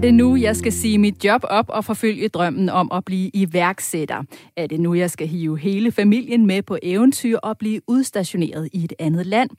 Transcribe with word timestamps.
Er 0.00 0.02
det 0.02 0.14
nu, 0.14 0.36
jeg 0.36 0.56
skal 0.56 0.72
sige 0.72 0.98
mit 0.98 1.24
job 1.24 1.40
op 1.44 1.64
og 1.68 1.84
forfølge 1.84 2.28
drømmen 2.28 2.68
om 2.68 2.92
at 2.92 3.04
blive 3.04 3.30
iværksætter? 3.34 4.22
Er 4.56 4.66
det 4.66 4.80
nu, 4.80 4.94
jeg 4.94 5.10
skal 5.10 5.26
hive 5.26 5.58
hele 5.58 5.92
familien 5.92 6.46
med 6.46 6.62
på 6.62 6.78
eventyr 6.82 7.38
og 7.38 7.58
blive 7.58 7.80
udstationeret 7.86 8.68
i 8.72 8.84
et 8.84 8.92
andet 8.98 9.26
land? 9.26 9.50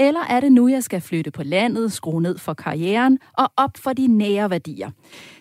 Eller 0.00 0.20
er 0.20 0.40
det 0.40 0.52
nu, 0.52 0.68
jeg 0.68 0.82
skal 0.82 1.00
flytte 1.00 1.30
på 1.30 1.42
landet, 1.42 1.92
skrue 1.92 2.22
ned 2.22 2.38
for 2.38 2.54
karrieren 2.54 3.18
og 3.32 3.52
op 3.56 3.70
for 3.76 3.92
de 3.92 4.06
nære 4.06 4.50
værdier? 4.50 4.90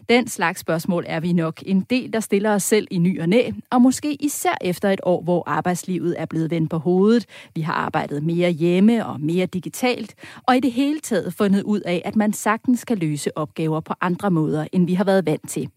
Den 0.10 0.28
slags 0.28 0.60
spørgsmål 0.60 1.04
er 1.07 1.20
vi 1.20 1.34
nok 1.34 1.64
en 1.66 1.82
del, 1.82 2.14
der 2.14 2.20
stiller 2.20 2.54
os 2.54 2.64
selv 2.64 2.88
i 2.92 2.98
ny 2.98 3.21
og 3.21 3.30
næ, 3.30 3.50
og 3.71 3.82
måske 3.82 4.14
især 4.14 4.57
efter 4.62 4.89
et 4.89 5.00
år, 5.04 5.21
hvor 5.24 5.43
arbejdslivet 5.46 6.16
er 6.18 6.25
blevet 6.25 6.52
vendt 6.52 6.70
på 6.70 6.78
hovedet. 6.78 7.25
Vi 7.56 7.61
har 7.61 7.74
arbejdet 7.74 8.24
mere 8.24 8.52
hjemme 8.52 9.06
og 9.06 9.21
mere 9.21 9.46
digitalt, 9.46 10.16
og 10.47 10.58
i 10.58 10.60
det 10.60 10.71
hele 10.71 11.00
taget 11.00 11.33
fundet 11.33 11.64
ud 11.64 11.80
af, 11.80 12.02
at 12.05 12.16
man 12.16 12.33
sagtens 12.33 12.86
kan 12.86 12.97
løse 12.97 13.38
opgaver 13.38 13.80
på 13.80 13.94
andre 14.02 14.32
måder, 14.32 14.68
end 14.71 14.86
vi 14.86 14.94
har 14.94 15.04
været 15.04 15.25
vant 15.25 15.50
til. 15.50 15.69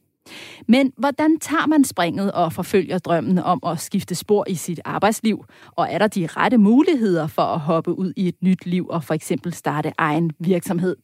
Men 0.66 0.92
hvordan 0.96 1.38
tager 1.38 1.66
man 1.66 1.84
springet 1.84 2.32
og 2.32 2.52
forfølger 2.52 2.98
drømmen 2.98 3.38
om 3.38 3.60
at 3.66 3.80
skifte 3.80 4.14
spor 4.14 4.44
i 4.48 4.54
sit 4.54 4.80
arbejdsliv? 4.84 5.44
Og 5.76 5.88
er 5.90 5.98
der 5.98 6.06
de 6.06 6.26
rette 6.26 6.58
muligheder 6.58 7.26
for 7.26 7.42
at 7.42 7.60
hoppe 7.60 7.98
ud 7.98 8.12
i 8.16 8.28
et 8.28 8.42
nyt 8.42 8.66
liv 8.66 8.86
og 8.88 9.04
for 9.04 9.14
eksempel 9.14 9.52
starte 9.54 9.92
egen 9.98 10.30
virksomhed? 10.38 10.96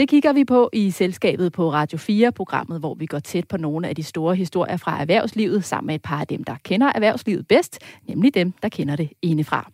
Det 0.00 0.08
kigger 0.08 0.32
vi 0.32 0.44
på 0.44 0.70
i 0.72 0.90
selskabet 0.90 1.52
på 1.52 1.72
Radio 1.72 1.98
4, 1.98 2.32
programmet, 2.32 2.80
hvor 2.80 2.94
vi 2.94 3.06
går 3.06 3.18
tæt 3.18 3.48
på 3.48 3.56
nogle 3.56 3.88
af 3.88 3.94
de 3.94 4.02
store 4.02 4.36
historier 4.36 4.76
fra 4.76 5.00
erhvervslivet, 5.00 5.64
sammen 5.64 5.86
med 5.86 5.94
et 5.94 6.02
par 6.02 6.20
af 6.20 6.26
dem, 6.26 6.44
der 6.44 6.54
kender 6.64 6.92
erhvervslivet 6.94 7.48
bedst, 7.48 7.78
nemlig 8.08 8.34
dem, 8.34 8.52
der 8.62 8.68
kender 8.68 8.96
det 8.96 9.10
indefra. 9.22 9.70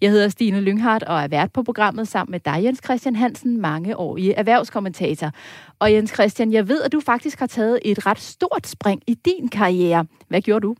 Jeg 0.00 0.10
hedder 0.10 0.28
Stine 0.28 0.60
Lynghardt 0.60 1.02
og 1.02 1.20
er 1.20 1.28
vært 1.28 1.52
på 1.52 1.62
programmet 1.62 2.08
sammen 2.08 2.30
med 2.30 2.40
dig, 2.40 2.64
Jens 2.64 2.80
Christian 2.84 3.16
Hansen, 3.16 3.60
mange 3.60 3.96
år 3.96 4.16
i 4.16 4.32
erhvervskommentator. 4.36 5.30
Og 5.78 5.92
Jens 5.92 6.10
Christian, 6.10 6.52
jeg 6.52 6.68
ved, 6.68 6.82
at 6.82 6.92
du 6.92 7.00
faktisk 7.00 7.38
har 7.38 7.46
taget 7.46 7.78
et 7.84 8.06
ret 8.06 8.20
stort 8.20 8.66
spring 8.66 9.02
i 9.06 9.14
din 9.14 9.48
karriere. 9.48 10.06
Hvad 10.28 10.40
gjorde 10.40 10.66
du? 10.66 10.74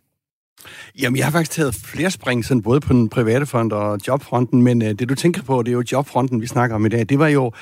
Jamen, 1.01 1.17
jeg 1.17 1.27
har 1.27 1.31
faktisk 1.33 1.51
taget 1.51 1.75
flere 1.75 2.11
spring, 2.11 2.45
sådan 2.45 2.63
både 2.63 2.81
på 2.81 2.93
den 2.93 3.09
private 3.09 3.47
front 3.47 3.73
og 3.73 3.99
jobfronten, 4.09 4.63
men 4.63 4.83
øh, 4.83 4.89
det 4.89 5.09
du 5.09 5.15
tænker 5.15 5.43
på, 5.43 5.63
det 5.63 5.69
er 5.69 5.73
jo 5.73 5.85
jobfronten, 5.93 6.41
vi 6.41 6.47
snakker 6.47 6.77
om 6.77 6.87
i 6.87 6.89
dag. 6.89 7.09
Det 7.09 7.19
var 7.19 7.29
jo 7.29 7.53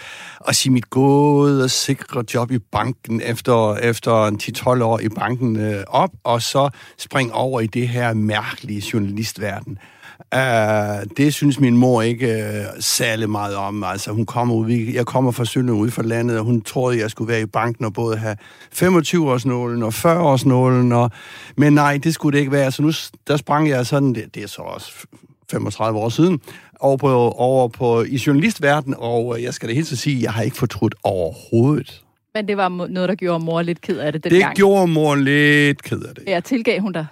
at 0.49 0.57
sige 0.57 0.73
mit 0.73 0.91
gode 0.91 1.65
og 1.65 1.71
sikre 1.71 2.25
job 2.35 2.51
i 2.51 2.59
banken 2.59 3.21
efter, 3.25 3.77
efter 3.77 4.31
10-12 4.81 4.83
år 4.83 4.99
i 4.99 5.09
banken 5.09 5.57
øh, 5.57 5.85
op, 5.87 6.11
og 6.25 6.43
så 6.43 6.71
springe 6.99 7.35
over 7.35 7.61
i 7.61 7.67
det 7.67 7.89
her 7.89 8.15
mærkelige 8.15 8.83
journalistverden. 8.93 9.79
Uh, 10.37 11.03
det 11.17 11.35
synes 11.35 11.61
min 11.61 11.77
mor 11.77 12.03
ikke 12.03 12.27
uh, 12.27 12.81
særlig 12.81 13.31
meget 13.31 13.57
om. 13.57 13.85
Altså, 13.85 14.13
hun 14.13 14.27
kommer 14.27 14.55
ud, 14.55 14.71
jeg 14.71 15.07
kommer 15.07 15.31
fra 15.31 15.45
Sønderjylland 15.45 15.85
ud 15.85 15.91
fra 15.91 16.03
landet, 16.03 16.39
og 16.39 16.45
hun 16.45 16.63
troede, 16.63 16.99
jeg 16.99 17.11
skulle 17.11 17.33
være 17.33 17.41
i 17.41 17.47
banken 17.47 17.85
og 17.85 17.93
både 17.93 18.17
have 18.17 18.37
25-årsnålen 18.75 19.83
og 19.83 19.89
40-årsnålen. 19.89 20.93
Og... 20.93 21.11
Men 21.57 21.73
nej, 21.73 21.99
det 22.03 22.15
skulle 22.15 22.33
det 22.33 22.39
ikke 22.39 22.53
være. 22.53 22.73
Så 22.73 22.83
nu 22.83 22.93
der 23.29 23.37
sprang 23.37 23.69
jeg 23.69 23.87
sådan, 23.87 24.15
det, 24.15 24.35
det 24.35 24.43
er 24.43 24.49
så 24.49 24.63
også 24.63 24.93
35 25.51 25.99
år 25.99 26.09
siden, 26.09 26.41
over 26.81 26.97
på, 26.97 27.31
over 27.31 27.69
på 27.69 28.03
i 28.03 28.23
journalistverdenen, 28.27 28.95
og 28.99 29.43
jeg 29.43 29.55
skal 29.55 29.69
da 29.69 29.75
helt 29.75 29.87
så 29.87 29.97
sige, 29.97 30.23
jeg 30.23 30.33
har 30.33 30.43
ikke 30.43 30.57
fortrudt 30.57 30.95
overhovedet. 31.05 32.03
Men 32.35 32.49
det 32.49 32.57
var 32.57 32.69
noget, 32.69 33.09
der 33.09 33.15
gjorde 33.15 33.45
mor 33.45 33.63
lidt 33.63 33.81
ked 33.81 33.99
af 33.99 34.13
det 34.13 34.25
dengang. 34.25 34.39
Det 34.39 34.45
gang. 34.45 34.57
gjorde 34.57 34.87
mor 34.87 35.15
lidt 35.15 35.83
ked 35.83 36.01
af 36.01 36.15
det. 36.15 36.25
Ja, 36.27 36.41
tilgav 36.41 36.81
hun 36.81 36.93
dig? 36.93 37.07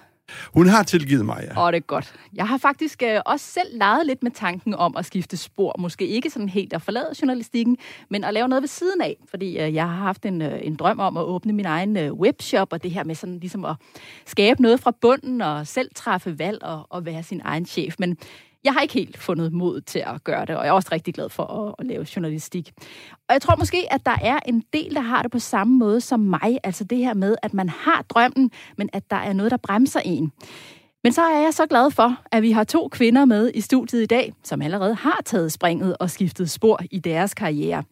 Hun 0.53 0.67
har 0.67 0.83
tilgivet 0.83 1.25
mig, 1.25 1.47
ja. 1.51 1.65
Åh, 1.65 1.71
det 1.71 1.77
er 1.77 1.81
godt. 1.81 2.13
Jeg 2.33 2.47
har 2.47 2.57
faktisk 2.57 3.03
øh, 3.03 3.19
også 3.25 3.45
selv 3.45 3.77
leget 3.77 4.05
lidt 4.07 4.23
med 4.23 4.31
tanken 4.31 4.73
om 4.75 4.97
at 4.97 5.05
skifte 5.05 5.37
spor. 5.37 5.75
Måske 5.79 6.07
ikke 6.07 6.29
sådan 6.29 6.49
helt 6.49 6.73
at 6.73 6.81
forlade 6.81 7.13
journalistikken, 7.21 7.77
men 8.09 8.23
at 8.23 8.33
lave 8.33 8.47
noget 8.47 8.61
ved 8.61 8.67
siden 8.67 9.01
af. 9.01 9.17
Fordi 9.29 9.59
øh, 9.59 9.73
jeg 9.73 9.89
har 9.89 9.95
haft 9.95 10.25
en, 10.25 10.41
øh, 10.41 10.59
en 10.61 10.75
drøm 10.75 10.99
om 10.99 11.17
at 11.17 11.23
åbne 11.23 11.53
min 11.53 11.65
egen 11.65 11.97
øh, 11.97 12.13
webshop, 12.13 12.73
og 12.73 12.83
det 12.83 12.91
her 12.91 13.03
med 13.03 13.15
sådan 13.15 13.39
ligesom 13.39 13.65
at 13.65 13.75
skabe 14.25 14.61
noget 14.61 14.79
fra 14.79 14.91
bunden, 15.01 15.41
og 15.41 15.67
selv 15.67 15.89
træffe 15.95 16.39
valg 16.39 16.63
og, 16.63 16.87
og 16.89 17.05
være 17.05 17.23
sin 17.23 17.41
egen 17.43 17.65
chef. 17.65 17.95
Men 17.99 18.17
jeg 18.63 18.73
har 18.73 18.81
ikke 18.81 18.93
helt 18.93 19.17
fundet 19.17 19.53
mod 19.53 19.81
til 19.81 19.99
at 19.99 20.23
gøre 20.23 20.45
det, 20.45 20.55
og 20.55 20.63
jeg 20.63 20.69
er 20.69 20.73
også 20.73 20.89
rigtig 20.91 21.13
glad 21.13 21.29
for 21.29 21.43
at, 21.43 21.75
at 21.79 21.85
lave 21.85 22.05
journalistik. 22.15 22.71
Og 23.27 23.33
jeg 23.33 23.41
tror 23.41 23.55
måske, 23.55 23.93
at 23.93 24.05
der 24.05 24.17
er 24.21 24.39
en 24.45 24.63
del, 24.73 24.95
der 24.95 25.01
har 25.01 25.21
det 25.21 25.31
på 25.31 25.39
samme 25.39 25.77
måde 25.77 26.01
som 26.01 26.19
mig. 26.19 26.57
Altså 26.63 26.83
det 26.83 26.97
her 26.97 27.13
med, 27.13 27.35
at 27.43 27.53
man 27.53 27.69
har 27.69 28.05
drømmen, 28.09 28.51
men 28.77 28.89
at 28.93 29.03
der 29.09 29.15
er 29.15 29.33
noget, 29.33 29.51
der 29.51 29.57
bremser 29.57 29.99
en. 29.99 30.31
Men 31.03 31.13
så 31.13 31.21
er 31.21 31.41
jeg 31.41 31.53
så 31.53 31.65
glad 31.65 31.91
for, 31.91 32.17
at 32.31 32.43
vi 32.43 32.51
har 32.51 32.63
to 32.63 32.87
kvinder 32.87 33.25
med 33.25 33.51
i 33.53 33.61
studiet 33.61 34.03
i 34.03 34.05
dag, 34.05 34.33
som 34.43 34.61
allerede 34.61 34.95
har 34.95 35.21
taget 35.25 35.51
springet 35.51 35.97
og 35.97 36.09
skiftet 36.09 36.49
spor 36.49 36.79
i 36.91 36.99
deres 36.99 37.33
karriere. 37.33 37.83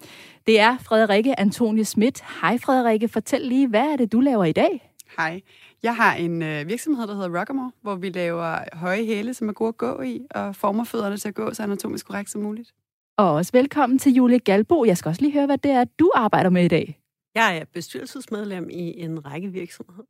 Det 0.47 0.59
er 0.59 0.77
Frederikke 0.77 1.39
Antonie 1.39 1.85
Schmidt. 1.85 2.23
Hej 2.41 2.57
Frederikke, 2.57 3.07
fortæl 3.07 3.41
lige, 3.41 3.67
hvad 3.67 3.85
er 3.85 3.95
det, 3.95 4.11
du 4.11 4.19
laver 4.19 4.45
i 4.45 4.51
dag? 4.51 4.91
Hej. 5.17 5.41
Jeg 5.83 5.95
har 5.95 6.15
en 6.15 6.41
øh, 6.41 6.67
virksomhed, 6.67 7.07
der 7.07 7.13
hedder 7.15 7.39
Rockamore, 7.39 7.71
hvor 7.81 7.95
vi 7.95 8.09
laver 8.09 8.57
høje 8.73 9.05
hæle, 9.05 9.33
som 9.33 9.49
er 9.49 9.53
gode 9.53 9.67
at 9.67 9.77
gå 9.77 10.01
i, 10.01 10.21
og 10.31 10.55
former 10.55 10.83
fødderne 10.83 11.17
til 11.17 11.27
at 11.27 11.35
gå 11.35 11.53
så 11.53 11.63
anatomisk 11.63 12.07
korrekt 12.07 12.29
som 12.29 12.41
muligt. 12.41 12.73
Og 13.17 13.33
også 13.33 13.51
velkommen 13.53 13.99
til 13.99 14.13
Julie 14.13 14.39
Galbo. 14.39 14.85
Jeg 14.85 14.97
skal 14.97 15.09
også 15.09 15.21
lige 15.21 15.33
høre, 15.33 15.45
hvad 15.45 15.57
det 15.57 15.71
er, 15.71 15.83
du 15.83 16.11
arbejder 16.15 16.49
med 16.49 16.65
i 16.65 16.67
dag. 16.67 16.99
Jeg 17.35 17.57
er 17.57 17.65
bestyrelsesmedlem 17.73 18.69
i 18.69 19.01
en 19.01 19.25
række 19.25 19.47
virksomheder. 19.47 20.03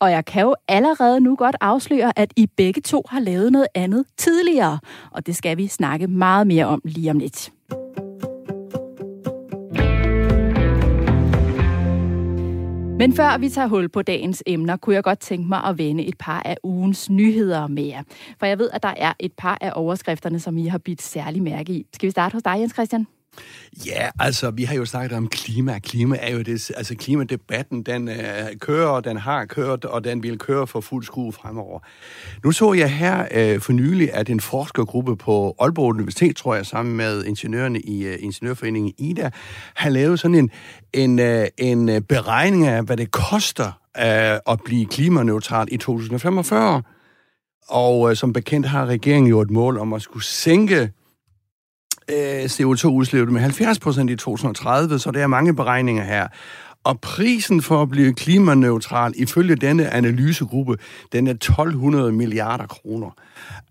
Og 0.00 0.10
jeg 0.10 0.24
kan 0.24 0.42
jo 0.42 0.54
allerede 0.68 1.20
nu 1.20 1.36
godt 1.36 1.56
afsløre, 1.60 2.18
at 2.18 2.32
I 2.36 2.46
begge 2.46 2.80
to 2.80 3.02
har 3.08 3.20
lavet 3.20 3.52
noget 3.52 3.68
andet 3.74 4.04
tidligere. 4.16 4.78
Og 5.10 5.26
det 5.26 5.36
skal 5.36 5.56
vi 5.56 5.66
snakke 5.66 6.06
meget 6.06 6.46
mere 6.46 6.66
om 6.66 6.80
lige 6.84 7.10
om 7.10 7.18
lidt. 7.18 7.52
Men 12.98 13.12
før 13.12 13.38
vi 13.38 13.48
tager 13.48 13.68
hul 13.68 13.88
på 13.88 14.02
dagens 14.02 14.42
emner, 14.46 14.76
kunne 14.76 14.94
jeg 14.94 15.04
godt 15.04 15.18
tænke 15.18 15.48
mig 15.48 15.64
at 15.64 15.78
vende 15.78 16.04
et 16.04 16.18
par 16.18 16.42
af 16.44 16.56
ugens 16.62 17.10
nyheder 17.10 17.66
med 17.66 17.82
jer. 17.82 18.02
For 18.38 18.46
jeg 18.46 18.58
ved, 18.58 18.70
at 18.72 18.82
der 18.82 18.94
er 18.96 19.12
et 19.20 19.32
par 19.32 19.58
af 19.60 19.72
overskrifterne, 19.74 20.40
som 20.40 20.58
I 20.58 20.66
har 20.66 20.78
bidt 20.78 21.02
særlig 21.02 21.42
mærke 21.42 21.72
i. 21.72 21.86
Skal 21.94 22.06
vi 22.06 22.10
starte 22.10 22.32
hos 22.32 22.42
dig, 22.42 22.56
Jens 22.58 22.72
Christian? 22.72 23.06
Ja, 23.86 24.08
altså, 24.18 24.50
vi 24.50 24.64
har 24.64 24.74
jo 24.74 24.84
snakket 24.84 25.16
om 25.16 25.28
klima. 25.28 25.78
Klima 25.78 26.16
er 26.20 26.30
jo 26.30 26.42
det, 26.42 26.70
altså 26.76 26.94
klimadebatten, 26.94 27.82
den 27.82 28.08
øh, 28.08 28.16
kører, 28.60 29.00
den 29.00 29.16
har 29.16 29.44
kørt, 29.44 29.84
og 29.84 30.04
den 30.04 30.22
vil 30.22 30.38
køre 30.38 30.66
for 30.66 30.80
fuld 30.80 31.04
skrue 31.04 31.32
fremover. 31.32 31.80
Nu 32.44 32.52
så 32.52 32.72
jeg 32.72 32.92
her 32.92 33.26
øh, 33.30 33.60
for 33.60 33.72
nylig, 33.72 34.14
at 34.14 34.30
en 34.30 34.40
forskergruppe 34.40 35.16
på 35.16 35.56
Aalborg 35.60 35.94
Universitet, 35.94 36.36
tror 36.36 36.54
jeg, 36.54 36.66
sammen 36.66 36.96
med 36.96 37.24
ingeniørerne 37.24 37.80
i 37.80 38.06
øh, 38.06 38.16
Ingeniørforeningen 38.20 38.92
IDA, 38.98 39.30
har 39.74 39.90
lavet 39.90 40.20
sådan 40.20 40.34
en, 40.34 40.50
en, 40.92 41.18
øh, 41.18 41.46
en 41.58 41.88
øh, 41.88 42.00
beregning 42.00 42.66
af, 42.66 42.82
hvad 42.82 42.96
det 42.96 43.10
koster 43.10 43.66
øh, 43.98 44.52
at 44.52 44.60
blive 44.64 44.86
klimaneutral 44.86 45.68
i 45.70 45.76
2045. 45.76 46.82
Og 47.68 48.10
øh, 48.10 48.16
som 48.16 48.32
bekendt 48.32 48.66
har 48.66 48.86
regeringen 48.86 49.30
jo 49.30 49.40
et 49.40 49.50
mål 49.50 49.78
om 49.78 49.92
at 49.92 50.02
skulle 50.02 50.24
sænke 50.24 50.90
øh, 52.08 52.44
CO2-udslippet 52.44 53.32
med 53.32 53.40
70 53.40 53.78
procent 53.78 54.10
i 54.10 54.16
2030, 54.16 54.98
så 54.98 55.10
der 55.10 55.22
er 55.22 55.26
mange 55.26 55.56
beregninger 55.56 56.04
her. 56.04 56.28
Og 56.84 57.00
prisen 57.00 57.62
for 57.62 57.82
at 57.82 57.88
blive 57.88 58.14
klimaneutral, 58.14 59.12
ifølge 59.16 59.56
denne 59.56 59.90
analysegruppe, 59.90 60.76
den 61.12 61.26
er 61.26 61.30
1200 61.30 62.12
milliarder 62.12 62.66
kroner. 62.66 63.06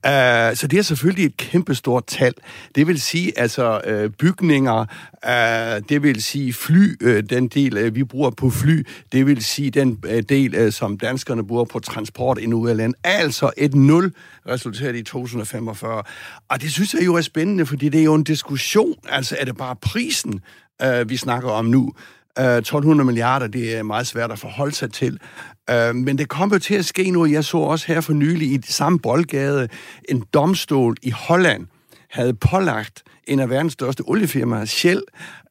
Uh, 0.07 0.55
så 0.57 0.67
det 0.71 0.79
er 0.79 0.81
selvfølgelig 0.81 1.25
et 1.25 1.37
kæmpestort 1.37 2.05
tal. 2.07 2.33
Det 2.75 2.87
vil 2.87 3.01
sige, 3.01 3.39
altså 3.39 3.81
uh, 3.87 4.11
bygninger, 4.11 4.85
uh, 5.27 5.89
det 5.89 6.03
vil 6.03 6.23
sige 6.23 6.53
fly, 6.53 7.05
uh, 7.05 7.19
den 7.29 7.47
del, 7.47 7.85
uh, 7.85 7.95
vi 7.95 8.03
bruger 8.03 8.29
på 8.29 8.49
fly, 8.49 8.87
det 9.11 9.25
vil 9.25 9.43
sige 9.43 9.71
den 9.71 9.99
uh, 10.03 10.19
del, 10.29 10.65
uh, 10.65 10.71
som 10.71 10.97
danskerne 10.97 11.47
bruger 11.47 11.65
på 11.65 11.79
transport 11.79 12.37
ind 12.37 12.53
ud 12.53 12.69
af 12.69 12.77
landet. 12.77 12.99
Altså 13.03 13.51
et 13.57 13.75
nul 13.75 14.13
resulteret 14.47 14.95
i 14.95 15.03
2045. 15.03 16.03
Og 16.49 16.61
det 16.61 16.71
synes 16.71 16.93
jeg 16.93 17.05
jo 17.05 17.15
er 17.15 17.21
spændende, 17.21 17.65
fordi 17.65 17.89
det 17.89 17.99
er 17.99 18.03
jo 18.03 18.13
en 18.13 18.23
diskussion. 18.23 18.95
Altså 19.09 19.37
er 19.39 19.45
det 19.45 19.57
bare 19.57 19.75
prisen, 19.75 20.41
øh, 20.81 21.09
vi 21.09 21.17
snakker 21.17 21.49
om 21.49 21.65
nu? 21.65 21.93
Øh, 22.39 22.57
1200 22.57 23.05
milliarder, 23.05 23.47
det 23.47 23.77
er 23.77 23.83
meget 23.83 24.07
svært 24.07 24.31
at 24.31 24.39
forholde 24.39 24.75
sig 24.75 24.93
til. 24.93 25.19
Øh, 25.69 25.95
men 25.95 26.17
det 26.17 26.29
kommer 26.29 26.57
til 26.57 26.75
at 26.75 26.85
ske 26.85 27.11
nu. 27.11 27.25
Jeg 27.25 27.43
så 27.43 27.57
også 27.57 27.87
her 27.87 28.01
for 28.01 28.13
nylig 28.13 28.51
i 28.51 28.61
samme 28.67 28.99
boldgade 28.99 29.67
en 30.09 30.23
domstol 30.33 30.95
i 31.01 31.09
Holland 31.09 31.67
havde 32.09 32.33
pålagt 32.33 33.03
en 33.27 33.39
af 33.39 33.49
verdens 33.49 33.73
største 33.73 34.01
oliefirmaer, 34.01 34.65
Shell, 34.65 35.03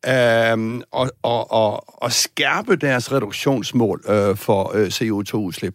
øh, 0.07 0.81
og, 0.91 1.11
og, 1.23 1.53
og, 1.53 2.03
og 2.03 2.13
skærpe 2.13 2.77
deres 2.77 3.13
reduktionsmål 3.13 4.05
øh, 4.09 4.37
for 4.37 4.73
øh, 4.75 4.87
CO2-udslip. 4.87 5.75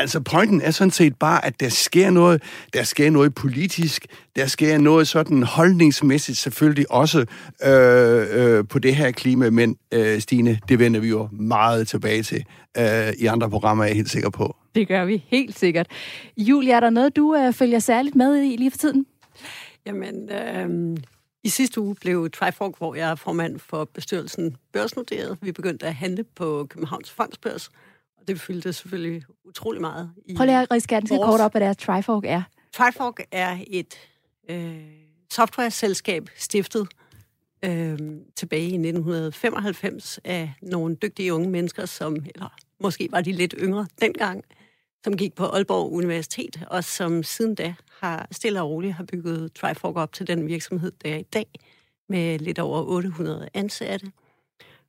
Altså, 0.00 0.20
pointen 0.20 0.60
er 0.60 0.70
sådan 0.70 0.90
set 0.90 1.16
bare, 1.16 1.44
at 1.44 1.60
der 1.60 1.68
sker 1.68 2.10
noget, 2.10 2.42
der 2.72 2.82
sker 2.82 3.10
noget 3.10 3.34
politisk, 3.34 4.06
der 4.36 4.46
sker 4.46 4.78
noget 4.78 5.08
sådan 5.08 5.42
holdningsmæssigt 5.42 6.38
selvfølgelig 6.38 6.92
også 6.92 7.18
øh, 7.64 8.26
øh, 8.30 8.68
på 8.68 8.78
det 8.78 8.96
her 8.96 9.10
klima, 9.10 9.50
men 9.50 9.76
øh, 9.92 10.20
Stine, 10.20 10.58
det 10.68 10.78
vender 10.78 11.00
vi 11.00 11.08
jo 11.08 11.28
meget 11.32 11.88
tilbage 11.88 12.22
til 12.22 12.44
øh, 12.78 13.12
i 13.18 13.26
andre 13.26 13.50
programmer, 13.50 13.84
er 13.84 13.88
jeg 13.88 13.96
helt 13.96 14.10
sikker 14.10 14.30
på. 14.30 14.56
Det 14.74 14.88
gør 14.88 15.04
vi 15.04 15.24
helt 15.28 15.58
sikkert. 15.58 15.86
Julia, 16.36 16.74
er 16.74 16.80
der 16.80 16.90
noget, 16.90 17.16
du 17.16 17.36
øh, 17.36 17.52
følger 17.52 17.78
særligt 17.78 18.14
med 18.14 18.42
i 18.42 18.56
lige 18.56 18.70
for 18.70 18.78
tiden? 18.78 19.06
Jamen, 19.86 20.30
øh, 20.30 20.96
I 21.44 21.48
sidste 21.48 21.80
uge 21.80 21.94
blev 21.94 22.30
Trifork, 22.30 22.78
hvor 22.78 22.94
jeg 22.94 23.10
er 23.10 23.14
formand 23.14 23.58
for 23.58 23.84
bestyrelsen, 23.94 24.56
børsnoteret. 24.72 25.38
Vi 25.42 25.52
begyndte 25.52 25.86
at 25.86 25.94
handle 25.94 26.24
på 26.24 26.66
Københavns 26.70 27.10
Fondsbørs, 27.10 27.66
og 27.66 27.72
det 28.30 28.40
fyldte 28.40 28.72
selvfølgelig 28.72 29.22
utrolig 29.44 29.80
meget. 29.80 30.10
I 30.26 30.34
Prøv 30.34 30.44
lige 30.44 30.62
at 30.62 30.70
riske 30.70 30.94
ganske 30.94 31.16
vores... 31.16 31.28
kort 31.30 31.40
op, 31.40 31.52
hvad 31.52 31.60
det 31.60 31.68
er, 31.68 31.72
Trifork 31.72 32.24
er. 32.26 32.42
Trifork 32.72 33.20
er 33.30 33.58
et 33.66 33.94
øh, 34.50 34.76
software-selskab 35.32 36.30
stiftet 36.36 36.88
øh, 37.64 37.98
tilbage 38.36 38.62
i 38.62 38.74
1995 38.74 40.20
af 40.24 40.52
nogle 40.62 40.94
dygtige 40.94 41.34
unge 41.34 41.50
mennesker, 41.50 41.86
som, 41.86 42.16
eller 42.34 42.54
måske 42.80 43.08
var 43.10 43.20
de 43.20 43.32
lidt 43.32 43.54
yngre 43.58 43.86
dengang, 44.00 44.44
som 45.04 45.16
gik 45.16 45.34
på 45.34 45.44
Aalborg 45.44 45.92
Universitet, 45.92 46.66
og 46.70 46.84
som 46.84 47.22
siden 47.22 47.54
da 47.54 47.74
har 48.00 48.28
stille 48.30 48.62
og 48.62 48.70
roligt 48.70 48.94
har 48.94 49.04
bygget 49.04 49.52
Trifork 49.52 49.96
op 49.96 50.12
til 50.12 50.26
den 50.26 50.46
virksomhed, 50.46 50.92
der 51.04 51.14
er 51.14 51.18
i 51.18 51.22
dag, 51.22 51.46
med 52.08 52.38
lidt 52.38 52.58
over 52.58 52.82
800 52.82 53.48
ansatte. 53.54 54.12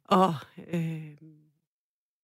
Og 0.05 0.35
øh, 0.73 1.01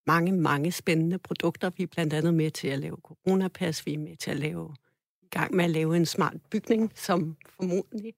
mange, 0.07 0.31
mange 0.31 0.71
spændende 0.71 1.17
produkter. 1.17 1.69
Vi 1.69 1.83
er 1.83 1.87
blandt 1.87 2.13
andet 2.13 2.33
med 2.33 2.51
til 2.51 2.67
at 2.67 2.79
lave 2.79 2.97
coronapas, 3.03 3.85
vi 3.85 3.93
er 3.93 3.97
med 3.97 4.15
til 4.15 4.31
at 4.31 4.37
lave 4.37 4.75
i 5.21 5.27
gang 5.31 5.55
med 5.55 5.65
at 5.65 5.71
lave 5.71 5.97
en 5.97 6.05
smart 6.05 6.37
bygning, 6.49 6.91
som 6.95 7.37
formodentlig 7.49 8.13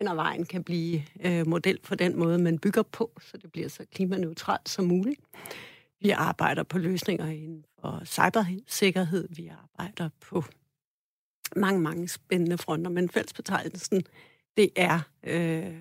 hen 0.00 0.08
ad 0.08 0.14
vejen 0.14 0.44
kan 0.44 0.64
blive 0.64 1.02
øh, 1.24 1.46
model 1.46 1.78
for 1.82 1.94
den 1.94 2.18
måde, 2.18 2.38
man 2.38 2.58
bygger 2.58 2.82
på, 2.82 3.10
så 3.20 3.36
det 3.36 3.52
bliver 3.52 3.68
så 3.68 3.86
klimaneutralt 3.92 4.68
som 4.68 4.84
muligt. 4.84 5.20
Vi 6.00 6.10
arbejder 6.10 6.62
på 6.62 6.78
løsninger 6.78 7.26
inden 7.26 7.64
for 7.80 8.02
cybersikkerhed. 8.04 9.28
Vi 9.30 9.48
arbejder 9.48 10.08
på 10.20 10.44
mange, 11.56 11.80
mange 11.80 12.08
spændende 12.08 12.58
fronter, 12.58 12.90
men 12.90 13.10
fællesbetegnelsen, 13.10 14.02
det 14.56 14.70
er 14.76 15.00
øh, 15.22 15.80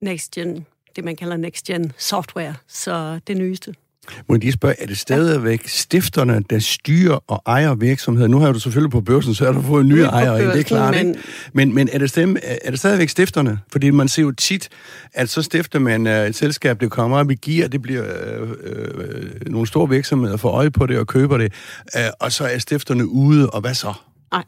next 0.00 0.30
gen, 0.30 0.66
det 0.96 1.04
man 1.04 1.16
kalder 1.16 1.36
next 1.36 1.66
gen 1.66 1.92
software, 1.98 2.54
så 2.66 3.20
det 3.26 3.36
nyeste. 3.36 3.74
Må 4.28 4.34
jeg 4.34 4.40
lige 4.40 4.52
spørge, 4.52 4.74
er 4.78 4.86
det 4.86 4.98
stadigvæk 4.98 5.68
stifterne, 5.68 6.44
der 6.50 6.58
styrer 6.58 7.18
og 7.26 7.42
ejer 7.46 7.74
virksomheder? 7.74 8.28
Nu 8.28 8.38
har 8.38 8.52
du 8.52 8.60
selvfølgelig 8.60 8.90
på 8.90 9.00
børsen, 9.00 9.34
så 9.34 9.44
har 9.44 9.52
du 9.52 9.62
fået 9.62 9.86
nye 9.86 10.02
ejere 10.02 10.52
det 10.52 10.58
er 10.58 10.62
klart. 10.62 10.94
Men, 10.94 11.08
ikke? 11.08 11.20
men, 11.52 11.74
men 11.74 11.88
er, 11.92 11.98
det 11.98 12.10
stemme, 12.10 12.44
er 12.44 12.70
det 12.70 12.78
stadigvæk 12.78 13.08
stifterne? 13.08 13.58
Fordi 13.72 13.90
man 13.90 14.08
ser 14.08 14.22
jo 14.22 14.32
tit, 14.32 14.68
at 15.12 15.28
så 15.28 15.42
stifter 15.42 15.78
man 15.78 16.06
uh, 16.06 16.12
et 16.12 16.34
selskab, 16.34 16.80
det 16.80 16.90
kommer 16.90 17.18
op 17.18 17.30
i 17.30 17.34
gear, 17.34 17.68
det 17.68 17.82
bliver 17.82 18.02
uh, 18.42 18.50
uh, 18.50 19.46
nogle 19.46 19.66
store 19.66 19.88
virksomheder 19.88 20.36
for 20.36 20.50
øje 20.50 20.70
på 20.70 20.86
det 20.86 20.98
og 20.98 21.06
køber 21.06 21.38
det, 21.38 21.52
uh, 21.94 22.00
og 22.20 22.32
så 22.32 22.44
er 22.44 22.58
stifterne 22.58 23.06
ude, 23.06 23.50
og 23.50 23.60
hvad 23.60 23.74
så? 23.74 23.92
Nej. 24.32 24.44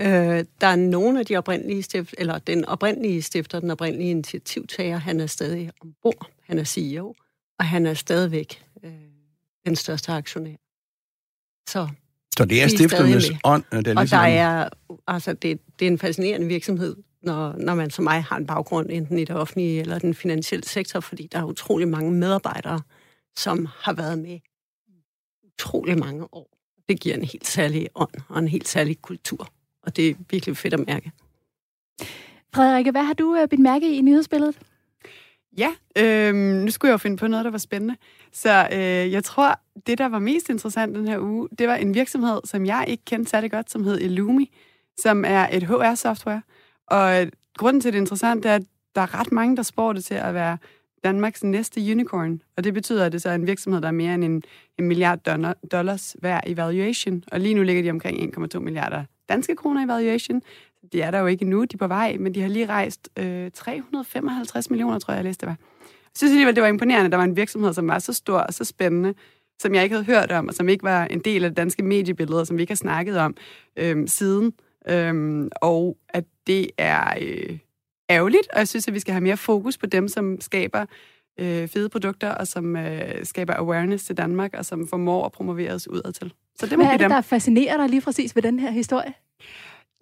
Øh, 0.00 0.44
der 0.60 0.66
er 0.66 0.76
nogle 0.76 1.20
af 1.20 1.26
de 1.26 1.36
oprindelige 1.36 1.82
stift, 1.82 2.14
eller 2.18 2.38
den 2.38 2.64
oprindelige 2.64 3.22
stifter, 3.22 3.60
den 3.60 3.70
oprindelige 3.70 4.10
initiativtager, 4.10 4.98
han 4.98 5.20
er 5.20 5.26
stadig 5.26 5.70
ombord, 5.82 6.30
han 6.46 6.58
er 6.58 6.64
CEO, 6.64 7.14
og 7.58 7.64
han 7.64 7.86
er 7.86 7.94
stadigvæk 7.94 8.62
øh, 8.86 8.92
den 9.66 9.76
største 9.76 10.12
aktionær. 10.12 10.56
Så, 11.68 11.88
så 12.36 12.44
det 12.44 12.62
er 12.62 12.68
stifternes 12.68 13.30
ånd? 13.44 13.64
Der 13.72 13.80
ligesom... 13.80 13.96
Og 13.96 14.08
der 14.10 14.18
er, 14.18 14.68
altså, 15.06 15.32
det, 15.32 15.60
det 15.78 15.86
er 15.86 15.90
en 15.90 15.98
fascinerende 15.98 16.46
virksomhed, 16.46 16.96
når, 17.22 17.52
når 17.58 17.74
man 17.74 17.90
som 17.90 18.04
mig 18.04 18.22
har 18.22 18.36
en 18.36 18.46
baggrund 18.46 18.90
enten 18.90 19.18
i 19.18 19.24
det 19.24 19.36
offentlige 19.36 19.80
eller 19.80 19.98
den 19.98 20.14
finansielle 20.14 20.64
sektor, 20.64 21.00
fordi 21.00 21.28
der 21.32 21.38
er 21.38 21.44
utrolig 21.44 21.88
mange 21.88 22.12
medarbejdere, 22.12 22.82
som 23.36 23.68
har 23.76 23.92
været 23.92 24.18
med 24.18 24.38
utrolig 25.44 25.98
mange 25.98 26.34
år. 26.34 26.58
Det 26.88 27.00
giver 27.00 27.14
en 27.14 27.24
helt 27.24 27.46
særlig 27.46 27.88
ånd 27.94 28.14
og 28.28 28.38
en 28.38 28.48
helt 28.48 28.68
særlig 28.68 29.02
kultur, 29.02 29.48
og 29.82 29.96
det 29.96 30.08
er 30.08 30.14
virkelig 30.30 30.56
fedt 30.56 30.74
at 30.74 30.86
mærke. 30.86 31.12
Frederikke, 32.54 32.90
hvad 32.90 33.02
har 33.02 33.14
du 33.14 33.36
øh, 33.36 33.48
bidt 33.48 33.60
mærke 33.60 33.90
i 33.94 33.98
i 33.98 34.00
nyhedsbilledet? 34.00 34.58
Ja, 35.58 35.70
øh, 35.98 36.34
nu 36.34 36.70
skulle 36.70 36.88
jeg 36.88 36.92
jo 36.92 36.98
finde 36.98 37.16
på 37.16 37.28
noget, 37.28 37.44
der 37.44 37.50
var 37.50 37.58
spændende. 37.58 37.96
Så 38.32 38.68
øh, 38.72 39.12
jeg 39.12 39.24
tror, 39.24 39.60
det, 39.86 39.98
der 39.98 40.08
var 40.08 40.18
mest 40.18 40.50
interessant 40.50 40.96
den 40.96 41.08
her 41.08 41.18
uge, 41.18 41.48
det 41.58 41.68
var 41.68 41.74
en 41.74 41.94
virksomhed, 41.94 42.40
som 42.44 42.66
jeg 42.66 42.84
ikke 42.88 43.04
kendte 43.04 43.30
særlig 43.30 43.50
godt, 43.50 43.70
som 43.70 43.84
hed 43.84 44.00
Illumi, 44.00 44.56
som 44.98 45.24
er 45.24 45.48
et 45.52 45.62
HR-software. 45.62 46.42
Og 46.86 47.26
grunden 47.58 47.80
til, 47.80 47.92
det 47.92 47.98
er 47.98 48.02
interessant, 48.02 48.46
er, 48.46 48.54
at 48.54 48.62
der 48.94 49.00
er 49.00 49.20
ret 49.20 49.32
mange, 49.32 49.56
der 49.56 49.62
spår 49.62 49.92
det 49.92 50.04
til 50.04 50.14
at 50.14 50.34
være 50.34 50.58
Danmarks 51.04 51.44
næste 51.44 51.80
unicorn. 51.80 52.42
Og 52.56 52.64
det 52.64 52.74
betyder, 52.74 53.06
at 53.06 53.12
det 53.12 53.22
så 53.22 53.28
er 53.28 53.34
en 53.34 53.46
virksomhed, 53.46 53.80
der 53.80 53.88
er 53.88 53.92
mere 53.92 54.14
end 54.14 54.24
en, 54.24 54.42
en 54.78 54.88
milliard 54.88 55.48
dollars 55.72 56.16
værd 56.22 56.42
i 56.46 56.56
valuation. 56.56 57.24
Og 57.32 57.40
lige 57.40 57.54
nu 57.54 57.62
ligger 57.62 57.82
de 57.82 57.90
omkring 57.90 58.38
1,2 58.38 58.58
milliarder 58.58 59.04
danske 59.28 59.56
kroner 59.56 59.84
i 59.84 59.88
valuation 59.88 60.42
de 60.92 61.00
er 61.00 61.10
der 61.10 61.18
jo 61.18 61.26
ikke 61.26 61.42
endnu, 61.42 61.64
de 61.64 61.74
er 61.74 61.78
på 61.78 61.86
vej, 61.86 62.16
men 62.20 62.34
de 62.34 62.40
har 62.40 62.48
lige 62.48 62.66
rejst 62.66 63.08
øh, 63.18 63.50
355 63.50 64.70
millioner, 64.70 64.98
tror 64.98 65.12
jeg, 65.12 65.16
jeg 65.16 65.24
læste 65.24 65.40
det 65.40 65.46
var. 65.46 65.56
Jeg 65.82 66.16
synes 66.16 66.30
alligevel, 66.30 66.54
det 66.54 66.62
var 66.62 66.68
imponerende, 66.68 67.04
at 67.04 67.12
der 67.12 67.18
var 67.18 67.24
en 67.24 67.36
virksomhed, 67.36 67.74
som 67.74 67.88
var 67.88 67.98
så 67.98 68.12
stor 68.12 68.38
og 68.38 68.54
så 68.54 68.64
spændende, 68.64 69.14
som 69.58 69.74
jeg 69.74 69.82
ikke 69.82 69.94
havde 69.94 70.06
hørt 70.06 70.32
om, 70.32 70.48
og 70.48 70.54
som 70.54 70.68
ikke 70.68 70.84
var 70.84 71.04
en 71.04 71.20
del 71.20 71.44
af 71.44 71.50
det 71.50 71.56
danske 71.56 71.82
mediebillede, 71.82 72.46
som 72.46 72.56
vi 72.56 72.62
ikke 72.62 72.70
har 72.70 72.76
snakket 72.76 73.18
om 73.18 73.36
øh, 73.76 74.08
siden. 74.08 74.52
Øh, 74.88 75.44
og 75.62 75.96
at 76.08 76.24
det 76.46 76.70
er 76.78 77.14
øh, 77.20 77.58
ærgerligt, 78.10 78.48
og 78.52 78.58
jeg 78.58 78.68
synes, 78.68 78.88
at 78.88 78.94
vi 78.94 78.98
skal 78.98 79.12
have 79.12 79.22
mere 79.22 79.36
fokus 79.36 79.78
på 79.78 79.86
dem, 79.86 80.08
som 80.08 80.40
skaber 80.40 80.86
øh, 81.40 81.68
fede 81.68 81.88
produkter, 81.88 82.30
og 82.30 82.46
som 82.46 82.76
øh, 82.76 83.24
skaber 83.24 83.54
awareness 83.54 84.04
til 84.04 84.16
Danmark, 84.16 84.54
og 84.54 84.64
som 84.64 84.88
formår 84.88 85.26
at 85.26 85.32
promovere 85.32 85.72
os 85.72 85.88
udad 85.88 86.12
til. 86.12 86.32
Så 86.60 86.66
det 86.66 86.78
må 86.78 86.84
Hvad 86.84 86.92
er 86.92 86.96
det, 86.96 87.00
dem. 87.00 87.10
der 87.10 87.20
fascinerer 87.20 87.76
dig 87.76 87.88
lige 87.88 88.00
præcis 88.00 88.36
ved 88.36 88.42
den 88.42 88.58
her 88.58 88.70
historie? 88.70 89.12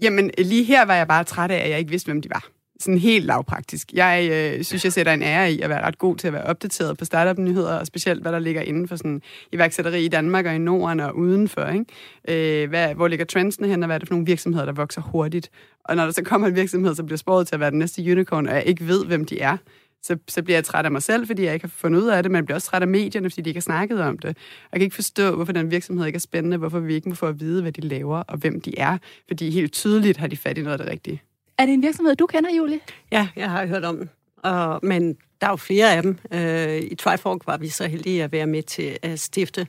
Jamen, 0.03 0.31
lige 0.39 0.65
her 0.65 0.85
var 0.85 0.95
jeg 0.95 1.09
bare 1.09 1.25
træt 1.25 1.51
af, 1.51 1.65
at 1.65 1.71
jeg 1.71 1.79
ikke 1.79 1.91
vidste, 1.91 2.07
hvem 2.07 2.23
de 2.23 2.29
var. 2.31 2.49
Sådan 2.81 2.99
helt 2.99 3.25
lavpraktisk. 3.25 3.93
Jeg 3.93 4.29
øh, 4.33 4.65
synes, 4.65 4.85
jeg 4.85 4.93
sætter 4.93 5.13
en 5.13 5.23
ære 5.23 5.53
i 5.53 5.61
at 5.61 5.71
være 5.71 5.83
ret 5.83 5.99
god 5.99 6.17
til 6.17 6.27
at 6.27 6.33
være 6.33 6.43
opdateret 6.43 6.99
på 6.99 7.05
startup-nyheder, 7.05 7.79
og 7.79 7.87
specielt 7.87 8.23
hvad 8.23 8.33
der 8.33 8.39
ligger 8.39 8.63
inden 8.63 8.89
for 8.89 8.97
sådan 8.97 9.23
iværksætteri 9.53 10.05
i 10.05 10.09
Danmark 10.09 10.47
og 10.47 10.55
i 10.55 10.59
Norden 10.59 11.01
og 11.01 11.17
udenfor. 11.17 11.67
Ikke? 11.67 12.63
Øh, 12.63 12.69
hvad, 12.69 12.95
hvor 12.95 13.09
ligger 13.09 13.25
trendsene 13.25 13.69
hen, 13.69 13.83
og 13.83 13.87
hvad 13.87 13.97
er 13.97 13.99
det 13.99 14.09
for 14.09 14.15
nogle 14.15 14.27
virksomheder, 14.27 14.65
der 14.65 14.73
vokser 14.73 15.01
hurtigt? 15.01 15.51
Og 15.85 15.97
når 15.97 16.05
der 16.05 16.13
så 16.13 16.23
kommer 16.25 16.49
en 16.49 16.57
virksomhed, 16.57 16.95
som 16.95 17.07
bliver 17.07 17.19
spået 17.19 17.47
til 17.47 17.55
at 17.55 17.61
være 17.61 17.71
den 17.71 17.79
næste 17.79 18.03
unicorn, 18.03 18.47
og 18.47 18.55
jeg 18.55 18.67
ikke 18.67 18.87
ved, 18.87 19.05
hvem 19.07 19.25
de 19.25 19.41
er, 19.41 19.57
så, 20.05 20.17
så 20.29 20.43
bliver 20.43 20.57
jeg 20.57 20.65
træt 20.65 20.85
af 20.85 20.91
mig 20.91 21.03
selv, 21.03 21.27
fordi 21.27 21.45
jeg 21.45 21.55
ikke 21.55 21.65
har 21.65 21.75
fundet 21.77 22.01
ud 22.01 22.09
af 22.09 22.23
det, 22.23 22.33
men 22.33 22.37
jeg 22.37 22.45
bliver 22.45 22.55
også 22.55 22.71
træt 22.71 22.83
af 22.83 22.89
medierne, 22.89 23.31
fordi 23.31 23.43
de 23.43 23.51
ikke 23.51 23.59
har 23.59 23.63
snakket 23.63 24.01
om 24.01 24.19
det. 24.19 24.37
Jeg 24.73 24.81
kan 24.81 24.83
ikke 24.83 24.95
forstå, 24.95 25.37
hvorfor 25.37 25.53
den 25.53 25.71
virksomhed 25.71 26.07
ikke 26.07 26.17
er 26.17 26.21
spændende, 26.21 26.57
hvorfor 26.57 26.81
vi 26.81 26.95
ikke 26.95 27.09
må 27.09 27.15
få 27.15 27.27
at 27.27 27.41
vide, 27.41 27.63
hvad 27.63 27.73
de 27.73 27.81
laver 27.81 28.19
og 28.19 28.39
hvem 28.39 28.61
de 28.61 28.79
er, 28.79 28.99
fordi 29.29 29.51
helt 29.51 29.73
tydeligt 29.73 30.19
har 30.19 30.27
de 30.27 30.37
fat 30.37 30.59
i 30.59 30.63
noget 30.63 30.81
af 30.81 30.85
det 30.85 30.93
rigtige. 30.93 31.23
Er 31.59 31.67
det 31.67 31.75
en 31.75 31.83
virksomhed, 31.83 32.17
du 32.17 32.27
kender, 32.27 32.51
Julie? 32.57 32.81
Ja, 33.13 33.29
jeg 33.37 33.51
har 33.51 33.67
hørt 33.67 33.85
om 33.85 33.97
den. 33.97 34.11
Og, 34.37 34.81
men 34.83 35.15
der 35.41 35.47
er 35.47 35.51
jo 35.51 35.57
flere 35.57 35.97
af 35.97 36.03
dem. 36.03 36.19
Øh, 36.33 36.77
I 36.77 36.95
Trifork 36.95 37.47
var 37.47 37.57
vi 37.57 37.69
så 37.69 37.87
heldige 37.87 38.25
at 38.25 38.33
være 38.33 38.47
med 38.47 38.63
til 38.63 38.99
at 39.03 39.21
stifte 39.21 39.67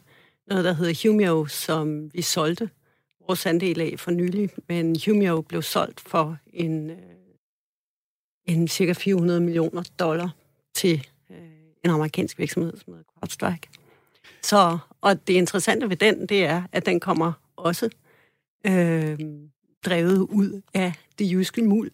noget, 0.49 0.65
der 0.65 0.73
hedder 0.73 1.07
Humio, 1.07 1.45
som 1.45 2.13
vi 2.13 2.21
solgte 2.21 2.69
vores 3.27 3.45
andel 3.45 3.81
af 3.81 3.95
for 3.97 4.11
nylig. 4.11 4.49
Men 4.69 4.95
Humio 5.05 5.41
blev 5.41 5.61
solgt 5.61 5.99
for 5.99 6.37
en 6.53 6.89
øh, 6.89 6.97
en 8.45 8.67
cirka 8.67 8.93
400 8.93 9.41
millioner 9.41 9.83
dollar 9.99 10.29
til 10.73 11.07
øh, 11.31 11.37
en 11.83 11.89
amerikansk 11.89 12.39
virksomhed, 12.39 12.77
som 12.77 12.93
hedder 12.93 13.03
CrowdStrike. 13.19 13.67
Så, 14.43 14.77
og 15.01 15.27
det 15.27 15.33
interessante 15.33 15.89
ved 15.89 15.97
den, 15.97 16.25
det 16.25 16.45
er, 16.45 16.63
at 16.71 16.85
den 16.85 16.99
kommer 16.99 17.33
også 17.55 17.89
øh, 18.65 19.19
drevet 19.85 20.17
ud 20.17 20.61
af 20.73 20.93
det 21.19 21.31
jyske 21.31 21.61
muld, 21.61 21.91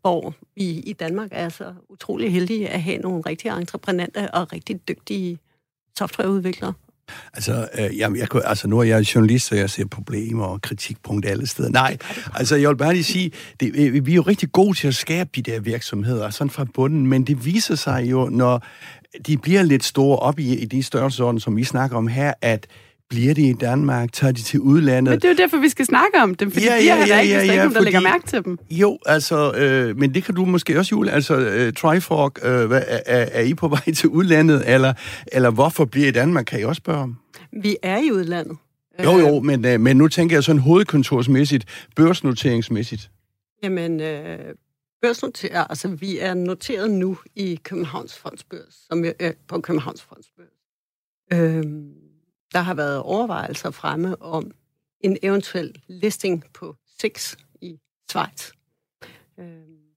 hvor 0.00 0.34
vi 0.54 0.64
i 0.64 0.92
Danmark 0.92 1.28
er 1.32 1.48
så 1.48 1.74
utrolig 1.88 2.32
heldige 2.32 2.68
at 2.68 2.82
have 2.82 2.98
nogle 2.98 3.22
rigtig 3.26 3.50
entreprenante 3.50 4.34
og 4.34 4.52
rigtig 4.52 4.88
dygtige 4.88 5.38
softwareudviklere. 5.98 6.72
Altså, 7.34 7.68
øh, 7.78 7.98
jeg, 7.98 8.16
jeg, 8.16 8.28
altså, 8.44 8.68
nu 8.68 8.78
er 8.78 8.82
jeg 8.82 9.14
journalist, 9.14 9.46
så 9.46 9.54
jeg 9.54 9.70
ser 9.70 9.86
problemer 9.86 10.44
og 10.44 10.62
kritikpunkter 10.62 11.30
alle 11.30 11.46
steder. 11.46 11.70
Nej, 11.70 11.96
altså, 12.34 12.56
jeg 12.56 12.68
vil 12.68 12.76
bare 12.76 12.92
lige 12.92 13.04
sige, 13.04 13.30
det, 13.60 14.06
vi 14.06 14.12
er 14.12 14.16
jo 14.16 14.22
rigtig 14.22 14.52
gode 14.52 14.78
til 14.78 14.88
at 14.88 14.94
skabe 14.94 15.30
de 15.36 15.42
der 15.42 15.60
virksomheder, 15.60 16.30
sådan 16.30 16.50
fra 16.50 16.66
bunden, 16.74 17.06
men 17.06 17.24
det 17.24 17.44
viser 17.44 17.74
sig 17.74 18.10
jo, 18.10 18.28
når 18.28 18.62
de 19.26 19.38
bliver 19.38 19.62
lidt 19.62 19.84
store 19.84 20.18
op 20.18 20.38
i, 20.38 20.54
i 20.54 20.64
de 20.64 20.82
størrelsesorden, 20.82 21.40
som 21.40 21.56
vi 21.56 21.64
snakker 21.64 21.96
om 21.96 22.06
her, 22.06 22.32
at 22.42 22.66
bliver 23.08 23.34
de 23.34 23.48
i 23.48 23.52
Danmark? 23.52 24.12
Tager 24.12 24.32
de 24.32 24.42
til 24.42 24.60
udlandet? 24.60 25.10
Men 25.10 25.20
det 25.20 25.24
er 25.24 25.32
jo 25.32 25.36
derfor, 25.36 25.56
vi 25.56 25.68
skal 25.68 25.86
snakke 25.86 26.22
om 26.22 26.34
dem, 26.34 26.50
fordi 26.50 26.66
ja, 26.66 26.74
ja, 26.74 26.80
de 26.80 26.88
har 26.88 27.06
ja, 27.06 27.20
ikke, 27.20 27.34
ja, 27.34 27.44
ja, 27.44 27.62
ikke 27.62 27.74
der 27.74 27.80
lægger 27.80 28.00
mærke 28.00 28.26
til 28.26 28.44
dem. 28.44 28.58
Jo, 28.70 28.98
altså, 29.06 29.52
øh, 29.52 29.98
men 29.98 30.14
det 30.14 30.24
kan 30.24 30.34
du 30.34 30.44
måske 30.44 30.78
også, 30.78 30.94
Jule. 30.94 31.10
Altså, 31.10 31.36
øh, 31.36 31.72
Trifork, 31.72 32.38
øh, 32.42 32.70
er, 32.70 33.00
er, 33.06 33.28
er 33.32 33.42
I 33.42 33.54
på 33.54 33.68
vej 33.76 33.94
til 33.94 34.08
udlandet, 34.08 34.62
eller, 34.66 34.92
eller 35.32 35.50
hvorfor 35.50 35.84
bliver 35.84 36.08
I 36.08 36.10
Danmark, 36.10 36.44
kan 36.44 36.60
I 36.60 36.64
også 36.64 36.80
spørge 36.80 36.98
om? 36.98 37.16
Vi 37.62 37.76
er 37.82 37.98
i 37.98 38.12
udlandet. 38.12 38.56
Jo, 39.04 39.18
jo, 39.18 39.40
men, 39.40 39.64
øh, 39.64 39.80
men 39.80 39.96
nu 39.96 40.08
tænker 40.08 40.36
jeg 40.36 40.44
sådan 40.44 40.60
hovedkontorsmæssigt, 40.60 41.64
børsnoteringsmæssigt. 41.96 43.10
Jamen, 43.62 44.00
øh, 44.00 44.38
børsnoter, 45.02 45.64
altså 45.64 45.88
vi 45.88 46.18
er 46.18 46.34
noteret 46.34 46.90
nu 46.90 47.18
i 47.36 47.60
Københavns 47.62 48.18
Fondsbørs, 48.18 48.86
som 48.88 49.04
er 49.04 49.12
øh, 49.20 49.32
på 49.48 49.60
Københavns 49.60 50.02
Fondsbørs. 50.02 50.46
Øh, 51.32 51.64
der 52.56 52.62
har 52.62 52.74
været 52.74 52.98
overvejelser 52.98 53.70
fremme 53.70 54.22
om 54.22 54.50
en 55.00 55.16
eventuel 55.22 55.74
listing 55.88 56.44
på 56.54 56.76
6 57.00 57.36
i 57.60 57.78
Schweiz. 58.10 58.50
Øhm, 59.38 59.48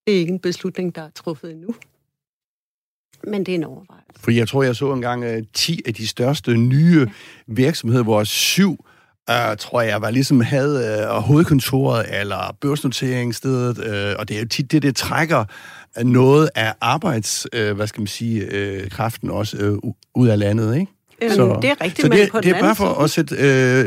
det 0.08 0.16
er 0.16 0.20
ikke 0.20 0.32
en 0.34 0.40
beslutning, 0.40 0.96
der 0.96 1.02
er 1.02 1.10
truffet 1.10 1.52
endnu. 1.52 1.76
Men 3.24 3.46
det 3.46 3.52
er 3.52 3.56
en 3.56 3.64
overvejelse. 3.64 4.20
For 4.20 4.32
jeg 4.32 4.48
tror, 4.48 4.64
jeg 4.64 4.76
så 4.76 4.94
engang 4.94 5.24
øh, 5.24 5.38
uh, 5.38 5.44
10 5.54 5.82
af 5.86 5.94
de 5.94 6.08
største 6.08 6.58
nye 6.58 7.08
virksomheder, 7.48 8.04
hvor 8.04 8.24
syv, 8.24 8.72
uh, 9.30 9.58
tror 9.60 9.82
jeg, 9.82 10.02
var 10.02 10.10
ligesom 10.10 10.42
havde 10.42 11.08
uh, 11.12 11.24
hovedkontoret 11.24 12.20
eller 12.22 12.58
børsnoteringsstedet, 12.62 13.78
uh, 13.78 14.20
og 14.20 14.28
det 14.28 14.36
er 14.36 14.42
jo 14.42 14.48
tit 14.48 14.72
det, 14.72 14.82
det 14.82 14.96
trækker 14.96 15.46
noget 16.04 16.50
af 16.56 16.74
arbejds, 16.82 17.48
uh, 17.56 17.72
hvad 17.72 17.88
skal 17.88 18.02
man 18.02 18.08
sige, 18.08 18.46
uh, 18.46 18.90
kraften 18.90 19.30
også 19.30 19.80
uh, 19.84 19.94
ud 20.16 20.28
af 20.28 20.40
landet, 20.40 20.76
ikke? 20.76 20.99
Så, 21.22 21.60
det 21.62 21.70
er 21.70 21.82
rigtigt, 21.82 22.02
så 22.02 22.08
det, 22.08 22.20
men 22.20 22.30
på 22.30 22.42
det 22.42 22.52
er 22.52 22.60
bare 22.60 22.76
for 22.76 23.04
at 23.04 23.10
sætte 23.10 23.36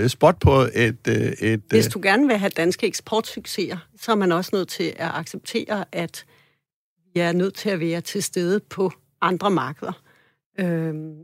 øh, 0.03 0.09
spot 0.09 0.39
på 0.41 0.67
et... 0.75 0.99
Øh, 1.09 1.33
et 1.49 1.62
Hvis 1.71 1.87
du 1.87 2.01
gerne 2.03 2.27
vil 2.27 2.37
have 2.37 2.51
danske 2.51 2.87
eksportsucceser, 2.87 3.77
så 4.01 4.12
er 4.12 4.17
man 4.17 4.33
også 4.33 4.51
nødt 4.53 4.69
til 4.69 4.93
at 4.97 5.11
acceptere, 5.15 5.85
at 5.93 6.25
vi 7.15 7.21
er 7.21 7.33
nødt 7.33 7.55
til 7.55 7.71
at 7.71 7.81
være 7.81 8.01
til 8.01 8.23
stede 8.23 8.61
på 8.61 8.93
andre 9.21 9.51
markeder. 9.51 10.03
Øhm, 10.61 11.15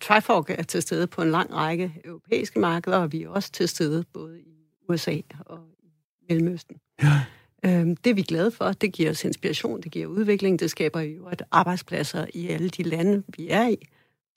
Trifork 0.00 0.50
er 0.50 0.62
til 0.62 0.82
stede 0.82 1.06
på 1.06 1.22
en 1.22 1.30
lang 1.30 1.54
række 1.54 2.00
europæiske 2.04 2.58
markeder, 2.58 2.96
og 2.96 3.12
vi 3.12 3.22
er 3.22 3.28
også 3.28 3.52
til 3.52 3.68
stede 3.68 4.04
både 4.12 4.40
i 4.40 4.54
USA 4.88 5.16
og 5.46 5.60
i 5.82 5.88
Mellemøsten. 6.28 6.76
Ja. 7.02 7.20
Øhm, 7.66 7.96
det 7.96 8.10
er 8.10 8.14
vi 8.14 8.22
glade 8.22 8.50
for. 8.50 8.72
Det 8.72 8.92
giver 8.92 9.10
os 9.10 9.24
inspiration, 9.24 9.80
det 9.80 9.92
giver 9.92 10.06
udvikling, 10.06 10.60
det 10.60 10.70
skaber 10.70 11.00
jo 11.00 11.28
et 11.28 11.42
arbejdspladser 11.50 12.26
i 12.34 12.48
alle 12.48 12.68
de 12.68 12.82
lande, 12.82 13.22
vi 13.36 13.48
er 13.50 13.68
i. 13.68 13.76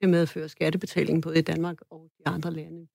Det 0.01 0.09
medfører 0.09 0.47
skattebetaling 0.47 1.21
både 1.21 1.39
i 1.39 1.41
Danmark 1.41 1.77
og 1.89 2.09
i 2.19 2.23
andre 2.25 2.53
lande. 2.53 2.87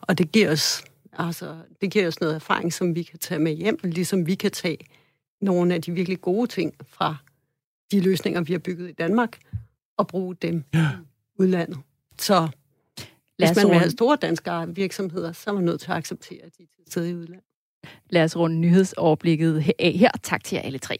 Og 0.00 0.18
det 0.18 0.32
giver 0.32 0.52
os, 0.52 0.84
altså, 1.12 1.56
det 1.80 1.90
giver 1.90 2.06
os 2.06 2.20
noget 2.20 2.34
erfaring, 2.34 2.72
som 2.72 2.94
vi 2.94 3.02
kan 3.02 3.18
tage 3.18 3.38
med 3.38 3.52
hjem, 3.52 3.78
ligesom 3.82 4.26
vi 4.26 4.34
kan 4.34 4.50
tage 4.50 4.78
nogle 5.40 5.74
af 5.74 5.82
de 5.82 5.92
virkelig 5.92 6.20
gode 6.20 6.46
ting 6.46 6.74
fra 6.86 7.16
de 7.92 8.00
løsninger, 8.00 8.40
vi 8.40 8.52
har 8.52 8.58
bygget 8.58 8.88
i 8.88 8.92
Danmark, 8.92 9.38
og 9.96 10.06
bruge 10.06 10.34
dem 10.34 10.64
ja. 10.74 10.90
i 10.90 11.40
udlandet. 11.40 11.78
Så 12.18 12.48
hvis 13.36 13.56
man 13.56 13.68
vil 13.70 13.78
have 13.78 13.90
store 13.90 14.16
danske 14.16 14.50
virksomheder, 14.68 15.32
så 15.32 15.50
er 15.50 15.54
man 15.54 15.64
nødt 15.64 15.80
til 15.80 15.90
at 15.90 15.96
acceptere, 15.96 16.42
at 16.42 16.52
de 16.58 16.62
er 16.62 16.66
til 16.76 16.92
stede 16.92 17.10
i 17.10 17.14
udlandet. 17.14 17.44
Lad 18.10 18.24
os 18.24 18.36
runde 18.36 18.56
nyhedsoverblikket 18.56 19.64
af 19.78 19.92
her. 19.92 20.10
Tak 20.22 20.44
til 20.44 20.56
jer 20.56 20.62
alle 20.62 20.78
tre. 20.78 20.98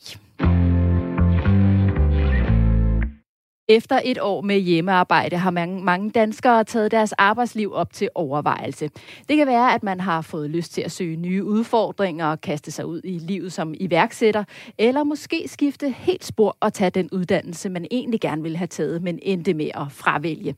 Efter 3.68 4.00
et 4.04 4.18
år 4.20 4.40
med 4.40 4.58
hjemmearbejde 4.58 5.36
har 5.36 5.50
mange, 5.50 5.84
mange 5.84 6.10
danskere 6.10 6.64
taget 6.64 6.90
deres 6.90 7.12
arbejdsliv 7.12 7.72
op 7.72 7.92
til 7.92 8.08
overvejelse. 8.14 8.90
Det 9.28 9.36
kan 9.36 9.46
være, 9.46 9.74
at 9.74 9.82
man 9.82 10.00
har 10.00 10.20
fået 10.20 10.50
lyst 10.50 10.72
til 10.72 10.82
at 10.82 10.92
søge 10.92 11.16
nye 11.16 11.44
udfordringer 11.44 12.26
og 12.26 12.40
kaste 12.40 12.70
sig 12.70 12.86
ud 12.86 13.00
i 13.04 13.18
livet 13.18 13.52
som 13.52 13.74
iværksætter, 13.80 14.44
eller 14.78 15.04
måske 15.04 15.44
skifte 15.46 15.90
helt 15.90 16.24
spor 16.24 16.56
og 16.60 16.72
tage 16.72 16.90
den 16.90 17.08
uddannelse, 17.12 17.68
man 17.68 17.86
egentlig 17.90 18.20
gerne 18.20 18.42
ville 18.42 18.58
have 18.58 18.66
taget, 18.66 19.02
men 19.02 19.18
endte 19.22 19.54
med 19.54 19.70
at 19.74 19.92
fravælge. 19.92 20.54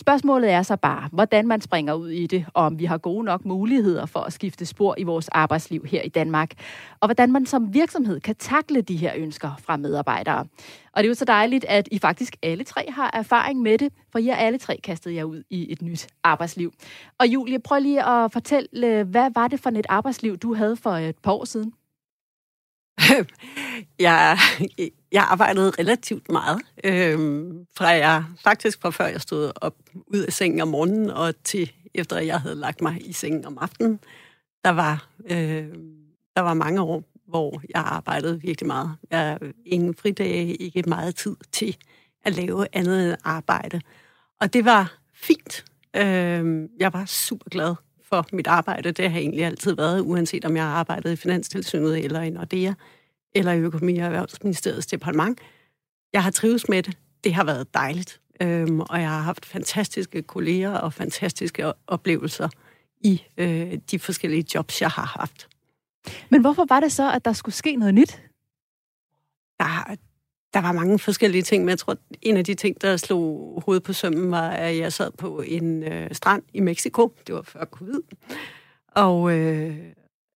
Spørgsmålet 0.00 0.50
er 0.50 0.62
så 0.62 0.76
bare, 0.76 1.08
hvordan 1.12 1.46
man 1.46 1.60
springer 1.60 1.94
ud 1.94 2.08
i 2.08 2.26
det, 2.26 2.46
og 2.54 2.64
om 2.64 2.78
vi 2.78 2.84
har 2.84 2.98
gode 2.98 3.24
nok 3.24 3.44
muligheder 3.44 4.06
for 4.06 4.20
at 4.20 4.32
skifte 4.32 4.66
spor 4.66 4.94
i 4.98 5.02
vores 5.02 5.28
arbejdsliv 5.28 5.86
her 5.86 6.02
i 6.02 6.08
Danmark, 6.08 6.50
og 7.00 7.06
hvordan 7.08 7.32
man 7.32 7.46
som 7.46 7.74
virksomhed 7.74 8.20
kan 8.20 8.36
takle 8.36 8.80
de 8.80 8.96
her 8.96 9.12
ønsker 9.16 9.50
fra 9.58 9.76
medarbejdere. 9.76 10.38
Og 10.92 10.96
det 10.96 11.04
er 11.04 11.08
jo 11.08 11.14
så 11.14 11.24
dejligt, 11.24 11.64
at 11.64 11.88
I 11.92 11.98
faktisk 11.98 12.36
alle 12.42 12.64
tre 12.64 12.90
har 12.90 13.10
erfaring 13.12 13.62
med 13.62 13.78
det, 13.78 13.92
for 14.12 14.18
I 14.18 14.26
har 14.26 14.36
alle 14.36 14.58
tre 14.58 14.78
kastet 14.84 15.14
jer 15.14 15.24
ud 15.24 15.42
i 15.50 15.72
et 15.72 15.82
nyt 15.82 16.06
arbejdsliv. 16.24 16.72
Og 17.18 17.26
Julie, 17.26 17.58
prøv 17.58 17.80
lige 17.80 18.06
at 18.06 18.32
fortælle, 18.32 19.04
hvad 19.04 19.30
var 19.34 19.48
det 19.48 19.60
for 19.60 19.70
et 19.70 19.86
arbejdsliv, 19.88 20.36
du 20.36 20.54
havde 20.54 20.76
for 20.76 20.90
et 20.90 21.18
par 21.18 21.32
år 21.32 21.44
siden? 21.44 21.72
jeg, 23.98 24.38
jeg 25.12 25.22
arbejdede 25.22 25.70
relativt 25.78 26.28
meget. 26.28 26.60
Øhm, 26.84 27.66
fra 27.76 27.86
jeg 27.86 28.24
faktisk 28.42 28.80
fra 28.80 28.90
før 28.90 29.06
jeg 29.06 29.20
stod 29.20 29.52
op 29.56 29.76
ud 30.06 30.18
af 30.18 30.32
sengen 30.32 30.60
om 30.60 30.68
morgenen, 30.68 31.10
og 31.10 31.34
til 31.44 31.72
efter 31.94 32.18
jeg 32.18 32.40
havde 32.40 32.54
lagt 32.54 32.80
mig 32.80 33.08
i 33.08 33.12
sengen 33.12 33.44
om 33.44 33.58
aftenen. 33.60 34.00
Der 34.64 34.70
var, 34.70 35.08
øh, 35.24 35.68
der 36.36 36.40
var 36.40 36.54
mange 36.54 36.80
år, 36.80 37.04
hvor 37.28 37.62
jeg 37.74 37.82
arbejdede 37.82 38.40
virkelig 38.40 38.66
meget. 38.66 38.96
Jeg 39.10 39.38
ingen 39.66 39.94
fridage, 39.94 40.54
ikke 40.54 40.82
meget 40.82 41.16
tid 41.16 41.36
til 41.52 41.76
at 42.24 42.36
lave 42.36 42.66
andet 42.72 43.08
end 43.08 43.16
arbejde. 43.24 43.80
Og 44.40 44.52
det 44.52 44.64
var 44.64 44.94
fint. 45.14 45.64
Øh, 45.96 46.68
jeg 46.78 46.92
var 46.92 47.04
super 47.04 47.50
glad 47.50 47.74
for 48.12 48.26
mit 48.32 48.46
arbejde. 48.46 48.92
Det 48.92 49.10
har 49.10 49.18
egentlig 49.18 49.44
altid 49.44 49.76
været, 49.76 50.00
uanset 50.00 50.44
om 50.44 50.56
jeg 50.56 50.64
har 50.64 50.74
arbejdet 50.74 51.12
i 51.12 51.16
Finanstilsynet 51.16 52.04
eller 52.04 52.20
i 52.20 52.30
Nordea 52.30 52.72
eller 53.34 53.52
i 53.52 53.60
Økonomi- 53.60 53.98
og 53.98 54.04
Erhvervsministeriets 54.04 54.86
departement. 54.86 55.40
Jeg 56.12 56.22
har 56.22 56.30
trives 56.30 56.68
med 56.68 56.82
det. 56.82 56.98
Det 57.24 57.34
har 57.34 57.44
været 57.44 57.74
dejligt. 57.74 58.20
Øhm, 58.42 58.80
og 58.80 59.00
jeg 59.00 59.10
har 59.10 59.20
haft 59.20 59.46
fantastiske 59.46 60.22
kolleger 60.22 60.70
og 60.70 60.92
fantastiske 60.92 61.72
oplevelser 61.86 62.48
i 63.00 63.22
øh, 63.36 63.78
de 63.90 63.98
forskellige 63.98 64.44
jobs, 64.54 64.80
jeg 64.80 64.90
har 64.90 65.16
haft. 65.18 65.48
Men 66.30 66.40
hvorfor 66.40 66.66
var 66.68 66.80
det 66.80 66.92
så, 66.92 67.12
at 67.12 67.24
der 67.24 67.32
skulle 67.32 67.54
ske 67.54 67.76
noget 67.76 67.94
nyt? 67.94 68.22
Der, 69.58 69.96
der 70.54 70.60
var 70.60 70.72
mange 70.72 70.98
forskellige 70.98 71.42
ting, 71.42 71.64
men 71.64 71.68
jeg 71.68 71.78
tror, 71.78 71.96
en 72.22 72.36
af 72.36 72.44
de 72.44 72.54
ting, 72.54 72.82
der 72.82 72.96
slog 72.96 73.62
hovedet 73.66 73.82
på 73.82 73.92
sømmen, 73.92 74.30
var, 74.30 74.50
at 74.50 74.78
jeg 74.78 74.92
sad 74.92 75.10
på 75.18 75.42
en 75.46 75.82
øh, 75.82 76.08
strand 76.12 76.42
i 76.54 76.60
Mexico. 76.60 77.12
Det 77.26 77.34
var 77.34 77.42
før 77.42 77.64
covid. 77.64 78.00
Og, 78.94 79.32
øh, 79.38 79.76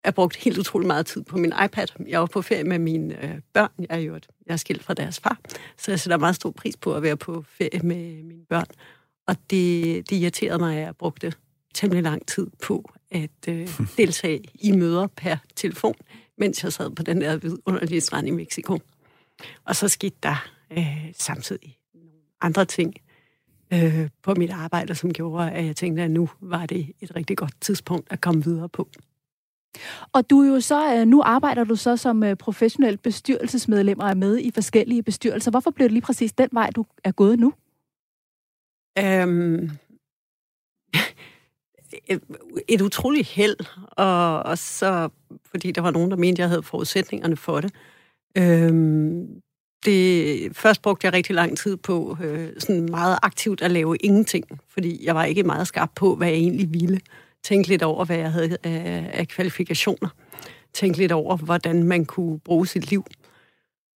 jeg 0.05 0.13
brugt 0.13 0.35
helt 0.35 0.57
utrolig 0.57 0.87
meget 0.87 1.05
tid 1.05 1.23
på 1.23 1.37
min 1.37 1.53
iPad. 1.65 1.87
Jeg 2.07 2.19
var 2.19 2.25
på 2.25 2.41
ferie 2.41 2.63
med 2.63 2.79
mine 2.79 3.25
øh, 3.25 3.39
børn. 3.53 3.69
Jeg 3.79 3.87
er 3.89 3.97
jo 3.97 4.13
jeg 4.45 4.53
er 4.53 4.57
skilt 4.57 4.83
fra 4.83 4.93
deres 4.93 5.19
far, 5.19 5.39
så 5.77 5.91
jeg 5.91 5.99
sætter 5.99 6.17
meget 6.17 6.35
stor 6.35 6.51
pris 6.51 6.77
på 6.77 6.95
at 6.95 7.03
være 7.03 7.17
på 7.17 7.43
ferie 7.47 7.79
med 7.83 8.23
mine 8.23 8.45
børn. 8.49 8.65
Og 9.27 9.35
det, 9.49 10.09
det 10.09 10.15
irriterede 10.15 10.59
mig, 10.59 10.75
at 10.77 10.81
jeg 10.81 10.95
brugte 10.95 11.33
temmelig 11.73 12.03
lang 12.03 12.27
tid 12.27 12.47
på 12.63 12.91
at 13.11 13.47
øh, 13.49 13.79
deltage 13.97 14.43
i 14.53 14.71
møder 14.71 15.07
per 15.07 15.37
telefon, 15.55 15.95
mens 16.37 16.63
jeg 16.63 16.73
sad 16.73 16.89
på 16.89 17.03
den 17.03 17.21
der 17.21 17.37
vidunderlige 17.37 18.01
strand 18.01 18.27
i 18.27 18.31
Mexico. 18.31 18.79
Og 19.65 19.75
så 19.75 19.87
skete 19.87 20.15
der 20.23 20.47
øh, 20.71 21.13
samtidig 21.13 21.77
nogle 21.93 22.11
andre 22.41 22.65
ting 22.65 22.93
øh, 23.73 24.09
på 24.23 24.33
mit 24.33 24.51
arbejde, 24.51 24.95
som 24.95 25.13
gjorde, 25.13 25.51
at 25.51 25.65
jeg 25.65 25.75
tænkte, 25.75 26.03
at 26.03 26.11
nu 26.11 26.29
var 26.41 26.65
det 26.65 26.91
et 27.01 27.15
rigtig 27.15 27.37
godt 27.37 27.53
tidspunkt 27.61 28.11
at 28.11 28.21
komme 28.21 28.43
videre 28.43 28.69
på. 28.69 28.89
Og 30.13 30.29
du 30.29 30.41
jo 30.43 30.59
så, 30.59 30.95
øh, 30.95 31.05
nu 31.05 31.21
arbejder 31.21 31.63
du 31.63 31.75
så 31.75 31.97
som 31.97 32.23
øh, 32.23 32.35
professionel 32.35 32.97
bestyrelsesmedlem 32.97 33.99
og 33.99 34.09
er 34.09 34.13
med 34.13 34.39
i 34.39 34.51
forskellige 34.51 35.03
bestyrelser. 35.03 35.51
Hvorfor 35.51 35.71
blev 35.71 35.85
det 35.85 35.91
lige 35.91 36.01
præcis 36.01 36.33
den 36.33 36.49
vej, 36.51 36.69
du 36.69 36.85
er 37.03 37.11
gået 37.11 37.39
nu? 37.39 37.53
Øhm, 38.99 39.69
et 42.67 42.81
utroligt 42.81 43.27
held, 43.27 43.55
og, 43.91 44.43
og 44.43 44.57
så 44.57 45.09
fordi 45.45 45.71
der 45.71 45.81
var 45.81 45.91
nogen, 45.91 46.11
der 46.11 46.17
mente, 46.17 46.41
jeg 46.41 46.49
havde 46.49 46.63
forudsætningerne 46.63 47.37
for 47.37 47.61
det. 47.61 47.73
Øhm, 48.37 49.27
det 49.85 50.57
først 50.57 50.81
brugte 50.81 51.05
jeg 51.05 51.13
rigtig 51.13 51.35
lang 51.35 51.57
tid 51.57 51.77
på 51.77 52.17
øh, 52.23 52.49
sådan 52.57 52.85
meget 52.91 53.17
aktivt 53.21 53.61
at 53.61 53.71
lave 53.71 53.97
ingenting, 53.97 54.45
fordi 54.69 55.05
jeg 55.05 55.15
var 55.15 55.23
ikke 55.23 55.43
meget 55.43 55.67
skarp 55.67 55.89
på, 55.95 56.15
hvad 56.15 56.27
jeg 56.27 56.37
egentlig 56.37 56.73
ville 56.73 56.99
tænke 57.43 57.69
lidt 57.69 57.83
over, 57.83 58.05
hvad 58.05 58.17
jeg 58.17 58.31
havde 58.31 58.57
af, 58.63 59.09
af 59.13 59.27
kvalifikationer. 59.27 60.09
Tænke 60.73 60.97
lidt 60.97 61.11
over, 61.11 61.37
hvordan 61.37 61.83
man 61.83 62.05
kunne 62.05 62.39
bruge 62.39 62.67
sit 62.67 62.89
liv. 62.89 63.05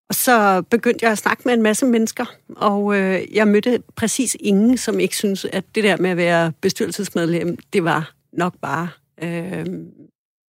Og 0.10 0.16
så 0.16 0.62
begyndte 0.62 1.04
jeg 1.04 1.12
at 1.12 1.18
snakke 1.18 1.44
med 1.46 1.54
en 1.54 1.62
masse 1.62 1.86
mennesker, 1.86 2.26
og 2.56 2.98
øh, 2.98 3.36
jeg 3.36 3.48
mødte 3.48 3.84
præcis 3.96 4.38
ingen, 4.40 4.78
som 4.78 5.00
ikke 5.00 5.16
synes 5.16 5.46
at 5.46 5.64
det 5.76 5.84
der 5.84 5.98
med 5.98 6.10
at 6.10 6.18
være 6.18 6.52
bestyrelsesmedlem, 6.62 7.58
det 7.74 7.84
var 7.84 8.14
nok 8.34 8.54
bare 8.62 8.90
øh, 9.24 9.66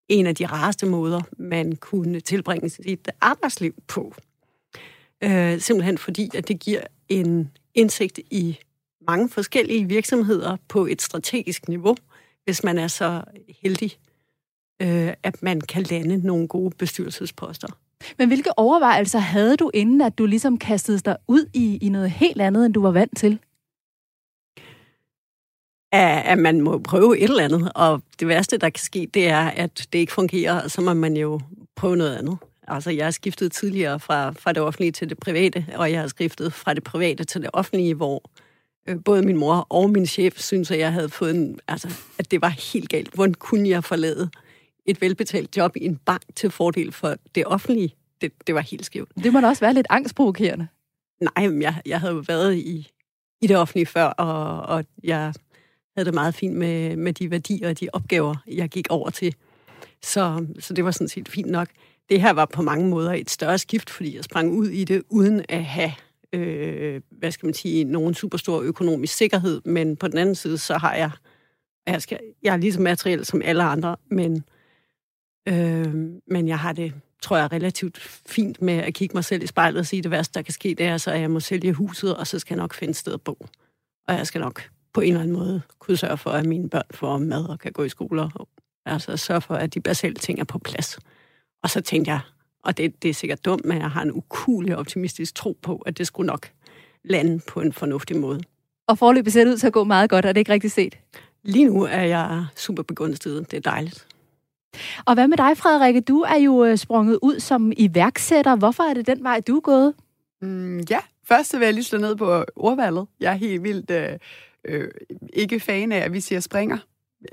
en 0.08 0.26
af 0.26 0.34
de 0.34 0.46
rareste 0.46 0.86
måder, 0.86 1.20
man 1.38 1.76
kunne 1.76 2.20
tilbringe 2.20 2.70
sit 2.70 3.08
arbejdsliv 3.20 3.74
på. 3.88 4.14
Øh, 5.24 5.60
simpelthen 5.60 5.98
fordi, 5.98 6.30
at 6.34 6.48
det 6.48 6.60
giver 6.60 6.80
en 7.08 7.50
indsigt 7.74 8.20
i 8.30 8.58
mange 9.08 9.28
forskellige 9.28 9.84
virksomheder 9.84 10.56
på 10.68 10.86
et 10.86 11.02
strategisk 11.02 11.68
niveau, 11.68 11.96
hvis 12.44 12.64
man 12.64 12.78
er 12.78 12.88
så 12.88 13.22
heldig, 13.62 13.92
øh, 14.82 15.12
at 15.22 15.42
man 15.42 15.60
kan 15.60 15.82
lande 15.82 16.26
nogle 16.26 16.48
gode 16.48 16.74
bestyrelsesposter. 16.78 17.68
Men 18.18 18.28
hvilke 18.28 18.58
overvejelser 18.58 19.18
havde 19.18 19.56
du, 19.56 19.70
inden 19.74 20.00
at 20.00 20.18
du 20.18 20.26
ligesom 20.26 20.58
kastede 20.58 20.98
dig 20.98 21.16
ud 21.28 21.50
i, 21.54 21.78
i 21.82 21.88
noget 21.88 22.10
helt 22.10 22.40
andet, 22.40 22.66
end 22.66 22.74
du 22.74 22.82
var 22.82 22.90
vant 22.90 23.18
til? 23.18 23.38
At, 25.92 26.22
at 26.24 26.38
man 26.38 26.60
må 26.60 26.78
prøve 26.78 27.18
et 27.18 27.30
eller 27.30 27.44
andet, 27.44 27.72
og 27.74 28.02
det 28.20 28.28
værste, 28.28 28.58
der 28.58 28.70
kan 28.70 28.82
ske, 28.82 29.08
det 29.14 29.28
er, 29.28 29.40
at 29.40 29.86
det 29.92 29.98
ikke 29.98 30.12
fungerer, 30.12 30.62
og 30.62 30.70
så 30.70 30.80
må 30.80 30.94
man 30.94 31.16
jo 31.16 31.40
prøve 31.76 31.96
noget 31.96 32.16
andet. 32.16 32.38
Altså, 32.68 32.90
jeg 32.90 33.06
har 33.06 33.10
skiftet 33.10 33.52
tidligere 33.52 34.00
fra, 34.00 34.30
fra 34.30 34.52
det 34.52 34.62
offentlige 34.62 34.92
til 34.92 35.10
det 35.10 35.18
private, 35.18 35.66
og 35.74 35.92
jeg 35.92 36.00
har 36.00 36.08
skiftet 36.08 36.52
fra 36.52 36.74
det 36.74 36.84
private 36.84 37.24
til 37.24 37.42
det 37.42 37.50
offentlige, 37.52 37.94
hvor 37.94 38.22
Øh, 38.88 38.96
både 39.04 39.22
min 39.22 39.36
mor 39.36 39.66
og 39.68 39.90
min 39.90 40.06
chef 40.06 40.38
synes, 40.38 40.70
at 40.70 40.78
jeg 40.78 40.92
havde 40.92 41.08
fået 41.08 41.34
en, 41.34 41.58
altså, 41.68 41.94
at 42.18 42.30
det 42.30 42.42
var 42.42 42.48
helt 42.72 42.88
galt. 42.88 43.14
Hvordan 43.14 43.34
kunne 43.34 43.68
jeg 43.68 43.84
forlade 43.84 44.30
et 44.86 45.00
velbetalt 45.00 45.56
job 45.56 45.76
i 45.76 45.84
en 45.84 45.96
bank 45.96 46.22
til 46.34 46.50
fordel 46.50 46.92
for 46.92 47.16
det 47.34 47.46
offentlige 47.46 47.94
det, 48.20 48.32
det 48.46 48.54
var 48.54 48.60
helt 48.60 48.86
skævt. 48.86 49.08
Det 49.22 49.32
må 49.32 49.40
da 49.40 49.46
også 49.46 49.60
være 49.60 49.74
lidt 49.74 49.86
angstprovokerende. 49.90 50.68
Nej, 51.20 51.48
men 51.48 51.62
jeg, 51.62 51.74
jeg 51.86 52.00
havde 52.00 52.14
jo 52.14 52.24
været 52.28 52.54
i, 52.54 52.90
i 53.40 53.46
det 53.46 53.56
offentlige 53.56 53.86
før, 53.86 54.04
og, 54.04 54.62
og 54.76 54.84
jeg 55.04 55.34
havde 55.98 56.06
det 56.06 56.14
meget 56.14 56.34
fint 56.34 56.56
med, 56.56 56.96
med 56.96 57.12
de 57.12 57.30
værdier 57.30 57.68
og 57.68 57.80
de 57.80 57.88
opgaver, 57.92 58.34
jeg 58.46 58.68
gik 58.68 58.86
over 58.90 59.10
til. 59.10 59.34
Så, 60.02 60.46
så 60.58 60.74
det 60.74 60.84
var 60.84 60.90
sådan 60.90 61.08
set 61.08 61.28
fint 61.28 61.50
nok. 61.50 61.68
Det 62.08 62.20
her 62.20 62.32
var 62.32 62.44
på 62.44 62.62
mange 62.62 62.88
måder 62.88 63.12
et 63.12 63.30
større 63.30 63.58
skift, 63.58 63.90
fordi 63.90 64.16
jeg 64.16 64.24
sprang 64.24 64.52
ud 64.52 64.68
i 64.68 64.84
det 64.84 65.02
uden 65.08 65.44
at 65.48 65.64
have, 65.64 65.92
øh, 66.32 67.00
hvad 67.10 67.32
skal 67.32 67.46
man 67.46 67.54
sige, 67.54 67.84
nogen 67.84 68.14
superstor 68.14 68.60
økonomisk 68.60 69.16
sikkerhed. 69.16 69.60
Men 69.64 69.96
på 69.96 70.08
den 70.08 70.18
anden 70.18 70.34
side, 70.34 70.58
så 70.58 70.78
har 70.78 70.94
jeg, 70.94 71.10
jeg, 71.86 72.02
skal, 72.02 72.18
jeg 72.42 72.52
er 72.52 72.56
lige 72.56 72.72
så 72.72 72.80
materiel 72.80 73.24
som 73.24 73.42
alle 73.44 73.62
andre, 73.62 73.96
men, 74.10 74.44
øh, 75.48 75.94
men 76.26 76.48
jeg 76.48 76.58
har 76.58 76.72
det, 76.72 76.92
tror 77.22 77.36
jeg, 77.36 77.52
relativt 77.52 77.98
fint 78.26 78.62
med 78.62 78.74
at 78.74 78.94
kigge 78.94 79.14
mig 79.14 79.24
selv 79.24 79.42
i 79.42 79.46
spejlet 79.46 79.78
og 79.78 79.86
sige, 79.86 80.02
det 80.02 80.10
værste, 80.10 80.34
der 80.34 80.42
kan 80.42 80.54
ske, 80.54 80.74
det 80.74 80.86
er, 80.86 80.96
så 80.98 81.10
at 81.10 81.20
jeg 81.20 81.30
må 81.30 81.40
sælge 81.40 81.72
huset, 81.72 82.16
og 82.16 82.26
så 82.26 82.38
skal 82.38 82.54
jeg 82.54 82.62
nok 82.62 82.74
finde 82.74 82.90
et 82.90 82.96
sted 82.96 83.14
at 83.14 83.22
bo. 83.22 83.46
Og 84.08 84.14
jeg 84.14 84.26
skal 84.26 84.40
nok 84.40 84.62
på 84.98 85.02
en 85.02 85.08
eller 85.08 85.20
anden 85.20 85.36
måde 85.36 85.62
kunne 85.78 85.96
sørge 85.96 86.16
for, 86.16 86.30
at 86.30 86.46
mine 86.46 86.68
børn 86.68 86.82
får 86.90 87.18
mad 87.18 87.44
og 87.48 87.58
kan 87.58 87.72
gå 87.72 87.84
i 87.84 87.88
skole, 87.88 88.22
og 88.22 88.48
altså 88.86 89.16
sørge 89.16 89.40
for, 89.40 89.54
at 89.54 89.74
de 89.74 89.80
basale 89.80 90.14
ting 90.14 90.40
er 90.40 90.44
på 90.44 90.58
plads. 90.58 90.98
Og 91.62 91.70
så 91.70 91.80
tænkte 91.80 92.10
jeg, 92.10 92.20
og 92.64 92.76
det, 92.76 93.02
det 93.02 93.08
er 93.08 93.14
sikkert 93.14 93.44
dumt, 93.44 93.64
men 93.64 93.78
jeg 93.78 93.90
har 93.90 94.02
en 94.02 94.12
ukulig 94.12 94.76
optimistisk 94.76 95.34
tro 95.34 95.58
på, 95.62 95.76
at 95.76 95.98
det 95.98 96.06
skulle 96.06 96.26
nok 96.26 96.50
lande 97.04 97.40
på 97.48 97.60
en 97.60 97.72
fornuftig 97.72 98.16
måde. 98.16 98.40
Og 98.88 98.98
forløbet 98.98 99.32
ser 99.32 99.44
det 99.44 99.52
ud 99.52 99.56
til 99.56 99.66
at 99.66 99.72
gå 99.72 99.84
meget 99.84 100.10
godt, 100.10 100.24
er 100.24 100.32
det 100.32 100.40
ikke 100.40 100.52
rigtigt 100.52 100.72
set? 100.72 100.98
Lige 101.42 101.64
nu 101.64 101.82
er 101.82 102.02
jeg 102.02 102.46
super 102.56 102.82
begunstiget. 102.82 103.50
Det 103.50 103.56
er 103.56 103.70
dejligt. 103.70 104.06
Og 105.06 105.14
hvad 105.14 105.28
med 105.28 105.36
dig, 105.36 105.56
Frederikke? 105.56 106.00
Du 106.00 106.20
er 106.20 106.36
jo 106.36 106.64
øh, 106.64 106.76
sprunget 106.76 107.18
ud 107.22 107.40
som 107.40 107.72
iværksætter. 107.76 108.56
Hvorfor 108.56 108.82
er 108.82 108.94
det 108.94 109.06
den 109.06 109.22
vej, 109.22 109.40
du 109.40 109.56
er 109.56 109.60
gået? 109.60 109.94
Mm, 110.42 110.80
ja, 110.90 110.98
først 111.24 111.50
så 111.50 111.58
vil 111.58 111.64
jeg 111.64 111.74
lige 111.74 111.84
slå 111.84 111.98
ned 111.98 112.16
på 112.16 112.44
ordvalget. 112.56 113.06
Jeg 113.20 113.32
er 113.32 113.36
helt 113.36 113.62
vildt 113.62 113.90
øh, 113.90 114.18
øh, 114.68 114.90
ikke 115.32 115.60
fan 115.60 115.92
af, 115.92 115.98
at 115.98 116.12
vi 116.12 116.20
siger 116.20 116.40
springer. 116.40 116.78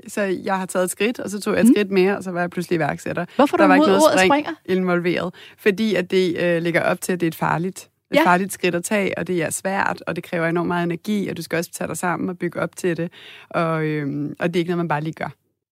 Så 0.08 0.22
jeg 0.22 0.58
har 0.58 0.66
taget 0.66 0.84
et 0.84 0.90
skridt, 0.90 1.18
og 1.18 1.30
så 1.30 1.40
tog 1.40 1.54
jeg 1.54 1.60
et 1.60 1.66
mm. 1.66 1.74
skridt 1.74 1.90
mere, 1.90 2.16
og 2.16 2.24
så 2.24 2.30
var 2.30 2.40
jeg 2.40 2.50
pludselig 2.50 2.76
iværksætter. 2.76 3.24
Hvorfor 3.36 3.56
der 3.56 3.64
var 3.66 3.74
ikke 3.74 3.86
noget 3.86 4.02
spring 4.12 4.28
springer? 4.28 4.52
involveret. 4.64 5.34
Fordi 5.58 5.94
at 5.94 6.10
det 6.10 6.38
øh, 6.42 6.62
ligger 6.62 6.82
op 6.82 7.00
til, 7.00 7.12
at 7.12 7.20
det 7.20 7.26
er 7.26 7.30
et 7.30 7.34
farligt 7.34 7.90
et 8.10 8.16
ja. 8.16 8.24
farligt 8.24 8.52
skridt 8.52 8.74
at 8.74 8.84
tage, 8.84 9.18
og 9.18 9.26
det 9.26 9.42
er 9.42 9.50
svært, 9.50 10.02
og 10.06 10.16
det 10.16 10.24
kræver 10.24 10.46
enormt 10.46 10.68
meget 10.68 10.84
energi, 10.84 11.28
og 11.28 11.36
du 11.36 11.42
skal 11.42 11.56
også 11.56 11.70
tage 11.70 11.88
dig 11.88 11.96
sammen 11.96 12.28
og 12.28 12.38
bygge 12.38 12.60
op 12.60 12.76
til 12.76 12.96
det. 12.96 13.12
Og, 13.50 13.84
øhm, 13.84 14.34
og 14.38 14.48
det 14.48 14.56
er 14.56 14.60
ikke 14.60 14.70
noget, 14.70 14.78
man 14.78 14.88
bare 14.88 15.00
lige 15.00 15.12
gør. 15.12 15.30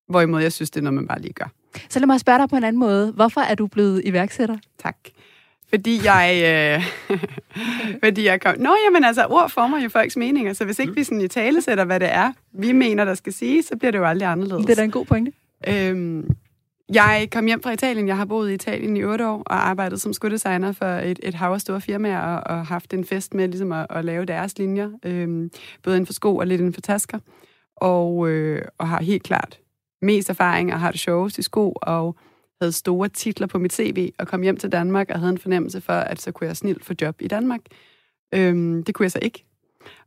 Hvorimod 0.09 0.43
jeg 0.43 0.53
synes, 0.53 0.71
det 0.71 0.81
er 0.81 0.85
noget, 0.85 0.95
man 0.95 1.07
bare 1.07 1.21
lige 1.21 1.33
gør. 1.33 1.49
Så 1.89 1.99
lad 1.99 2.07
mig 2.07 2.21
spørge 2.21 2.39
dig 2.39 2.49
på 2.49 2.57
en 2.57 2.65
anden 2.65 2.81
måde. 2.81 3.13
Hvorfor 3.13 3.41
er 3.41 3.55
du 3.55 3.67
blevet 3.67 4.03
iværksætter? 4.05 4.57
Tak. 4.79 4.97
Fordi 5.75 6.01
jeg... 6.05 6.43
Øh, 6.45 7.19
fordi 8.05 8.25
jeg 8.25 8.41
kom... 8.41 8.55
Nå, 8.59 8.77
jamen 8.85 9.05
altså, 9.05 9.27
ord 9.27 9.51
former 9.51 9.83
jo 9.83 9.89
folks 9.89 10.17
meninger, 10.17 10.53
så 10.53 10.65
hvis 10.65 10.79
ikke 10.79 10.95
vi 10.95 11.05
sådan 11.05 11.21
i 11.21 11.29
tale 11.29 11.63
sætter, 11.63 11.85
hvad 11.85 12.01
det 12.01 12.13
er, 12.13 12.33
vi 12.53 12.73
mener, 12.73 13.05
der 13.05 13.15
skal 13.15 13.33
sige, 13.33 13.63
så 13.63 13.77
bliver 13.77 13.91
det 13.91 13.99
jo 13.99 14.05
aldrig 14.05 14.29
anderledes. 14.29 14.67
Det 14.67 14.73
er 14.73 14.77
da 14.77 14.85
en 14.85 14.91
god 14.91 15.05
pointe. 15.05 15.33
Øhm, 15.69 16.31
jeg 16.95 17.29
kom 17.33 17.47
hjem 17.47 17.63
fra 17.63 17.71
Italien. 17.71 18.09
Jeg 18.09 18.17
har 18.17 18.25
boet 18.25 18.51
i 18.51 18.55
Italien 18.55 18.97
i 18.97 19.05
otte 19.05 19.29
år 19.29 19.43
og 19.47 19.69
arbejdet 19.69 20.01
som 20.01 20.13
skodesigner 20.13 20.73
for 20.73 20.87
et, 20.87 21.21
et 21.23 21.35
hav 21.35 21.53
af 21.53 21.61
store 21.61 21.81
firmaer 21.81 22.21
og, 22.21 22.57
og 22.57 22.67
haft 22.67 22.95
en 22.95 23.05
fest 23.05 23.35
med 23.35 23.49
ligesom 23.49 23.73
at, 23.73 23.87
at 23.91 24.05
lave 24.05 24.25
deres 24.25 24.59
linjer, 24.59 24.91
øhm, 25.05 25.51
både 25.83 25.97
inden 25.97 26.07
for 26.07 26.13
sko 26.13 26.37
og 26.37 26.47
lidt 26.47 26.61
inden 26.61 26.75
for 26.75 26.81
tasker. 26.81 27.19
Og, 27.77 28.29
øh, 28.29 28.63
og 28.79 28.89
har 28.89 29.03
helt 29.03 29.23
klart 29.23 29.59
mest 30.03 30.31
erfaring 30.31 30.73
og 30.73 30.81
har 30.81 30.91
det 30.91 31.01
sjovest 31.01 31.39
i 31.39 31.43
sko 31.43 31.73
og 31.83 32.17
havde 32.65 32.73
store 32.73 33.09
titler 33.09 33.47
på 33.47 33.59
mit 33.59 33.73
CV 33.73 34.11
og 34.19 34.27
kom 34.27 34.43
hjem 34.43 34.57
til 34.57 34.73
Danmark 34.73 35.11
og 35.11 35.19
havde 35.19 35.31
en 35.31 35.39
fornemmelse 35.39 35.81
for, 35.81 35.93
at 35.93 36.21
så 36.21 36.33
kunne 36.33 36.47
jeg 36.47 36.57
snilt 36.57 36.85
få 36.85 36.95
job 37.01 37.17
i 37.21 37.29
Danmark. 37.29 37.61
Øhm, 38.35 38.83
det 38.85 38.95
kunne 38.95 39.05
jeg 39.05 39.11
så 39.11 39.19
ikke. 39.23 39.45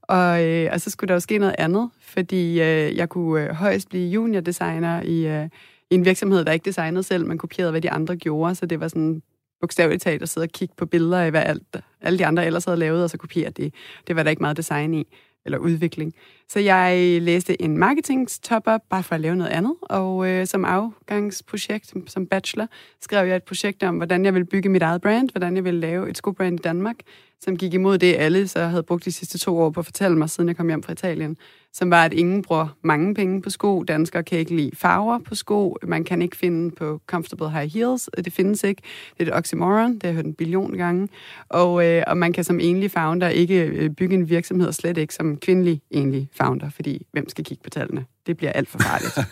Og, 0.01 0.45
øh, 0.45 0.69
og 0.73 0.81
så 0.81 0.89
skulle 0.89 1.07
der 1.07 1.13
jo 1.13 1.19
ske 1.19 1.37
noget 1.37 1.55
andet, 1.57 1.89
fordi 2.01 2.51
øh, 2.51 2.95
jeg 2.95 3.09
kunne 3.09 3.43
øh, 3.43 3.55
højst 3.55 3.89
blive 3.89 4.09
junior 4.09 4.41
designer 4.41 5.01
i, 5.01 5.27
øh, 5.27 5.49
i 5.91 5.95
en 5.95 6.05
virksomhed, 6.05 6.45
der 6.45 6.51
ikke 6.51 6.65
designede 6.65 7.03
selv, 7.03 7.25
men 7.25 7.37
kopierede, 7.37 7.71
hvad 7.71 7.81
de 7.81 7.91
andre 7.91 8.15
gjorde. 8.17 8.55
Så 8.55 8.65
det 8.65 8.79
var 8.79 8.87
sådan 8.87 9.21
bogstaveligt 9.61 10.03
talt 10.03 10.21
at 10.21 10.29
sidde 10.29 10.45
og 10.45 10.49
kigge 10.49 10.73
på 10.77 10.85
billeder 10.85 11.19
af, 11.21 11.31
hvad 11.31 11.43
alt, 11.43 11.77
alle 12.01 12.19
de 12.19 12.25
andre 12.25 12.45
ellers 12.45 12.65
havde 12.65 12.77
lavet, 12.77 13.03
og 13.03 13.09
så 13.09 13.17
kopiere 13.17 13.49
det. 13.49 13.73
Det 14.07 14.15
var 14.15 14.23
der 14.23 14.29
ikke 14.29 14.41
meget 14.41 14.57
design 14.57 14.93
i 14.93 15.05
eller 15.45 15.57
udvikling. 15.57 16.13
Så 16.49 16.59
jeg 16.59 17.21
læste 17.21 17.61
en 17.61 17.77
marketingstopper 17.77 18.77
bare 18.89 19.03
for 19.03 19.15
at 19.15 19.21
lave 19.21 19.35
noget 19.35 19.51
andet, 19.51 19.73
og 19.81 20.29
øh, 20.29 20.47
som 20.47 20.65
afgangsprojekt, 20.65 21.87
som, 21.87 22.07
som 22.07 22.27
bachelor, 22.27 22.67
skrev 23.01 23.27
jeg 23.27 23.35
et 23.35 23.43
projekt 23.43 23.83
om, 23.83 23.97
hvordan 23.97 24.25
jeg 24.25 24.33
ville 24.33 24.45
bygge 24.45 24.69
mit 24.69 24.81
eget 24.81 25.01
brand, 25.01 25.29
hvordan 25.29 25.55
jeg 25.55 25.63
ville 25.63 25.79
lave 25.79 26.09
et 26.09 26.17
skobrand 26.17 26.59
i 26.59 26.61
Danmark, 26.63 26.95
som 27.41 27.57
gik 27.57 27.73
imod 27.73 27.97
det, 27.97 28.15
alle 28.15 28.47
så 28.47 28.59
havde 28.59 28.83
brugt 28.83 29.05
de 29.05 29.11
sidste 29.11 29.37
to 29.37 29.59
år 29.59 29.69
på 29.69 29.79
at 29.79 29.85
fortælle 29.85 30.17
mig, 30.17 30.29
siden 30.29 30.47
jeg 30.47 30.57
kom 30.57 30.67
hjem 30.67 30.83
fra 30.83 30.93
Italien, 30.93 31.37
som 31.73 31.91
var, 31.91 32.05
at 32.05 32.13
ingen 32.13 32.41
bruger 32.41 32.67
mange 32.81 33.15
penge 33.15 33.41
på 33.41 33.49
sko. 33.49 33.83
Danskere 33.83 34.23
kan 34.23 34.39
ikke 34.39 34.55
lide 34.55 34.71
farver 34.75 35.19
på 35.19 35.35
sko. 35.35 35.77
Man 35.83 36.03
kan 36.03 36.21
ikke 36.21 36.37
finde 36.37 36.75
på 36.75 37.01
comfortable 37.07 37.49
high 37.49 37.71
heels. 37.73 38.09
Øh, 38.17 38.25
det 38.25 38.33
findes 38.33 38.63
ikke. 38.63 38.81
Det 39.17 39.27
er 39.27 39.31
et 39.31 39.37
oxymoron. 39.37 39.93
Det 39.93 40.03
har 40.03 40.09
jeg 40.09 40.15
hørt 40.15 40.25
en 40.25 40.33
billion 40.33 40.73
gange. 40.73 41.09
Og, 41.49 41.85
øh, 41.85 42.03
og 42.07 42.17
man 42.17 42.33
kan 42.33 42.43
som 42.43 42.59
enlig 42.59 42.91
founder 42.91 43.29
ikke 43.29 43.65
øh, 43.65 43.89
bygge 43.89 44.15
en 44.15 44.29
virksomhed, 44.29 44.71
slet 44.71 44.97
ikke 44.97 45.13
som 45.13 45.37
kvindelig 45.37 45.81
enlig 45.91 46.29
founder, 46.37 46.69
fordi 46.69 47.07
hvem 47.11 47.29
skal 47.29 47.43
kigge 47.43 47.63
på 47.63 47.69
tallene? 47.69 48.05
Det 48.27 48.37
bliver 48.37 48.51
alt 48.51 48.69
for 48.69 48.79
farligt. 48.79 49.19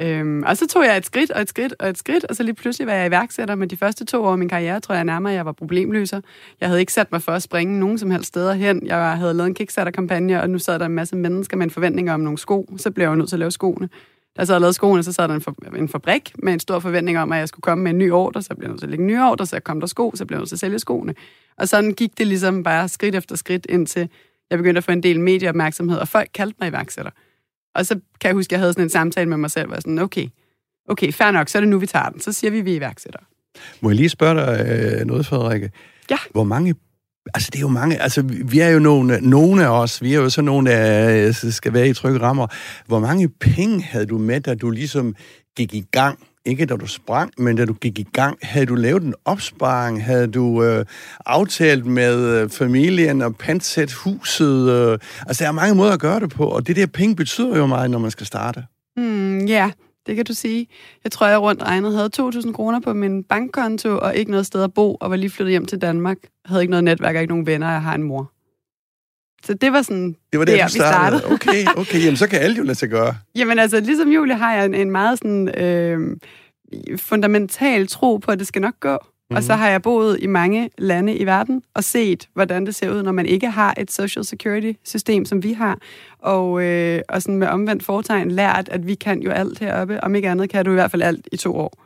Øhm, 0.00 0.42
og 0.46 0.56
så 0.56 0.66
tog 0.66 0.84
jeg 0.84 0.96
et 0.96 1.06
skridt 1.06 1.30
og 1.30 1.40
et 1.40 1.48
skridt 1.48 1.74
og 1.78 1.88
et 1.88 1.98
skridt, 1.98 2.24
og 2.24 2.36
så 2.36 2.42
lige 2.42 2.54
pludselig 2.54 2.86
var 2.86 2.92
jeg 2.92 3.06
iværksætter, 3.06 3.54
men 3.54 3.70
de 3.70 3.76
første 3.76 4.04
to 4.04 4.24
år 4.24 4.32
af 4.32 4.38
min 4.38 4.48
karriere, 4.48 4.80
tror 4.80 4.94
jeg 4.94 5.04
nærmere, 5.04 5.32
at 5.32 5.36
jeg 5.36 5.46
var 5.46 5.52
problemløser. 5.52 6.20
Jeg 6.60 6.68
havde 6.68 6.80
ikke 6.80 6.92
sat 6.92 7.12
mig 7.12 7.22
for 7.22 7.32
at 7.32 7.42
springe 7.42 7.80
nogen 7.80 7.98
som 7.98 8.10
helst 8.10 8.28
steder 8.28 8.54
hen. 8.54 8.86
Jeg 8.86 9.18
havde 9.18 9.34
lavet 9.34 9.48
en 9.48 9.54
Kickstarter-kampagne, 9.54 10.42
og 10.42 10.50
nu 10.50 10.58
sad 10.58 10.78
der 10.78 10.86
en 10.86 10.94
masse 10.94 11.16
mennesker 11.16 11.56
med 11.56 11.66
en 11.66 11.70
forventning 11.70 12.10
om 12.10 12.20
nogle 12.20 12.38
sko. 12.38 12.74
Så 12.76 12.90
blev 12.90 13.04
jeg 13.04 13.10
jo 13.10 13.14
nødt 13.14 13.28
til 13.28 13.36
at 13.36 13.40
lave 13.40 13.50
skoene. 13.50 13.88
Da 14.36 14.40
jeg 14.40 14.46
så 14.46 14.52
havde 14.52 14.60
lavet 14.60 14.74
skoene, 14.74 15.02
så 15.02 15.12
sad 15.12 15.28
der 15.28 15.34
en, 15.34 15.40
for, 15.40 15.54
en 15.76 15.88
fabrik 15.88 16.32
med 16.38 16.52
en 16.52 16.60
stor 16.60 16.78
forventning 16.78 17.18
om, 17.18 17.32
at 17.32 17.38
jeg 17.38 17.48
skulle 17.48 17.62
komme 17.62 17.84
med 17.84 17.90
en 17.90 17.98
ny 17.98 18.12
ordre, 18.12 18.42
så 18.42 18.54
blev 18.54 18.64
jeg 18.64 18.70
nødt 18.70 18.80
til 18.80 18.86
at 18.86 18.90
lægge 18.90 19.02
en 19.02 19.06
ny 19.06 19.20
ordre, 19.20 19.46
så 19.46 19.60
kom 19.60 19.80
der 19.80 19.86
sko, 19.86 20.12
så 20.14 20.26
blev 20.26 20.36
jeg 20.36 20.40
nødt 20.40 20.48
til 20.48 20.56
at 20.56 20.60
sælge 20.60 20.78
skoene. 20.78 21.14
Og 21.56 21.68
sådan 21.68 21.92
gik 21.92 22.18
det 22.18 22.26
ligesom 22.26 22.62
bare 22.62 22.88
skridt 22.88 23.14
efter 23.14 23.36
skridt, 23.36 23.66
indtil 23.68 24.08
jeg 24.50 24.58
begyndte 24.58 24.78
at 24.78 24.84
få 24.84 24.92
en 24.92 25.02
del 25.02 25.20
medieopmærksomhed, 25.20 25.98
og 25.98 26.08
folk 26.08 26.28
kaldte 26.34 26.56
mig 26.60 26.68
iværksætter. 26.68 27.10
Og 27.74 27.86
så 27.86 27.94
kan 27.94 28.28
jeg 28.28 28.34
huske, 28.34 28.48
at 28.48 28.52
jeg 28.52 28.60
havde 28.60 28.72
sådan 28.72 28.84
en 28.84 28.90
samtale 28.90 29.28
med 29.28 29.36
mig 29.36 29.50
selv, 29.50 29.66
hvor 29.66 29.76
sådan, 29.76 29.98
okay, 29.98 30.28
okay, 30.88 31.12
fair 31.12 31.30
nok, 31.30 31.48
så 31.48 31.58
er 31.58 31.60
det 31.60 31.68
nu, 31.68 31.78
vi 31.78 31.86
tager 31.86 32.08
den. 32.08 32.20
Så 32.20 32.32
siger 32.32 32.50
vi, 32.50 32.58
at 32.58 32.64
vi 32.64 32.72
er 32.72 32.76
iværksætter. 32.76 33.20
Må 33.80 33.90
jeg 33.90 33.96
lige 33.96 34.08
spørge 34.08 34.34
dig 34.34 34.66
øh, 34.66 35.06
noget, 35.06 35.26
Frederikke? 35.26 35.70
Ja. 36.10 36.18
Hvor 36.30 36.44
mange 36.44 36.74
Altså, 37.34 37.50
det 37.52 37.58
er 37.58 37.60
jo 37.60 37.68
mange, 37.68 38.02
altså, 38.02 38.22
vi 38.22 38.60
er 38.60 38.68
jo 38.68 38.78
nogle, 38.78 39.20
nogle 39.20 39.64
af 39.64 39.68
os, 39.68 40.02
vi 40.02 40.14
er 40.14 40.18
jo 40.18 40.30
så 40.30 40.42
nogle, 40.42 40.70
der 40.70 41.32
skal 41.32 41.72
være 41.72 41.88
i 41.88 41.94
trygge 41.94 42.20
rammer. 42.20 42.46
Hvor 42.86 43.00
mange 43.00 43.28
penge 43.28 43.82
havde 43.82 44.06
du 44.06 44.18
med, 44.18 44.40
da 44.40 44.54
du 44.54 44.70
ligesom 44.70 45.14
gik 45.56 45.74
i 45.74 45.84
gang 45.92 46.18
ikke 46.46 46.66
da 46.66 46.76
du 46.76 46.86
sprang, 46.86 47.32
men 47.38 47.56
da 47.56 47.64
du 47.64 47.72
gik 47.72 47.98
i 47.98 48.06
gang, 48.12 48.38
havde 48.42 48.66
du 48.66 48.74
lavet 48.74 49.02
en 49.02 49.14
opsparing? 49.24 50.04
Havde 50.04 50.26
du 50.26 50.62
øh, 50.62 50.84
aftalt 51.26 51.86
med 51.86 52.42
øh, 52.42 52.50
familien 52.50 53.22
og 53.22 53.36
pantsæt 53.36 53.92
huset? 53.92 54.70
Øh, 54.70 54.98
altså, 55.26 55.44
der 55.44 55.48
er 55.48 55.52
mange 55.52 55.74
måder 55.74 55.92
at 55.92 56.00
gøre 56.00 56.20
det 56.20 56.30
på, 56.30 56.44
og 56.44 56.66
det 56.66 56.76
der 56.76 56.86
penge 56.86 57.16
betyder 57.16 57.56
jo 57.56 57.66
meget, 57.66 57.90
når 57.90 57.98
man 57.98 58.10
skal 58.10 58.26
starte. 58.26 58.64
Mm, 58.96 59.38
ja, 59.38 59.54
yeah, 59.54 59.72
det 60.06 60.16
kan 60.16 60.24
du 60.24 60.34
sige. 60.34 60.66
Jeg 61.04 61.12
tror, 61.12 61.26
jeg 61.26 61.40
rundt 61.40 61.62
regnet 61.62 61.94
havde 61.94 62.10
2.000 62.20 62.52
kroner 62.52 62.80
på 62.80 62.92
min 62.92 63.24
bankkonto, 63.24 63.98
og 63.98 64.16
ikke 64.16 64.30
noget 64.30 64.46
sted 64.46 64.62
at 64.62 64.74
bo, 64.74 64.94
og 64.94 65.10
var 65.10 65.16
lige 65.16 65.30
flyttet 65.30 65.50
hjem 65.50 65.66
til 65.66 65.80
Danmark. 65.80 66.16
Jeg 66.22 66.28
havde 66.48 66.62
ikke 66.62 66.70
noget 66.70 66.84
netværk, 66.84 67.14
og 67.14 67.20
ikke 67.20 67.32
nogen 67.32 67.46
venner, 67.46 67.66
og 67.66 67.72
jeg 67.72 67.82
har 67.82 67.94
en 67.94 68.02
mor. 68.02 68.35
Så 69.46 69.54
det 69.54 69.72
var 69.72 69.82
sådan, 69.82 70.16
det 70.32 70.38
var 70.38 70.44
der, 70.44 70.56
der 70.56 70.64
vi 70.64 70.70
startede. 70.70 71.32
Okay, 71.32 71.64
okay, 71.80 72.04
jamen 72.04 72.16
så 72.16 72.28
kan 72.28 72.40
alt 72.40 72.58
jo 72.58 72.62
lade 72.62 72.78
sig 72.78 72.88
gøre. 72.88 73.14
Jamen 73.34 73.58
altså, 73.58 73.80
ligesom 73.80 74.08
Julie 74.08 74.34
har 74.34 74.54
jeg 74.54 74.64
en, 74.64 74.74
en 74.74 74.90
meget 74.90 75.18
sådan 75.18 75.48
øh, 75.48 76.16
fundamental 76.96 77.86
tro 77.86 78.16
på, 78.16 78.32
at 78.32 78.38
det 78.38 78.46
skal 78.46 78.62
nok 78.62 78.74
gå. 78.80 78.92
Mm-hmm. 78.92 79.36
Og 79.36 79.42
så 79.42 79.52
mhm. 79.52 79.60
har 79.60 79.68
jeg 79.68 79.82
boet 79.82 80.18
i 80.20 80.26
mange 80.26 80.70
lande 80.78 81.16
i 81.16 81.26
verden 81.26 81.62
og 81.74 81.84
set, 81.84 82.28
hvordan 82.34 82.66
det 82.66 82.74
ser 82.74 82.90
ud, 82.90 83.02
når 83.02 83.12
man 83.12 83.26
ikke 83.26 83.50
har 83.50 83.74
et 83.78 83.92
social 83.92 84.24
security 84.24 84.72
system, 84.84 85.24
som 85.24 85.42
vi 85.42 85.52
har. 85.52 85.78
Og, 86.18 86.62
øh, 86.62 87.00
og 87.08 87.22
sådan 87.22 87.36
med 87.36 87.48
omvendt 87.48 87.84
foretegn 87.84 88.30
lært, 88.30 88.68
at 88.68 88.86
vi 88.86 88.94
kan 88.94 89.22
jo 89.22 89.30
alt 89.30 89.58
heroppe. 89.58 90.04
Om 90.04 90.14
ikke 90.14 90.28
andet 90.28 90.50
kan 90.50 90.64
du 90.64 90.70
i 90.70 90.74
hvert 90.74 90.90
fald 90.90 91.02
alt 91.02 91.28
i 91.32 91.36
to 91.36 91.56
år. 91.56 91.85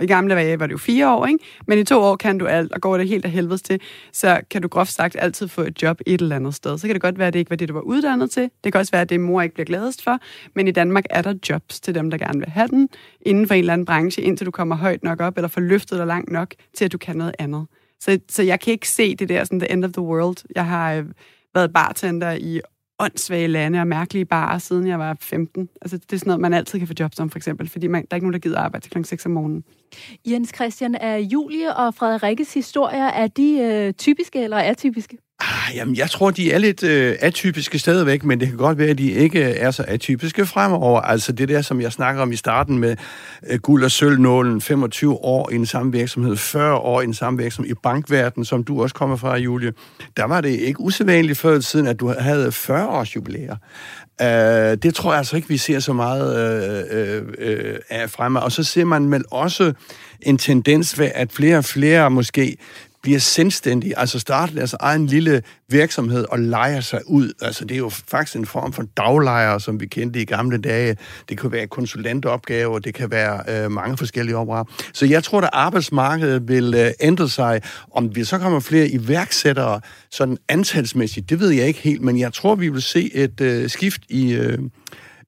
Og 0.00 0.04
i 0.04 0.06
gamle 0.06 0.34
dage 0.34 0.60
var 0.60 0.66
det 0.66 0.72
jo 0.72 0.78
fire 0.78 1.14
år, 1.14 1.26
ikke? 1.26 1.44
Men 1.66 1.78
i 1.78 1.84
to 1.84 2.00
år 2.00 2.16
kan 2.16 2.38
du 2.38 2.46
alt, 2.46 2.72
og 2.72 2.80
går 2.80 2.98
det 2.98 3.08
helt 3.08 3.24
af 3.24 3.30
helvedes 3.30 3.62
til, 3.62 3.80
så 4.12 4.40
kan 4.50 4.62
du 4.62 4.68
groft 4.68 4.92
sagt 4.92 5.16
altid 5.18 5.48
få 5.48 5.62
et 5.62 5.82
job 5.82 6.00
et 6.06 6.20
eller 6.20 6.36
andet 6.36 6.54
sted. 6.54 6.78
Så 6.78 6.86
kan 6.86 6.94
det 6.94 7.02
godt 7.02 7.18
være, 7.18 7.28
at 7.28 7.32
det 7.32 7.38
ikke 7.38 7.50
var 7.50 7.56
det, 7.56 7.68
du 7.68 7.74
var 7.74 7.80
uddannet 7.80 8.30
til. 8.30 8.50
Det 8.64 8.72
kan 8.72 8.78
også 8.78 8.92
være, 8.92 9.02
at 9.02 9.08
det 9.08 9.20
mor 9.20 9.42
ikke 9.42 9.54
bliver 9.54 9.64
gladest 9.64 10.04
for. 10.04 10.18
Men 10.54 10.68
i 10.68 10.70
Danmark 10.70 11.04
er 11.10 11.22
der 11.22 11.34
jobs 11.50 11.80
til 11.80 11.94
dem, 11.94 12.10
der 12.10 12.18
gerne 12.18 12.38
vil 12.38 12.48
have 12.48 12.68
den, 12.68 12.88
inden 13.20 13.46
for 13.46 13.54
en 13.54 13.58
eller 13.58 13.72
anden 13.72 13.84
branche, 13.84 14.22
indtil 14.22 14.46
du 14.46 14.50
kommer 14.50 14.76
højt 14.76 15.02
nok 15.02 15.20
op, 15.20 15.36
eller 15.36 15.48
får 15.48 15.60
løftet 15.60 15.98
dig 15.98 16.06
langt 16.06 16.30
nok, 16.30 16.54
til 16.76 16.84
at 16.84 16.92
du 16.92 16.98
kan 16.98 17.16
noget 17.16 17.34
andet. 17.38 17.66
Så, 18.00 18.18
så 18.28 18.42
jeg 18.42 18.60
kan 18.60 18.72
ikke 18.72 18.88
se 18.88 19.14
det 19.16 19.28
der, 19.28 19.44
sådan 19.44 19.60
the 19.60 19.72
end 19.72 19.84
of 19.84 19.92
the 19.92 20.02
world. 20.02 20.36
Jeg 20.54 20.66
har 20.66 20.94
øh, 20.94 21.04
været 21.54 21.72
bartender 21.72 22.32
i 22.32 22.60
åndssvage 23.00 23.46
lande 23.46 23.80
og 23.80 23.86
mærkelige 23.86 24.24
barer, 24.24 24.58
siden 24.58 24.86
jeg 24.86 24.98
var 24.98 25.16
15. 25.20 25.68
Altså, 25.82 25.96
det 25.98 26.12
er 26.12 26.16
sådan 26.16 26.28
noget, 26.28 26.40
man 26.40 26.52
altid 26.52 26.78
kan 26.78 26.88
få 26.88 26.94
job 27.00 27.14
som, 27.14 27.30
for 27.30 27.38
eksempel, 27.38 27.68
fordi 27.68 27.86
man, 27.86 28.02
der 28.02 28.06
er 28.10 28.16
ikke 28.16 28.26
nogen, 28.26 28.32
der 28.32 28.38
gider 28.38 28.58
arbejde 28.58 28.84
til 28.84 28.92
kl. 28.92 29.04
6 29.04 29.26
om 29.26 29.32
morgenen. 29.32 29.64
Jens 30.26 30.52
Christian, 30.54 30.94
er 30.94 31.16
Julie 31.16 31.76
og 31.76 31.94
Frederikkes 31.94 32.54
historier, 32.54 33.06
er 33.06 33.26
de 33.26 33.58
øh, 33.58 33.92
typiske 33.92 34.44
eller 34.44 34.56
atypiske? 34.56 35.18
Ah, 35.40 35.76
jamen, 35.76 35.96
jeg 35.96 36.10
tror, 36.10 36.30
de 36.30 36.52
er 36.52 36.58
lidt 36.58 36.82
øh, 36.82 37.16
atypiske 37.20 37.78
stadigvæk, 37.78 38.24
men 38.24 38.40
det 38.40 38.48
kan 38.48 38.56
godt 38.56 38.78
være, 38.78 38.88
at 38.88 38.98
de 38.98 39.10
ikke 39.10 39.42
er 39.42 39.70
så 39.70 39.84
atypiske 39.88 40.46
fremover. 40.46 41.00
Altså 41.00 41.32
det 41.32 41.48
der, 41.48 41.62
som 41.62 41.80
jeg 41.80 41.92
snakker 41.92 42.22
om 42.22 42.32
i 42.32 42.36
starten 42.36 42.78
med 42.78 42.96
øh, 43.50 43.58
guld- 43.58 43.84
og 43.84 43.90
sølvnålen, 43.90 44.60
25 44.60 45.12
år 45.12 45.50
i 45.52 45.54
en 45.54 45.66
samme 45.66 45.92
virksomhed, 45.92 46.36
40 46.36 46.74
år 46.74 47.00
i 47.00 47.04
en 47.04 47.14
samme 47.14 47.42
virksomhed 47.42 47.70
i 47.70 47.74
bankverdenen, 47.82 48.44
som 48.44 48.64
du 48.64 48.82
også 48.82 48.94
kommer 48.94 49.16
fra, 49.16 49.36
Julie. 49.36 49.72
Der 50.16 50.24
var 50.24 50.40
det 50.40 50.50
ikke 50.50 50.80
usædvanligt 50.80 51.38
før 51.38 51.60
siden, 51.60 51.86
at 51.86 52.00
du 52.00 52.14
havde 52.18 52.52
40 52.52 52.88
års 52.88 53.16
jubilæer. 53.16 53.56
Uh, 54.22 54.26
det 54.82 54.94
tror 54.94 55.12
jeg 55.12 55.18
altså 55.18 55.36
ikke, 55.36 55.48
vi 55.48 55.56
ser 55.56 55.78
så 55.78 55.92
meget 55.92 56.26
uh, 56.90 57.26
uh, 57.26 57.48
uh, 57.48 57.74
af 57.90 58.10
fremme. 58.10 58.40
Og 58.40 58.52
så 58.52 58.62
ser 58.62 58.84
man 58.84 59.10
vel 59.10 59.24
også 59.30 59.72
en 60.22 60.38
tendens 60.38 60.98
ved, 60.98 61.10
at 61.14 61.32
flere 61.32 61.58
og 61.58 61.64
flere 61.64 62.10
måske 62.10 62.56
bliver 63.02 63.18
selvstændige, 63.18 63.98
altså 63.98 64.18
starter 64.18 64.54
deres 64.54 64.72
egen 64.72 65.06
lille 65.06 65.42
virksomhed 65.68 66.24
og 66.30 66.38
leger 66.38 66.80
sig 66.80 67.00
ud. 67.06 67.32
Altså 67.42 67.64
det 67.64 67.74
er 67.74 67.78
jo 67.78 67.88
faktisk 67.88 68.36
en 68.36 68.46
form 68.46 68.72
for 68.72 68.82
daglejer, 68.96 69.58
som 69.58 69.80
vi 69.80 69.86
kendte 69.86 70.20
i 70.20 70.24
gamle 70.24 70.58
dage. 70.58 70.96
Det 71.28 71.38
kan 71.38 71.52
være 71.52 71.66
konsulentopgaver, 71.66 72.78
det 72.78 72.94
kan 72.94 73.10
være 73.10 73.64
øh, 73.64 73.70
mange 73.70 73.96
forskellige 73.96 74.36
opgaver. 74.36 74.64
Så 74.92 75.06
jeg 75.06 75.24
tror, 75.24 75.40
at 75.40 75.50
arbejdsmarkedet 75.52 76.48
vil 76.48 76.74
øh, 76.74 76.90
ændre 77.00 77.28
sig. 77.28 77.60
Om 77.92 78.16
vi 78.16 78.24
så 78.24 78.38
kommer 78.38 78.60
flere 78.60 78.88
iværksættere, 78.88 79.80
sådan 80.10 80.38
antalsmæssigt, 80.48 81.30
det 81.30 81.40
ved 81.40 81.50
jeg 81.50 81.66
ikke 81.66 81.80
helt, 81.80 82.02
men 82.02 82.18
jeg 82.18 82.32
tror, 82.32 82.54
vi 82.54 82.68
vil 82.68 82.82
se 82.82 83.14
et 83.14 83.40
øh, 83.40 83.70
skift 83.70 84.02
i, 84.08 84.32
øh, 84.32 84.58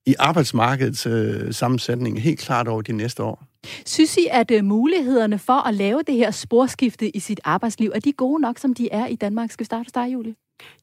i 0.06 0.14
arbejdsmarkedets 0.18 1.06
øh, 1.06 1.54
sammensætning 1.54 2.22
helt 2.22 2.40
klart 2.40 2.68
over 2.68 2.82
de 2.82 2.92
næste 2.92 3.22
år. 3.22 3.51
Synes 3.86 4.16
I, 4.16 4.26
at 4.30 4.50
øh, 4.50 4.64
mulighederne 4.64 5.38
for 5.38 5.68
at 5.68 5.74
lave 5.74 6.02
det 6.02 6.14
her 6.14 6.30
sporskifte 6.30 7.16
i 7.16 7.20
sit 7.20 7.40
arbejdsliv, 7.44 7.90
er 7.94 8.00
de 8.00 8.12
gode 8.12 8.40
nok, 8.40 8.58
som 8.58 8.74
de 8.74 8.88
er 8.90 9.06
i 9.06 9.16
Danmark? 9.16 9.50
Skal 9.50 9.64
vi 9.64 9.66
starte 9.66 9.86
hos 9.86 9.92
dig, 9.92 10.12
Julie? 10.12 10.34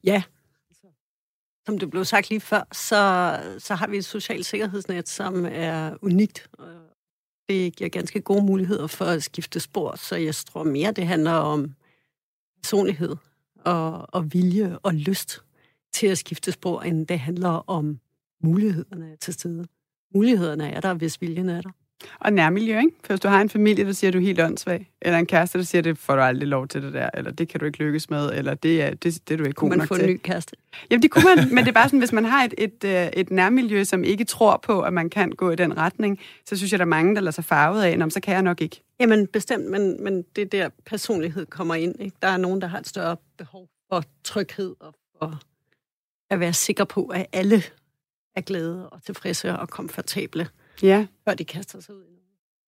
Ja. 0.03 0.23
Som 1.65 1.79
det 1.79 1.89
blev 1.89 2.05
sagt 2.05 2.29
lige 2.29 2.41
før, 2.41 2.67
så, 2.71 3.39
så 3.59 3.75
har 3.75 3.87
vi 3.87 3.97
et 3.97 4.05
socialt 4.05 4.45
sikkerhedsnet, 4.45 5.09
som 5.09 5.45
er 5.49 5.97
unikt. 6.01 6.49
Det 7.49 7.75
giver 7.75 7.89
ganske 7.89 8.21
gode 8.21 8.45
muligheder 8.45 8.87
for 8.87 9.05
at 9.05 9.23
skifte 9.23 9.59
spor, 9.59 9.95
så 9.95 10.15
jeg 10.15 10.35
tror 10.35 10.63
mere, 10.63 10.91
det 10.91 11.07
handler 11.07 11.31
om 11.31 11.75
personlighed 12.61 13.15
og, 13.65 14.13
og 14.13 14.33
vilje 14.33 14.77
og 14.77 14.93
lyst 14.93 15.41
til 15.93 16.07
at 16.07 16.17
skifte 16.17 16.51
spor, 16.51 16.81
end 16.81 17.07
det 17.07 17.19
handler 17.19 17.69
om 17.69 17.99
mulighederne 18.43 19.15
til 19.15 19.33
stede. 19.33 19.67
Mulighederne 20.15 20.69
er 20.69 20.81
der, 20.81 20.93
hvis 20.93 21.21
viljen 21.21 21.49
er 21.49 21.61
der. 21.61 21.71
Og 22.19 22.33
nærmiljø, 22.33 22.79
ikke? 22.79 22.91
For 23.03 23.13
hvis 23.13 23.19
du 23.19 23.27
har 23.27 23.41
en 23.41 23.49
familie, 23.49 23.85
der 23.85 23.91
siger, 23.91 24.09
at 24.09 24.13
du 24.13 24.17
er 24.19 24.23
helt 24.23 24.39
åndssvag, 24.39 24.91
eller 25.01 25.19
en 25.19 25.25
kæreste, 25.25 25.57
der 25.57 25.63
siger, 25.63 25.79
at 25.79 25.85
det 25.85 25.97
får 25.97 26.15
du 26.15 26.21
aldrig 26.21 26.47
lov 26.47 26.67
til 26.67 26.81
det 26.81 26.93
der, 26.93 27.09
eller 27.13 27.31
det 27.31 27.47
kan 27.49 27.59
du 27.59 27.65
ikke 27.65 27.77
lykkes 27.77 28.09
med, 28.09 28.31
eller 28.33 28.53
det 28.53 28.81
er, 28.81 28.89
det, 28.89 29.03
det 29.27 29.33
er 29.33 29.37
du 29.37 29.43
ikke 29.43 29.53
Kunne 29.53 29.69
god 29.69 29.69
man 29.69 29.77
nok 29.77 29.87
få 29.87 29.95
til. 29.95 30.03
en 30.03 30.09
ny 30.09 30.19
kæreste? 30.23 30.55
Jamen, 30.91 31.01
det 31.01 31.11
kunne 31.11 31.35
man, 31.35 31.47
men 31.55 31.57
det 31.57 31.67
er 31.67 31.73
bare 31.73 31.87
sådan, 31.87 31.99
hvis 31.99 32.11
man 32.11 32.25
har 32.25 32.43
et, 32.43 32.53
et, 32.57 32.83
øh, 32.83 33.07
et 33.13 33.31
nærmiljø, 33.31 33.83
som 33.83 34.03
ikke 34.03 34.23
tror 34.23 34.57
på, 34.63 34.81
at 34.81 34.93
man 34.93 35.09
kan 35.09 35.31
gå 35.31 35.51
i 35.51 35.55
den 35.55 35.77
retning, 35.77 36.19
så 36.45 36.57
synes 36.57 36.71
jeg, 36.71 36.79
der 36.79 36.85
er 36.85 36.89
mange, 36.89 37.15
der 37.15 37.21
lader 37.21 37.31
sig 37.31 37.45
farvet 37.45 37.83
af, 37.83 37.99
Nå, 37.99 38.09
så 38.09 38.19
kan 38.19 38.33
jeg 38.33 38.41
nok 38.41 38.61
ikke. 38.61 38.81
Jamen 38.99 39.27
bestemt, 39.27 39.65
men, 39.65 40.03
men 40.03 40.21
det 40.35 40.51
der 40.51 40.69
personlighed 40.85 41.45
kommer 41.45 41.75
ind. 41.75 41.95
Ikke? 41.99 42.15
Der 42.21 42.27
er 42.27 42.37
nogen, 42.37 42.61
der 42.61 42.67
har 42.67 42.79
et 42.79 42.87
større 42.87 43.17
behov 43.37 43.67
for 43.89 44.03
tryghed 44.23 44.75
og 44.79 44.93
for 45.19 45.39
at 46.29 46.39
være 46.39 46.53
sikker 46.53 46.83
på, 46.83 47.05
at 47.05 47.25
alle 47.33 47.63
er 48.35 48.41
glade 48.41 48.89
og 48.89 49.03
tilfredse 49.03 49.59
og 49.59 49.69
komfortable, 49.69 50.47
Ja. 50.83 51.05
før 51.27 51.33
de 51.33 51.45
kaster 51.45 51.81
sig 51.81 51.95
ud 51.95 52.03
i. 52.03 52.19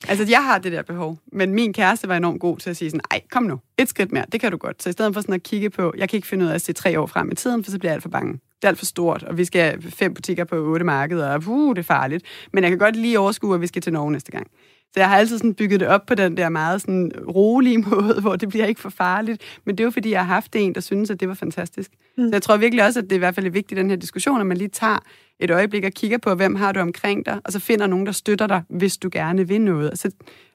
Altså, 0.07 0.25
jeg 0.29 0.43
har 0.43 0.57
det 0.57 0.71
der 0.71 0.81
behov, 0.81 1.17
men 1.31 1.53
min 1.53 1.73
kæreste 1.73 2.07
var 2.07 2.17
enormt 2.17 2.41
god 2.41 2.57
til 2.57 2.69
at 2.69 2.77
sige 2.77 2.89
sådan, 2.89 3.01
ej, 3.11 3.21
kom 3.31 3.43
nu, 3.43 3.59
et 3.77 3.89
skridt 3.89 4.11
mere, 4.11 4.25
det 4.31 4.41
kan 4.41 4.51
du 4.51 4.57
godt. 4.57 4.83
Så 4.83 4.89
i 4.89 4.91
stedet 4.91 5.13
for 5.13 5.21
sådan 5.21 5.35
at 5.35 5.43
kigge 5.43 5.69
på, 5.69 5.93
jeg 5.97 6.09
kan 6.09 6.17
ikke 6.17 6.27
finde 6.27 6.45
ud 6.45 6.49
af 6.49 6.55
at 6.55 6.61
se 6.61 6.73
tre 6.73 6.99
år 6.99 7.05
frem 7.05 7.31
i 7.31 7.35
tiden, 7.35 7.63
for 7.63 7.71
så 7.71 7.79
bliver 7.79 7.91
jeg 7.91 7.95
alt 7.95 8.03
for 8.03 8.09
bange. 8.09 8.33
Det 8.33 8.63
er 8.63 8.67
alt 8.67 8.77
for 8.77 8.85
stort, 8.85 9.23
og 9.23 9.37
vi 9.37 9.45
skal 9.45 9.61
have 9.61 9.81
fem 9.81 10.13
butikker 10.13 10.43
på 10.43 10.55
otte 10.55 10.85
markeder, 10.85 11.29
og 11.33 11.43
uh, 11.47 11.75
det 11.75 11.79
er 11.79 11.83
farligt. 11.83 12.25
Men 12.53 12.63
jeg 12.63 12.71
kan 12.71 12.79
godt 12.79 12.95
lige 12.95 13.19
overskue, 13.19 13.55
at 13.55 13.61
vi 13.61 13.67
skal 13.67 13.81
til 13.81 13.93
Norge 13.93 14.11
næste 14.11 14.31
gang. 14.31 14.47
Så 14.93 14.99
jeg 14.99 15.09
har 15.09 15.17
altid 15.17 15.37
sådan 15.37 15.53
bygget 15.53 15.79
det 15.79 15.87
op 15.87 16.05
på 16.05 16.15
den 16.15 16.37
der 16.37 16.49
meget 16.49 16.81
sådan 16.81 17.11
rolige 17.27 17.77
måde, 17.89 18.21
hvor 18.21 18.35
det 18.35 18.49
bliver 18.49 18.65
ikke 18.65 18.81
for 18.81 18.89
farligt. 18.89 19.41
Men 19.65 19.77
det 19.77 19.83
er 19.83 19.85
jo 19.85 19.91
fordi, 19.91 20.11
jeg 20.11 20.25
har 20.25 20.33
haft 20.33 20.55
en, 20.55 20.75
der 20.75 20.81
synes, 20.81 21.09
at 21.09 21.19
det 21.19 21.27
var 21.27 21.33
fantastisk. 21.33 21.91
Mm. 22.17 22.23
Så 22.23 22.29
jeg 22.31 22.41
tror 22.41 22.57
virkelig 22.57 22.85
også, 22.85 22.99
at 22.99 23.03
det 23.03 23.11
er 23.11 23.15
i 23.15 23.19
hvert 23.19 23.35
fald 23.35 23.49
vigtigt 23.49 23.79
i 23.79 23.81
den 23.81 23.89
her 23.89 23.97
diskussion, 23.97 24.41
at 24.41 24.47
man 24.47 24.57
lige 24.57 24.67
tager 24.67 24.99
et 25.41 25.51
øjeblik 25.51 25.83
og 25.83 25.91
kigger 25.91 26.17
på, 26.17 26.35
hvem 26.35 26.55
har 26.55 26.71
du 26.71 26.79
omkring 26.79 27.25
dig, 27.25 27.39
og 27.45 27.51
så 27.51 27.59
finder 27.59 27.87
nogen, 27.87 28.05
der 28.05 28.11
støtter 28.11 28.47
dig, 28.47 28.61
hvis 28.69 28.97
du 28.97 29.09
gerne 29.11 29.47
vil 29.47 29.61
noget. 29.61 29.91
Og 29.91 29.97
så 29.97 30.07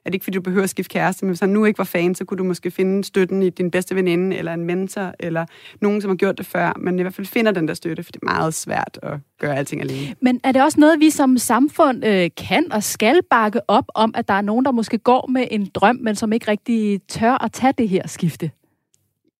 er 0.05 0.09
det 0.09 0.13
ikke, 0.13 0.23
fordi 0.23 0.35
du 0.35 0.41
behøver 0.41 0.63
at 0.63 0.69
skifte 0.69 0.93
kæreste, 0.93 1.25
men 1.25 1.29
hvis 1.29 1.39
han 1.39 1.49
nu 1.49 1.65
ikke 1.65 1.77
var 1.77 1.83
fan, 1.83 2.15
så 2.15 2.25
kunne 2.25 2.37
du 2.37 2.43
måske 2.43 2.71
finde 2.71 3.03
støtten 3.03 3.43
i 3.43 3.49
din 3.49 3.71
bedste 3.71 3.95
veninde, 3.95 4.37
eller 4.37 4.53
en 4.53 4.65
mentor, 4.65 5.13
eller 5.19 5.45
nogen, 5.81 6.01
som 6.01 6.09
har 6.09 6.15
gjort 6.15 6.37
det 6.37 6.45
før, 6.45 6.73
men 6.79 6.99
i 6.99 7.01
hvert 7.01 7.13
fald 7.13 7.27
finder 7.27 7.51
den 7.51 7.67
der 7.67 7.73
støtte, 7.73 8.03
for 8.03 8.11
det 8.11 8.21
er 8.21 8.25
meget 8.25 8.53
svært 8.53 8.99
at 9.03 9.19
gøre 9.39 9.57
alting 9.57 9.81
alene. 9.81 10.15
Men 10.21 10.39
er 10.43 10.51
det 10.51 10.63
også 10.63 10.79
noget, 10.79 10.99
vi 10.99 11.09
som 11.09 11.37
samfund 11.37 12.05
øh, 12.05 12.29
kan 12.37 12.71
og 12.71 12.83
skal 12.83 13.19
bakke 13.29 13.61
op 13.67 13.85
om, 13.95 14.11
at 14.15 14.27
der 14.27 14.33
er 14.33 14.41
nogen, 14.41 14.65
der 14.65 14.71
måske 14.71 14.97
går 14.97 15.27
med 15.27 15.47
en 15.51 15.71
drøm, 15.73 15.95
men 16.01 16.15
som 16.15 16.33
ikke 16.33 16.51
rigtig 16.51 17.01
tør 17.07 17.43
at 17.43 17.51
tage 17.51 17.73
det 17.77 17.89
her 17.89 18.07
skifte? 18.07 18.51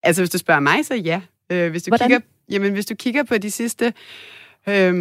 Altså, 0.04 0.22
hvis 0.22 0.30
du 0.30 0.38
spørger 0.38 0.62
mig, 0.62 0.86
så 0.86 0.96
ja. 0.96 1.22
Øh, 1.52 1.72
hvis, 1.72 1.84
du 1.84 1.90
Hvordan? 1.90 2.10
kigger, 2.10 2.20
jamen, 2.50 2.74
hvis 2.74 2.86
du 2.86 2.96
kigger 2.96 3.24
på 3.24 3.38
de 3.38 3.52
sidste... 3.52 3.94
Øhm, 4.70 4.96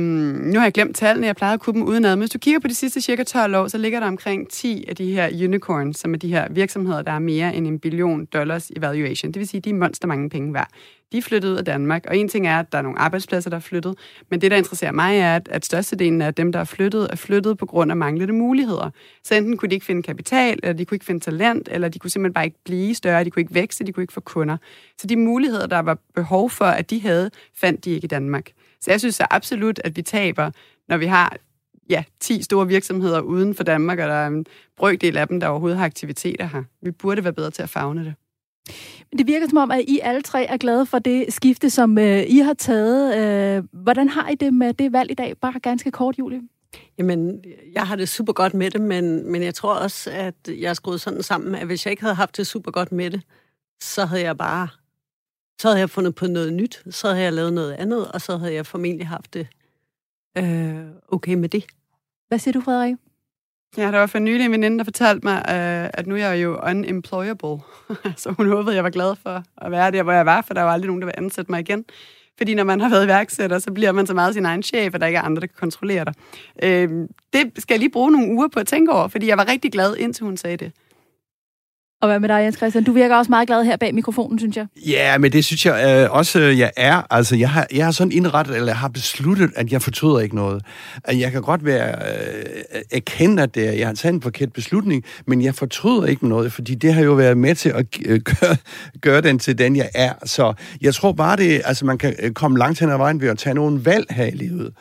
nu 0.53 0.59
har 0.59 0.67
jeg 0.67 0.73
glemt 0.73 0.97
tallene, 0.97 1.27
jeg 1.27 1.37
plejede 1.37 1.55
at 1.55 1.61
kunne 1.61 1.75
dem 1.75 1.83
udenad, 1.83 2.17
men 2.17 2.21
hvis 2.21 2.31
du 2.31 2.39
kigger 2.39 2.61
på 2.61 2.69
de 2.69 2.75
sidste 2.75 3.01
cirka 3.01 3.25
12 3.25 3.55
år, 3.55 3.69
så 3.69 3.79
ligger 3.79 4.01
der 4.01 4.07
omkring 4.07 4.49
10 4.51 4.85
af 4.89 4.97
de 4.97 5.13
her 5.13 5.45
unicorns, 5.45 5.99
som 5.99 6.15
er 6.15 6.19
de 6.19 6.29
her 6.29 6.49
virksomheder, 6.51 7.03
der 7.03 7.13
er 7.13 7.19
mere 7.19 7.55
end 7.55 7.67
en 7.67 7.79
billion 7.79 8.25
dollars 8.25 8.71
i 8.71 8.81
valuation. 8.81 9.33
Det 9.33 9.41
vil 9.41 9.49
sige, 9.49 9.61
de 9.61 9.71
er 9.71 9.75
monster 9.75 10.09
mange 10.09 10.31
penge 10.31 10.55
værd. 10.55 10.69
De 11.13 11.19
er 11.19 11.23
flyttet 11.23 11.51
ud 11.51 11.57
af 11.57 11.65
Danmark, 11.65 12.05
og 12.09 12.17
en 12.17 12.29
ting 12.29 12.47
er, 12.47 12.59
at 12.59 12.73
der 12.73 12.79
er 12.79 12.83
nogle 12.83 12.99
arbejdspladser, 12.99 13.51
der 13.51 13.57
er 13.57 13.61
flyttet, 13.61 13.95
men 14.31 14.41
det, 14.41 14.51
der 14.51 14.57
interesserer 14.57 14.93
mig, 14.93 15.19
er, 15.19 15.37
at, 15.37 15.49
at 15.49 15.65
størstedelen 15.67 16.23
af 16.23 16.35
dem, 16.35 16.53
der 16.53 16.61
er 16.61 16.65
flyttet, 16.65 17.09
er 17.11 17.17
flyttet 17.17 17.59
på 17.59 17.67
grund 17.67 17.91
af 17.91 17.97
manglende 17.97 18.35
muligheder. 18.35 18.91
Så 19.25 19.35
enten 19.35 19.57
kunne 19.57 19.69
de 19.69 19.75
ikke 19.75 19.87
finde 19.87 20.03
kapital, 20.03 20.59
eller 20.63 20.73
de 20.73 20.85
kunne 20.85 20.95
ikke 20.95 21.05
finde 21.05 21.21
talent, 21.21 21.69
eller 21.73 21.89
de 21.89 21.99
kunne 21.99 22.11
simpelthen 22.11 22.35
bare 22.35 22.45
ikke 22.45 22.59
blive 22.65 22.95
større, 22.95 23.25
de 23.25 23.31
kunne 23.31 23.41
ikke 23.41 23.55
vækste, 23.55 23.85
de 23.85 23.93
kunne 23.93 24.03
ikke 24.03 24.13
få 24.13 24.21
kunder. 24.21 24.57
Så 24.99 25.07
de 25.07 25.17
muligheder, 25.17 25.67
der 25.67 25.79
var 25.79 25.99
behov 26.15 26.51
for, 26.51 26.65
at 26.65 26.91
de 26.91 27.01
havde, 27.01 27.31
fandt 27.55 27.85
de 27.85 27.91
ikke 27.91 28.05
i 28.05 28.09
Danmark. 28.09 28.51
Så 28.81 28.91
jeg 28.91 29.01
synes 29.01 29.15
så 29.15 29.27
absolut, 29.31 29.81
at 29.85 29.97
vi 29.97 30.03
taber, 30.03 30.51
når 30.89 30.97
vi 30.97 31.07
har 31.07 31.37
ja, 31.91 32.05
10 32.21 32.43
store 32.43 32.67
virksomheder 32.67 33.21
uden 33.21 33.55
for 33.55 33.65
Danmark, 33.65 33.99
og 33.99 34.09
der 34.09 34.15
er 34.15 34.27
en 34.27 34.47
brøkdel 34.77 35.17
af 35.17 35.29
dem, 35.29 35.41
der 35.41 35.49
overhovedet 35.49 35.79
har 35.79 35.85
aktiviteter 35.85 36.47
her. 36.47 36.63
Vi 36.83 36.91
burde 36.91 37.25
være 37.25 37.33
bedre 37.33 37.51
til 37.51 37.63
at 37.63 37.69
fagne 37.69 38.05
det. 38.05 38.15
Men 39.11 39.19
det 39.19 39.27
virker 39.27 39.49
som 39.49 39.59
om, 39.59 39.71
at 39.71 39.81
I 39.89 40.01
alle 40.03 40.23
tre 40.23 40.45
er 40.45 40.57
glade 40.57 40.87
for 40.87 40.99
det 40.99 41.33
skifte, 41.33 41.71
som 41.71 41.99
øh, 41.99 42.23
I 42.29 42.39
har 42.39 42.55
taget. 42.55 43.17
Øh, 43.19 43.65
hvordan 43.73 44.09
har 44.09 44.29
I 44.29 44.35
det 44.35 44.55
med 44.55 44.75
det 44.75 44.93
valg 44.93 45.11
i 45.11 45.15
dag? 45.15 45.37
Bare 45.41 45.61
ganske 45.61 45.91
kort, 45.91 46.19
Julie. 46.19 46.41
Jamen, 46.99 47.45
jeg 47.73 47.83
har 47.87 47.97
det 47.97 48.09
super 48.09 48.33
godt 48.33 48.55
med 48.55 48.71
det, 48.71 48.81
men, 48.81 49.33
men 49.33 49.43
jeg 49.43 49.55
tror 49.55 49.75
også, 49.75 50.11
at 50.11 50.35
jeg 50.49 50.71
er 50.71 50.75
skruet 50.75 51.01
sådan 51.01 51.23
sammen, 51.23 51.55
at 51.55 51.67
hvis 51.67 51.87
jeg 51.87 51.91
ikke 51.91 52.03
havde 52.03 52.15
haft 52.15 52.37
det 52.37 52.47
super 52.47 52.71
godt 52.71 52.93
med 52.93 53.11
det, 53.11 53.23
så 53.83 54.05
havde 54.05 54.23
jeg 54.23 54.37
bare 54.37 54.69
så 55.59 55.69
havde 55.69 55.81
jeg 55.81 55.91
fundet 55.91 56.15
på 56.15 56.27
noget 56.27 56.53
nyt, 56.53 56.83
så 56.91 57.09
havde 57.09 57.23
jeg 57.23 57.33
lavet 57.33 57.53
noget 57.53 57.73
andet, 57.73 58.09
og 58.09 58.21
så 58.21 58.37
havde 58.37 58.55
jeg 58.55 58.67
formentlig 58.67 59.09
haft 59.09 59.35
det 59.35 59.47
øh, 60.39 60.87
okay 61.09 61.35
med 61.35 61.49
det. 61.49 61.65
Hvad 62.29 62.39
siger 62.39 62.53
du, 62.53 62.61
Frederik? 62.61 62.95
Ja, 63.77 63.83
der 63.83 63.99
var 63.99 64.07
for 64.07 64.19
nylig 64.19 64.45
en 64.45 64.53
veninde, 64.53 64.79
der 64.79 64.85
fortalte 64.85 65.27
mig, 65.27 65.37
øh, 65.37 65.91
at 65.95 66.07
nu 66.07 66.15
er 66.15 66.19
jeg 66.19 66.43
jo 66.43 66.61
unemployable. 66.71 67.59
så 68.23 68.35
hun 68.37 68.49
håbede, 68.49 68.75
jeg 68.77 68.85
var 68.85 68.91
glad 68.91 69.17
for 69.23 69.43
at 69.57 69.71
være 69.71 69.91
der, 69.91 70.03
hvor 70.03 70.13
jeg 70.13 70.27
var, 70.27 70.43
for 70.47 70.55
der 70.55 70.63
var 70.63 70.73
aldrig 70.73 70.87
nogen, 70.87 71.03
der 71.03 71.07
vil 71.07 71.15
ansætte 71.17 71.53
mig 71.53 71.61
igen. 71.61 71.85
Fordi 72.39 72.55
når 72.55 72.65
man 72.65 72.81
har 72.81 72.89
været 72.89 73.05
iværksætter, 73.05 73.59
så 73.59 73.73
bliver 73.73 73.93
man 73.93 74.07
så 74.07 74.15
meget 74.15 74.35
sin 74.35 74.45
egen 74.45 74.63
chef, 74.63 74.95
at 74.95 75.01
der 75.01 75.07
ikke 75.07 75.17
er 75.17 75.23
andre, 75.23 75.41
der 75.41 75.47
kan 75.47 75.57
kontrollere 75.59 76.05
dig. 76.05 76.15
Øh, 76.63 77.09
det 77.33 77.53
skal 77.59 77.75
jeg 77.75 77.79
lige 77.79 77.91
bruge 77.91 78.13
nogle 78.13 78.33
uger 78.33 78.49
på 78.49 78.61
at 78.61 78.67
tænke 78.67 78.93
over, 78.93 79.09
fordi 79.09 79.27
jeg 79.27 79.39
var 79.39 79.49
rigtig 79.49 79.73
glad, 79.73 79.97
indtil 79.97 80.25
hun 80.25 80.37
sagde 80.37 80.57
det. 80.57 80.73
Og 82.01 82.09
hvad 82.09 82.21
med 82.21 82.29
dig, 82.29 82.43
Jens 82.45 82.57
Christian? 82.57 82.85
Du 82.85 82.93
virker 82.93 83.17
også 83.17 83.31
meget 83.31 83.47
glad 83.47 83.65
her 83.65 83.77
bag 83.77 83.95
mikrofonen, 83.95 84.39
synes 84.39 84.57
jeg. 84.57 84.67
Ja, 84.87 85.19
men 85.19 85.33
det 85.33 85.45
synes 85.45 85.67
jeg 85.67 86.05
øh, 86.05 86.13
også, 86.13 86.41
øh, 86.41 86.59
jeg 86.59 86.71
er. 86.77 87.03
Altså, 87.11 87.37
jeg 87.37 87.51
har, 87.51 87.67
jeg 87.75 87.85
har 87.85 87.93
sådan 87.93 88.13
indrettet, 88.13 88.57
eller 88.57 88.69
jeg 88.69 88.79
har 88.79 88.89
besluttet, 88.89 89.51
at 89.57 89.73
jeg 89.73 89.83
fortryder 89.83 90.21
ikke 90.21 90.37
noget. 90.37 90.63
At 91.05 91.19
jeg 91.19 91.33
kan 91.33 91.43
godt 91.43 91.65
være 91.65 91.89
øh, 91.89 92.83
erkende, 92.93 93.43
at 93.43 93.55
det 93.55 93.69
er, 93.69 93.73
jeg 93.73 93.87
har 93.87 93.95
taget 93.95 94.15
en 94.15 94.23
forkert 94.23 94.53
beslutning, 94.53 95.05
men 95.27 95.43
jeg 95.43 95.55
fortryder 95.55 96.07
ikke 96.07 96.29
noget, 96.29 96.53
fordi 96.53 96.75
det 96.75 96.95
har 96.95 97.03
jo 97.03 97.13
været 97.13 97.39
med 97.39 97.55
til 97.55 97.69
at 97.69 97.87
øh, 98.07 98.21
gøre, 98.21 98.57
gøre 99.01 99.21
den 99.21 99.39
til 99.39 99.59
den, 99.59 99.77
jeg 99.77 99.91
er. 99.95 100.13
Så 100.25 100.53
jeg 100.81 100.95
tror 100.95 101.13
bare, 101.13 101.37
det, 101.37 101.63
altså, 101.65 101.85
man 101.85 101.99
kan 101.99 102.15
øh, 102.23 102.33
komme 102.33 102.59
langt 102.59 102.81
hen 102.81 102.91
ad 102.91 102.97
vejen 102.97 103.21
ved 103.21 103.29
at 103.29 103.39
tage 103.39 103.55
nogle 103.55 103.85
valg 103.85 104.07
her 104.11 104.25
i 104.25 104.31
livet. 104.31 104.73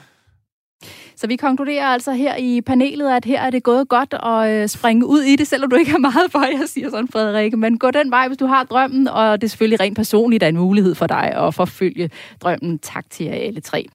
Så 1.16 1.28
vi 1.28 1.36
konkluderer 1.36 1.86
altså 1.86 2.12
her 2.12 2.36
i 2.36 2.62
panelet, 2.62 3.12
at 3.12 3.26
her 3.26 3.42
er 3.42 3.50
det 3.50 3.64
gået 3.64 3.90
godt 3.90 4.14
at 4.24 4.62
øh, 4.62 4.68
springe 4.68 5.06
ud 5.06 5.22
i 5.22 5.36
det, 5.36 5.48
selvom 5.48 5.70
du 5.70 5.76
ikke 5.76 5.92
har 5.92 5.98
meget 5.98 6.32
for, 6.32 6.40
jeg 6.40 6.70
siger 6.74 6.90
sådan, 6.90 7.08
Frederik. 7.08 7.58
Men 7.58 7.78
gå 7.78 7.92
den 7.92 8.12
vej, 8.12 8.28
hvis 8.28 8.38
du 8.38 8.46
har 8.46 8.64
drømmen, 8.64 9.08
og 9.08 9.42
det 9.42 9.48
er 9.48 9.50
selvfølgelig 9.50 9.80
rent 9.80 9.96
personligt 9.96 10.44
er 10.44 10.48
en 10.48 10.58
mulighed 10.58 10.96
for 10.96 11.08
dig 11.08 11.34
at 11.36 11.54
forfølge 11.54 12.10
drømmen. 12.42 12.80
Tak 12.80 13.10
til 13.10 13.26
jer 13.26 13.34
alle 13.34 13.62
tre. 13.62 13.86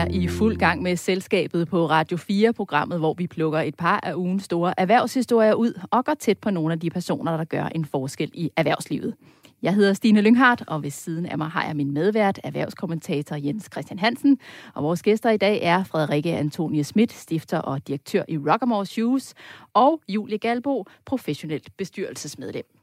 Er 0.00 0.06
i 0.10 0.28
fuld 0.28 0.56
gang 0.56 0.82
med 0.82 0.96
selskabet 0.96 1.68
på 1.68 1.86
Radio 1.86 2.16
4-programmet, 2.16 2.98
hvor 2.98 3.14
vi 3.14 3.26
plukker 3.26 3.60
et 3.60 3.74
par 3.74 4.00
af 4.02 4.14
ugens 4.14 4.44
store 4.44 4.80
erhvervshistorier 4.80 5.54
ud 5.54 5.80
og 5.90 6.04
går 6.04 6.14
tæt 6.14 6.38
på 6.38 6.50
nogle 6.50 6.72
af 6.72 6.80
de 6.80 6.90
personer, 6.90 7.36
der 7.36 7.44
gør 7.44 7.64
en 7.64 7.84
forskel 7.84 8.30
i 8.34 8.50
erhvervslivet. 8.56 9.14
Jeg 9.62 9.74
hedder 9.74 9.92
Stine 9.92 10.20
Lynghardt, 10.20 10.62
og 10.66 10.82
ved 10.82 10.90
siden 10.90 11.26
af 11.26 11.38
mig 11.38 11.48
har 11.48 11.66
jeg 11.66 11.76
min 11.76 11.94
medvært, 11.94 12.40
erhvervskommentator 12.44 13.36
Jens 13.36 13.68
Christian 13.72 13.98
Hansen. 13.98 14.38
Og 14.74 14.82
vores 14.82 15.02
gæster 15.02 15.30
i 15.30 15.36
dag 15.36 15.62
er 15.62 15.84
Frederikke 15.84 16.36
Antonie 16.36 16.84
Schmidt, 16.84 17.12
stifter 17.12 17.58
og 17.58 17.88
direktør 17.88 18.22
i 18.28 18.38
Rockamore 18.38 18.86
Shoes, 18.86 19.34
og 19.74 20.00
Julie 20.08 20.38
Galbo, 20.38 20.84
professionelt 21.04 21.76
bestyrelsesmedlem. 21.76 22.79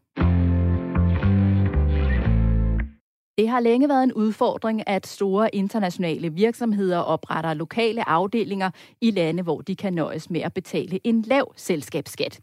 Det 3.38 3.50
har 3.50 3.60
længe 3.60 3.90
været 3.90 4.04
en 4.04 4.14
udfordring, 4.14 4.88
at 4.88 5.08
store 5.08 5.56
internationale 5.56 6.34
virksomheder 6.34 6.98
opretter 6.98 7.54
lokale 7.54 8.10
afdelinger 8.10 8.70
i 9.02 9.12
lande, 9.12 9.44
hvor 9.44 9.62
de 9.62 9.76
kan 9.76 9.94
nøjes 9.94 10.30
med 10.30 10.42
at 10.42 10.54
betale 10.54 11.00
en 11.04 11.22
lav 11.22 11.54
selskabsskat. 11.56 12.40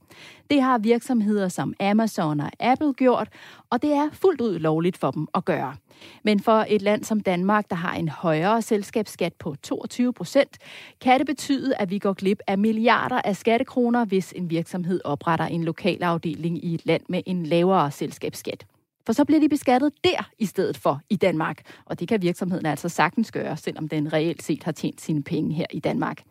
Det 0.50 0.62
har 0.62 0.78
virksomheder 0.78 1.48
som 1.48 1.74
Amazon 1.80 2.40
og 2.40 2.50
Apple 2.60 2.92
gjort, 2.92 3.28
og 3.70 3.82
det 3.82 3.92
er 3.92 4.08
fuldt 4.12 4.40
ud 4.40 4.58
lovligt 4.58 4.96
for 4.96 5.10
dem 5.10 5.28
at 5.34 5.44
gøre. 5.44 5.74
Men 6.22 6.40
for 6.40 6.64
et 6.68 6.82
land 6.82 7.04
som 7.04 7.20
Danmark, 7.20 7.70
der 7.70 7.76
har 7.76 7.94
en 7.94 8.08
højere 8.08 8.62
selskabsskat 8.62 9.32
på 9.32 9.54
22 9.62 10.12
procent, 10.12 10.58
kan 11.00 11.18
det 11.18 11.26
betyde, 11.26 11.76
at 11.76 11.90
vi 11.90 11.98
går 11.98 12.12
glip 12.12 12.38
af 12.46 12.58
milliarder 12.58 13.20
af 13.24 13.36
skattekroner, 13.36 14.04
hvis 14.04 14.32
en 14.36 14.50
virksomhed 14.50 15.00
opretter 15.04 15.46
en 15.46 15.64
lokal 15.64 16.02
afdeling 16.02 16.64
i 16.64 16.74
et 16.74 16.86
land 16.86 17.02
med 17.08 17.22
en 17.26 17.46
lavere 17.46 17.90
selskabsskat. 17.90 18.66
For 19.06 19.12
så 19.12 19.24
bliver 19.24 19.40
de 19.40 19.48
beskattet 19.48 19.92
der 20.04 20.30
i 20.38 20.46
stedet 20.46 20.76
for 20.76 21.00
i 21.10 21.16
Danmark. 21.16 21.62
Og 21.84 22.00
det 22.00 22.08
kan 22.08 22.22
virksomheden 22.22 22.66
altså 22.66 22.88
sagtens 22.88 23.32
gøre, 23.32 23.56
selvom 23.56 23.88
den 23.88 24.12
reelt 24.12 24.42
set 24.42 24.64
har 24.64 24.72
tjent 24.72 25.00
sine 25.00 25.22
penge 25.22 25.54
her 25.54 25.66
i 25.70 25.80
Danmark. 25.80 26.22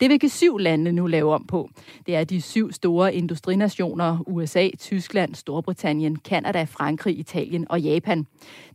Det 0.00 0.10
vil 0.10 0.30
syv 0.30 0.58
lande 0.58 0.92
nu 0.92 1.06
lave 1.06 1.34
om 1.34 1.44
på. 1.46 1.70
Det 2.06 2.16
er 2.16 2.24
de 2.24 2.40
syv 2.40 2.72
store 2.72 3.14
industrinationer, 3.14 4.18
USA, 4.26 4.68
Tyskland, 4.78 5.34
Storbritannien, 5.34 6.16
Kanada, 6.16 6.64
Frankrig, 6.64 7.18
Italien 7.18 7.66
og 7.70 7.80
Japan. 7.80 8.26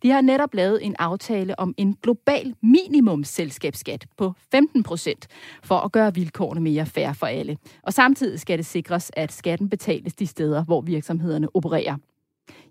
De 0.03 0.09
har 0.09 0.21
netop 0.21 0.53
lavet 0.53 0.85
en 0.85 0.95
aftale 0.99 1.59
om 1.59 1.73
en 1.77 1.97
global 2.03 2.55
minimumsselskabsskat 2.61 4.05
på 4.17 4.33
15 4.51 4.83
procent, 4.83 5.27
for 5.63 5.75
at 5.75 5.91
gøre 5.91 6.13
vilkårene 6.13 6.61
mere 6.61 6.85
fair 6.85 7.13
for 7.13 7.25
alle. 7.25 7.57
Og 7.83 7.93
samtidig 7.93 8.39
skal 8.39 8.57
det 8.57 8.65
sikres, 8.65 9.11
at 9.13 9.31
skatten 9.31 9.69
betales 9.69 10.13
de 10.13 10.27
steder, 10.27 10.63
hvor 10.63 10.81
virksomhederne 10.81 11.55
opererer. 11.55 11.97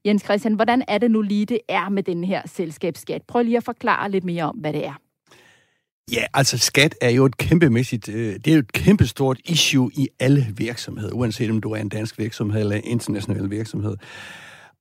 Jens 0.05 0.23
Christian, 0.23 0.55
hvordan 0.55 0.83
er 0.89 0.99
det 0.99 1.11
nu 1.11 1.23
lige, 1.23 1.47
det 1.47 1.61
er 1.69 1.89
med 1.89 2.03
den 2.03 2.25
her 2.25 2.43
selskabsskat? 2.47 3.23
Prøv 3.29 3.43
lige 3.43 3.57
at 3.57 3.65
forklare 3.65 4.11
lidt 4.11 4.25
mere 4.25 4.45
om, 4.45 4.57
hvad 4.57 4.73
det 4.73 4.87
er. 4.87 5.01
Ja, 6.13 6.25
altså 6.35 6.59
skat 6.59 6.95
er 7.01 7.11
jo 7.11 7.25
et 7.25 7.37
kæmpemæssigt, 7.37 8.09
øh, 8.09 8.35
det 8.35 8.47
er 8.47 8.53
jo 8.53 8.59
et 8.59 8.73
kæmpestort 8.73 9.39
issue 9.45 9.91
i 9.95 10.09
alle 10.21 10.47
virksomheder, 10.57 11.13
uanset 11.13 11.51
om 11.51 11.61
du 11.61 11.71
er 11.71 11.81
en 11.81 11.89
dansk 11.89 12.19
virksomhed 12.19 12.61
eller 12.61 12.77
en 12.77 12.85
international 12.85 13.51
virksomhed. 13.51 13.97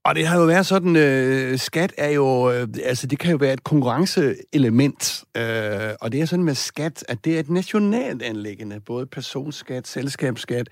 Og 0.05 0.15
det 0.15 0.27
har 0.27 0.39
jo 0.39 0.45
været 0.45 0.65
sådan, 0.65 0.95
øh, 0.95 1.57
skat 1.57 1.93
er 1.97 2.09
jo, 2.09 2.51
øh, 2.51 2.67
altså 2.83 3.07
det 3.07 3.19
kan 3.19 3.31
jo 3.31 3.37
være 3.37 3.53
et 3.53 3.63
konkurrenceelement, 3.63 5.23
øh, 5.37 5.93
og 6.01 6.11
det 6.11 6.21
er 6.21 6.25
sådan 6.25 6.45
med 6.45 6.55
skat, 6.55 7.05
at 7.07 7.25
det 7.25 7.35
er 7.35 7.39
et 7.39 7.49
nationalt 7.49 8.21
anlæggende, 8.21 8.79
både 8.85 9.05
personskat, 9.05 9.87
selskabsskat 9.87 10.69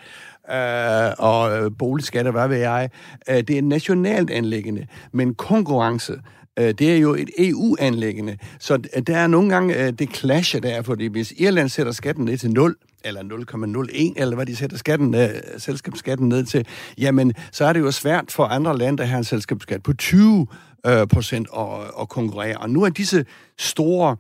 øh, 0.52 1.12
og 1.18 1.58
øh, 1.58 1.72
boligskat 1.80 2.26
og 2.26 2.32
hvad 2.32 2.48
ved 2.48 2.58
jeg. 2.58 2.90
Øh, 3.30 3.36
det 3.36 3.50
er 3.50 3.58
et 3.58 3.64
nationalt 3.64 4.30
anlæggende, 4.30 4.88
men 5.12 5.36
konkurrence, 5.36 6.14
øh, 6.60 6.74
det 6.80 6.94
er 6.94 6.98
jo 6.98 7.16
et 7.16 7.30
EU-anlæggende. 7.38 8.38
Så 8.60 8.78
der 9.08 9.18
er 9.18 9.28
nogle 9.28 9.50
gange 9.50 9.86
øh, 9.86 9.94
det 9.94 10.16
clasher 10.16 10.60
der, 10.60 10.82
fordi 10.82 11.08
hvis 11.08 11.34
Irland 11.38 11.70
sætter 11.70 11.92
skatten 11.92 12.26
ned 12.26 12.38
til 12.38 12.52
0, 12.52 12.76
eller 13.04 13.22
0,01, 13.22 14.14
eller 14.22 14.36
hvad 14.36 14.46
de 14.46 14.56
sætter 14.56 14.78
skatten, 14.78 15.16
uh, 15.16 15.22
selskabsskatten 15.58 16.30
ned 16.30 16.46
til, 16.46 16.68
jamen, 16.98 17.34
så 17.52 17.66
er 17.66 17.74
det 17.74 17.80
jo 17.80 17.92
svært 17.92 18.32
for 18.32 18.44
andre 18.44 18.78
lande, 18.78 18.98
der 18.98 19.06
har 19.06 19.18
en 19.18 19.24
selskabsskat 19.24 19.84
på 19.84 19.94
20 19.94 20.48
uh, 20.88 20.92
øh, 20.92 21.08
procent 21.08 21.48
at, 21.58 21.66
at 22.02 22.10
konkurrere. 22.10 22.58
Og 22.58 22.70
nu 22.70 22.84
er 22.84 22.90
disse 22.90 23.26
store 23.58 24.18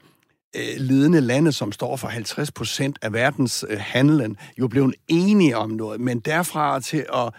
øh, 0.56 0.62
ledende 0.78 1.22
lande, 1.22 1.52
som 1.52 1.72
står 1.72 1.96
for 1.96 2.08
50 2.08 2.52
procent 2.52 3.00
af 3.02 3.14
verdens 3.14 3.66
uh, 3.70 4.36
jo 4.60 4.68
blevet 4.68 4.96
enige 5.08 5.58
om 5.58 5.70
noget, 5.70 6.02
men 6.02 6.20
derfra 6.20 6.80
til 6.80 7.06
at 7.14 7.34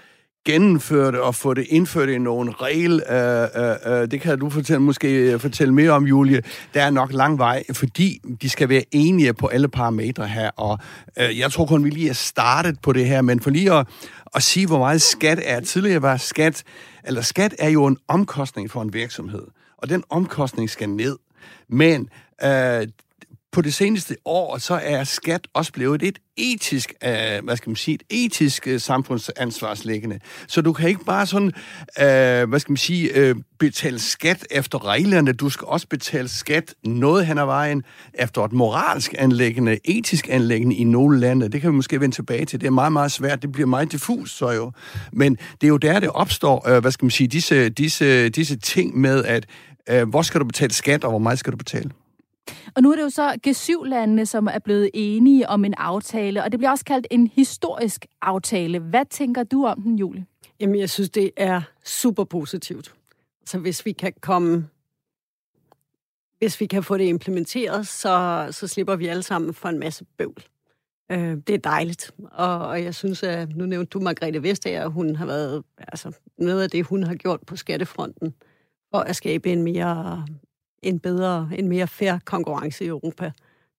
gennemføre 0.48 1.12
det 1.12 1.20
og 1.20 1.34
få 1.34 1.54
det 1.54 1.66
indført 1.68 2.08
i 2.08 2.18
nogle 2.18 2.52
regel, 2.62 3.02
øh, 3.10 3.62
øh, 3.62 4.02
øh, 4.02 4.10
det 4.10 4.20
kan 4.20 4.38
du 4.38 4.50
fortælle, 4.50 4.82
måske 4.82 5.08
øh, 5.08 5.40
fortælle 5.40 5.74
mere 5.74 5.90
om, 5.90 6.04
Julie. 6.04 6.42
Der 6.74 6.82
er 6.82 6.90
nok 6.90 7.12
lang 7.12 7.38
vej, 7.38 7.64
fordi 7.72 8.20
de 8.42 8.48
skal 8.48 8.68
være 8.68 8.82
enige 8.90 9.34
på 9.34 9.46
alle 9.46 9.68
parametre 9.68 10.28
her, 10.28 10.50
og 10.56 10.78
øh, 11.18 11.38
jeg 11.38 11.52
tror 11.52 11.66
kun, 11.66 11.84
vi 11.84 11.90
lige 11.90 12.08
er 12.08 12.14
startet 12.14 12.80
på 12.82 12.92
det 12.92 13.06
her, 13.06 13.22
men 13.22 13.40
for 13.40 13.50
lige 13.50 13.72
at, 13.72 13.86
at 14.34 14.42
sige, 14.42 14.66
hvor 14.66 14.78
meget 14.78 15.02
skat 15.02 15.40
er. 15.44 15.60
Tidligere 15.60 16.02
var 16.02 16.16
skat, 16.16 16.62
eller 17.04 17.22
skat 17.22 17.54
er 17.58 17.68
jo 17.68 17.86
en 17.86 17.96
omkostning 18.08 18.70
for 18.70 18.82
en 18.82 18.92
virksomhed, 18.92 19.46
og 19.78 19.88
den 19.88 20.04
omkostning 20.10 20.70
skal 20.70 20.88
ned. 20.88 21.16
Men 21.68 22.08
øh, 22.44 22.86
på 23.52 23.62
det 23.62 23.74
seneste 23.74 24.16
år, 24.24 24.58
så 24.58 24.74
er 24.74 25.04
skat 25.04 25.48
også 25.54 25.72
blevet 25.72 26.02
et 26.02 26.18
etisk, 26.36 26.94
øh, 27.04 27.44
hvad 27.44 27.56
skal 27.56 27.70
man 27.70 27.76
sige, 27.76 27.94
et 27.94 28.02
etisk 28.24 28.68
øh, 28.68 28.80
samfundsansvarslæggende. 28.80 30.18
Så 30.46 30.60
du 30.60 30.72
kan 30.72 30.88
ikke 30.88 31.04
bare 31.04 31.26
sådan, 31.26 31.52
øh, 32.00 32.48
hvad 32.48 32.58
skal 32.58 32.72
man 32.72 32.76
sige, 32.76 33.16
øh, 33.16 33.36
betale 33.58 33.98
skat 33.98 34.46
efter 34.50 34.86
reglerne. 34.86 35.32
Du 35.32 35.50
skal 35.50 35.64
også 35.66 35.86
betale 35.88 36.28
skat 36.28 36.74
noget 36.84 37.26
hen 37.26 37.38
ad 37.38 37.44
vejen 37.44 37.82
efter 38.14 38.44
et 38.44 38.52
moralsk 38.52 39.14
anlæggende, 39.18 39.78
etisk 39.84 40.28
anlæggende 40.30 40.76
i 40.76 40.84
nogle 40.84 41.20
lande. 41.20 41.48
Det 41.48 41.60
kan 41.60 41.70
vi 41.70 41.76
måske 41.76 42.00
vende 42.00 42.14
tilbage 42.14 42.44
til. 42.44 42.60
Det 42.60 42.66
er 42.66 42.70
meget, 42.70 42.92
meget 42.92 43.12
svært. 43.12 43.42
Det 43.42 43.52
bliver 43.52 43.66
meget 43.66 43.92
diffus, 43.92 44.30
så 44.30 44.50
jo. 44.50 44.72
Men 45.12 45.34
det 45.34 45.64
er 45.64 45.68
jo 45.68 45.76
der, 45.76 46.00
det 46.00 46.08
opstår, 46.08 46.68
øh, 46.68 46.80
hvad 46.80 46.90
skal 46.90 47.04
man 47.04 47.10
sige, 47.10 47.28
disse, 47.28 47.68
disse, 47.68 48.28
disse 48.28 48.56
ting 48.56 49.00
med, 49.00 49.24
at 49.24 49.46
øh, 49.90 50.08
hvor 50.08 50.22
skal 50.22 50.40
du 50.40 50.44
betale 50.46 50.72
skat, 50.72 51.04
og 51.04 51.10
hvor 51.10 51.18
meget 51.18 51.38
skal 51.38 51.52
du 51.52 51.56
betale? 51.56 51.90
Og 52.76 52.82
nu 52.82 52.92
er 52.92 52.96
det 52.96 53.02
jo 53.02 53.10
så 53.10 53.38
G7-landene, 53.46 54.26
som 54.26 54.48
er 54.52 54.58
blevet 54.58 54.90
enige 54.94 55.48
om 55.48 55.64
en 55.64 55.74
aftale, 55.74 56.42
og 56.44 56.52
det 56.52 56.60
bliver 56.60 56.70
også 56.70 56.84
kaldt 56.84 57.06
en 57.10 57.26
historisk 57.26 58.06
aftale. 58.22 58.78
Hvad 58.78 59.04
tænker 59.10 59.42
du 59.42 59.66
om 59.66 59.82
den, 59.82 59.98
Julie? 59.98 60.26
Jamen, 60.60 60.78
jeg 60.78 60.90
synes, 60.90 61.10
det 61.10 61.30
er 61.36 61.62
super 61.84 62.24
positivt. 62.24 62.94
Så 63.46 63.58
hvis 63.58 63.86
vi 63.86 63.92
kan 63.92 64.12
komme 64.20 64.68
hvis 66.38 66.60
vi 66.60 66.66
kan 66.66 66.82
få 66.82 66.96
det 66.96 67.04
implementeret, 67.04 67.86
så, 67.86 68.46
så 68.50 68.66
slipper 68.66 68.96
vi 68.96 69.06
alle 69.06 69.22
sammen 69.22 69.54
for 69.54 69.68
en 69.68 69.78
masse 69.78 70.04
bøvl. 70.18 70.44
Øh, 71.12 71.36
det 71.46 71.50
er 71.50 71.58
dejligt, 71.58 72.10
og, 72.32 72.58
og 72.58 72.84
jeg 72.84 72.94
synes, 72.94 73.22
at 73.22 73.56
nu 73.56 73.66
nævnte 73.66 73.90
du 73.90 74.00
Margrethe 74.00 74.42
Vestager, 74.42 74.86
hun 74.86 75.16
har 75.16 75.26
været, 75.26 75.62
altså 75.78 76.12
noget 76.38 76.62
af 76.62 76.70
det, 76.70 76.86
hun 76.86 77.02
har 77.02 77.14
gjort 77.14 77.40
på 77.46 77.56
skattefronten, 77.56 78.34
for 78.90 78.98
at 78.98 79.16
skabe 79.16 79.52
en 79.52 79.62
mere 79.62 80.26
en 80.82 80.98
bedre, 80.98 81.48
en 81.58 81.68
mere 81.68 81.86
fair 81.86 82.18
konkurrence 82.24 82.84
i 82.84 82.88
Europa. 82.88 83.30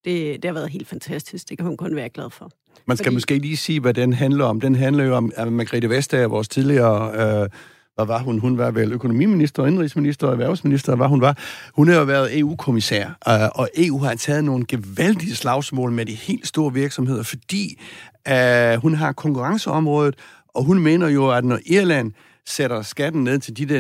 Det, 0.06 0.44
det 0.44 0.46
har 0.46 0.54
været 0.54 0.70
helt 0.70 0.88
fantastisk. 0.88 1.50
Det 1.50 1.58
kan 1.58 1.68
hun 1.68 1.78
kun 1.78 1.96
være 1.96 2.10
glad 2.10 2.30
for. 2.30 2.52
Man 2.86 2.98
skal 2.98 3.06
Fordi... 3.06 3.16
måske 3.16 3.38
lige 3.38 3.58
sige, 3.58 3.80
hvad 3.80 3.94
den 3.94 4.14
handler 4.14 4.46
om. 4.46 4.62
Den 4.62 4.76
handler 4.76 5.04
jo 5.04 5.16
om 5.16 5.32
at 5.36 5.54
Margrethe 5.54 5.90
Vestager, 5.90 6.28
vores 6.28 6.48
tidligere... 6.48 7.42
Øh, 7.44 7.50
hvad 8.00 8.08
var 8.08 8.20
hun? 8.20 8.40
Hun 8.40 8.58
var 8.58 8.72
vel 8.72 8.92
økonomiminister, 8.92 9.66
indrigsminister 9.66 10.28
og 10.28 10.34
erhvervsminister, 10.34 10.96
hvad 10.96 11.08
hun 11.08 11.22
var. 11.22 11.38
Hun 11.74 11.88
har 11.88 12.00
jo 12.00 12.04
været 12.04 12.40
EU-kommissær, 12.40 13.06
øh, 13.08 13.50
og 13.56 13.70
EU 13.78 13.98
har 13.98 14.16
taget 14.16 14.44
nogle 14.44 14.66
gevaldige 14.68 15.36
slagsmål 15.36 15.92
med 15.92 16.06
de 16.06 16.14
helt 16.14 16.48
store 16.48 16.74
virksomheder, 16.74 17.24
fordi 17.24 17.82
øh, 18.28 18.82
hun 18.82 18.96
har 18.96 19.12
konkurrenceområdet, 19.12 20.16
og 20.48 20.64
hun 20.64 20.80
mener 20.80 21.08
jo, 21.08 21.30
at 21.30 21.46
når 21.46 21.60
Irland 21.66 22.12
sætter 22.46 22.82
skatten 22.82 23.24
ned 23.24 23.40
til 23.40 23.58
de 23.58 23.66
der 23.66 23.80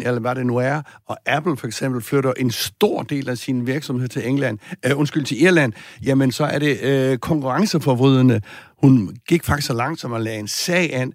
0,01, 0.00 0.08
eller 0.08 0.20
hvad 0.20 0.34
det 0.34 0.46
nu 0.46 0.56
er, 0.56 0.82
og 1.06 1.16
Apple 1.26 1.56
for 1.56 1.66
eksempel 1.66 2.02
flytter 2.02 2.32
en 2.36 2.50
stor 2.50 3.02
del 3.02 3.28
af 3.28 3.38
sin 3.38 3.66
virksomhed 3.66 4.08
til 4.08 4.28
England, 4.28 4.58
øh, 4.86 4.98
undskyld, 4.98 5.24
til 5.24 5.42
Irland, 5.42 5.72
jamen 6.04 6.32
så 6.32 6.44
er 6.44 6.58
det 6.58 6.80
øh, 6.82 7.18
konkurrenceforvridende. 7.18 8.40
Hun 8.82 9.16
gik 9.28 9.44
faktisk 9.44 9.66
så 9.66 9.74
langt 9.74 10.00
som 10.00 10.12
at 10.12 10.20
lade 10.20 10.38
en 10.38 10.48
sag 10.48 10.94
an, 10.94 11.12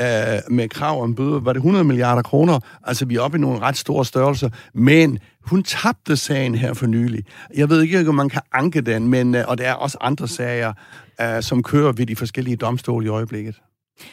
øh, 0.00 0.06
med 0.50 0.68
krav 0.68 1.02
om 1.02 1.14
bøde, 1.14 1.44
var 1.44 1.52
det 1.52 1.60
100 1.60 1.84
milliarder 1.84 2.22
kroner? 2.22 2.60
Altså, 2.82 3.04
vi 3.04 3.16
er 3.16 3.20
oppe 3.20 3.38
i 3.38 3.40
nogle 3.40 3.58
ret 3.58 3.76
store 3.76 4.04
størrelser, 4.04 4.50
men 4.74 5.18
hun 5.40 5.62
tabte 5.62 6.16
sagen 6.16 6.54
her 6.54 6.74
for 6.74 6.86
nylig. 6.86 7.24
Jeg 7.54 7.70
ved 7.70 7.82
ikke, 7.82 8.08
om 8.08 8.14
man 8.14 8.28
kan 8.28 8.42
anke 8.52 8.80
den, 8.80 9.08
men, 9.08 9.34
øh, 9.34 9.44
og 9.48 9.58
der 9.58 9.64
er 9.64 9.74
også 9.74 9.98
andre 10.00 10.28
sager, 10.28 10.72
øh, 11.20 11.42
som 11.42 11.62
kører 11.62 11.92
ved 11.92 12.06
de 12.06 12.16
forskellige 12.16 12.56
domstole 12.56 13.06
i 13.06 13.08
øjeblikket. 13.08 13.60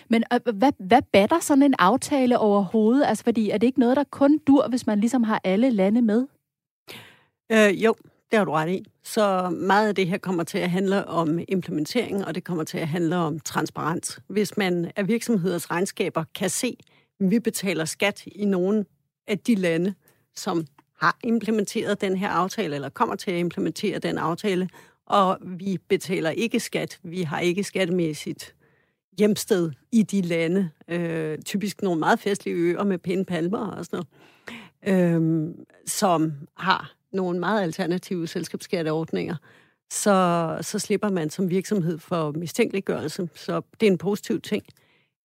Men 0.10 0.24
øh, 0.34 0.54
hvad, 0.56 0.72
hvad 0.80 1.02
batter 1.14 1.40
sådan 1.40 1.64
en 1.64 1.76
aftale 1.80 2.40
overhovedet? 2.40 3.06
Altså, 3.06 3.24
fordi 3.24 3.50
er 3.50 3.58
det 3.58 3.68
ikke 3.68 3.80
noget, 3.80 3.98
der 3.98 4.04
kun 4.04 4.38
dur, 4.48 4.68
hvis 4.68 4.88
man 4.88 5.00
ligesom 5.00 5.24
har 5.24 5.42
alle 5.44 5.70
lande 5.70 6.02
med? 6.02 6.28
Øh, 7.52 7.84
jo, 7.84 7.96
det 8.32 8.38
har 8.38 8.46
du 8.46 8.52
ret 8.52 8.70
i. 8.70 8.86
Så 9.04 9.50
meget 9.50 9.88
af 9.88 9.96
det 9.96 10.08
her 10.08 10.18
kommer 10.18 10.44
til 10.44 10.58
at 10.58 10.70
handle 10.70 11.08
om 11.08 11.40
implementering, 11.48 12.26
og 12.26 12.36
det 12.36 12.44
kommer 12.44 12.64
til 12.64 12.78
at 12.78 12.88
handle 12.88 13.16
om 13.16 13.40
transparens. 13.40 14.20
Hvis 14.28 14.58
man 14.58 14.92
af 14.96 15.08
virksomheders 15.08 15.72
regnskaber 15.72 16.24
kan 16.36 16.50
se, 16.50 16.78
at 17.20 17.32
vi 17.32 17.40
betaler 17.40 17.86
skat 17.86 18.26
i 18.26 18.46
nogle 18.46 18.86
af 19.28 19.40
de 19.40 19.56
lande, 19.56 19.94
som 20.36 20.66
har 21.02 21.18
implementeret 21.24 22.02
den 22.02 22.18
her 22.18 22.30
aftale, 22.30 22.76
eller 22.76 22.90
kommer 22.90 23.16
til 23.16 23.32
at 23.32 23.38
implementere 23.38 24.00
den 24.00 24.18
aftale, 24.18 24.70
og 25.06 25.38
vi 25.42 25.78
betaler 25.90 26.30
ikke 26.30 26.60
skat. 26.60 27.00
Vi 27.04 27.22
har 27.22 27.40
ikke 27.40 27.64
skattemæssigt 27.64 28.56
hjemsted 29.18 29.72
i 29.92 30.04
de 30.04 30.22
lande. 30.22 30.70
Øh, 30.88 31.38
typisk 31.46 31.82
nogle 31.82 32.00
meget 32.00 32.20
festlige 32.20 32.56
øer 32.56 32.84
med 32.84 32.98
pæne 32.98 33.26
palmer 33.26 33.68
og 33.68 33.86
sådan 33.86 34.04
noget, 34.86 35.14
øh, 35.14 35.56
som 35.86 36.34
har 36.58 36.94
nogle 37.12 37.40
meget 37.40 37.64
alternative 37.64 38.28
selskabsskatteordninger. 38.28 39.36
Så, 39.92 40.58
så 40.62 40.80
slipper 40.80 41.10
man 41.10 41.30
som 41.30 41.50
virksomhed 41.50 42.00
for 42.00 42.32
mistænkeliggørelse. 42.32 43.30
Så 43.36 43.62
det 43.80 43.88
er 43.88 43.92
en 43.92 43.98
positiv 43.98 44.42
ting. 44.42 44.64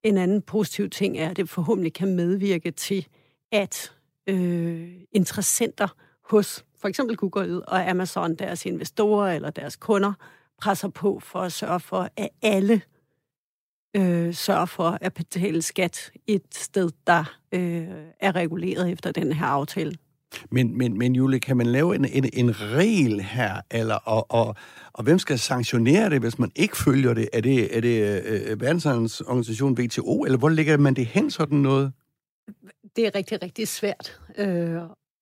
En 0.02 0.18
anden 0.18 0.42
positiv 0.42 0.90
ting 0.90 1.18
er, 1.18 1.30
at 1.30 1.36
det 1.36 1.48
forhåbentlig 1.48 1.92
kan 1.92 2.14
medvirke 2.14 2.70
til, 2.70 3.06
at 3.52 3.92
øh, 4.26 4.90
interessenter 5.12 5.88
hos 6.24 6.64
for 6.80 6.88
eksempel 6.88 7.16
Google 7.16 7.68
og 7.68 7.90
Amazon, 7.90 8.34
deres 8.34 8.66
investorer 8.66 9.32
eller 9.32 9.50
deres 9.50 9.76
kunder, 9.76 10.12
presser 10.58 10.88
på 10.88 11.20
for 11.20 11.38
at 11.38 11.52
sørge 11.52 11.80
for, 11.80 12.08
at 12.16 12.28
alle 12.42 12.82
øh, 13.96 14.34
sørger 14.34 14.66
for 14.66 14.98
at 15.00 15.14
betale 15.14 15.62
skat 15.62 16.12
et 16.26 16.42
sted, 16.54 16.90
der 17.06 17.38
øh, 17.52 17.88
er 18.20 18.34
reguleret 18.36 18.90
efter 18.90 19.12
den 19.12 19.32
her 19.32 19.46
aftale. 19.46 19.94
Men, 20.50 20.78
men, 20.78 20.98
men 20.98 21.14
Julie, 21.14 21.40
kan 21.40 21.56
man 21.56 21.66
lave 21.66 21.94
en, 21.94 22.04
en, 22.04 22.30
en 22.32 22.60
regel 22.60 23.20
her, 23.20 23.60
eller, 23.70 23.94
og, 23.94 24.26
og, 24.30 24.54
og 24.92 25.04
hvem 25.04 25.18
skal 25.18 25.38
sanktionere 25.38 26.10
det, 26.10 26.20
hvis 26.20 26.38
man 26.38 26.50
ikke 26.56 26.76
følger 26.76 27.14
det? 27.14 27.28
Er 27.32 27.40
det, 27.40 27.76
er 27.76 27.80
det 27.80 28.22
øh, 28.24 28.60
verdensorganisation 28.60 29.72
WTO, 29.72 30.24
eller 30.24 30.38
hvor 30.38 30.48
ligger 30.48 30.76
man 30.76 30.94
det 30.94 31.06
hen 31.06 31.30
sådan 31.30 31.58
noget? 31.58 31.92
Det 32.96 33.06
er 33.06 33.14
rigtig, 33.14 33.42
rigtig 33.42 33.68
svært, 33.68 34.20
øh, 34.38 34.76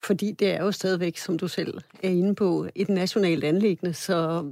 fordi 0.04 0.32
det 0.32 0.54
er 0.54 0.64
jo 0.64 0.72
stadigvæk, 0.72 1.16
som 1.16 1.38
du 1.38 1.48
selv 1.48 1.78
er 2.02 2.08
inde 2.08 2.34
på, 2.34 2.68
et 2.74 2.88
nationalt 2.88 3.44
anlæggende, 3.44 3.94
så 3.94 4.44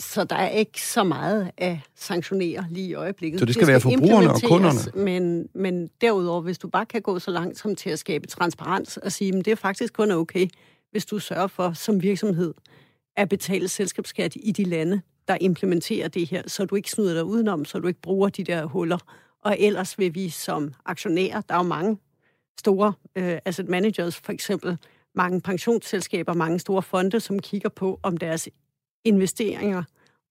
så 0.00 0.24
der 0.24 0.36
er 0.36 0.48
ikke 0.48 0.82
så 0.82 1.04
meget 1.04 1.50
at 1.56 1.78
sanktionere 1.94 2.66
lige 2.70 2.88
i 2.88 2.94
øjeblikket. 2.94 3.40
Så 3.40 3.46
det 3.46 3.54
skal, 3.54 3.66
det 3.66 3.80
skal 3.80 3.90
være 3.90 3.98
forbrugerne 3.98 4.30
og 4.30 4.40
kunderne? 4.42 5.04
Men, 5.04 5.48
men 5.54 5.90
derudover, 6.00 6.40
hvis 6.40 6.58
du 6.58 6.68
bare 6.68 6.86
kan 6.86 7.02
gå 7.02 7.18
så 7.18 7.30
langt 7.30 7.58
som 7.58 7.76
til 7.76 7.90
at 7.90 7.98
skabe 7.98 8.26
transparens 8.26 8.96
og 8.96 9.12
sige, 9.12 9.38
at 9.38 9.44
det 9.44 9.50
er 9.50 9.56
faktisk 9.56 9.92
kun 9.92 10.10
okay, 10.10 10.48
hvis 10.90 11.06
du 11.06 11.18
sørger 11.18 11.46
for 11.46 11.72
som 11.72 12.02
virksomhed 12.02 12.54
at 13.16 13.28
betale 13.28 13.68
selskabsskat 13.68 14.36
i 14.36 14.52
de 14.52 14.64
lande, 14.64 15.00
der 15.28 15.36
implementerer 15.40 16.08
det 16.08 16.28
her, 16.28 16.42
så 16.46 16.64
du 16.64 16.74
ikke 16.74 16.90
snyder 16.90 17.14
dig 17.14 17.24
udenom, 17.24 17.64
så 17.64 17.78
du 17.78 17.88
ikke 17.88 18.00
bruger 18.00 18.28
de 18.28 18.44
der 18.44 18.64
huller. 18.64 18.98
Og 19.44 19.56
ellers 19.58 19.98
vil 19.98 20.14
vi 20.14 20.28
som 20.28 20.72
aktionærer, 20.84 21.40
der 21.40 21.54
er 21.54 21.58
jo 21.58 21.64
mange 21.64 21.98
store 22.58 22.92
øh, 23.16 23.38
asset 23.44 23.68
managers 23.68 24.16
for 24.16 24.32
eksempel, 24.32 24.78
mange 25.14 25.40
pensionsselskaber, 25.40 26.34
mange 26.34 26.58
store 26.58 26.82
fonde, 26.82 27.20
som 27.20 27.38
kigger 27.38 27.68
på, 27.68 28.00
om 28.02 28.16
deres 28.16 28.48
investeringer 29.06 29.82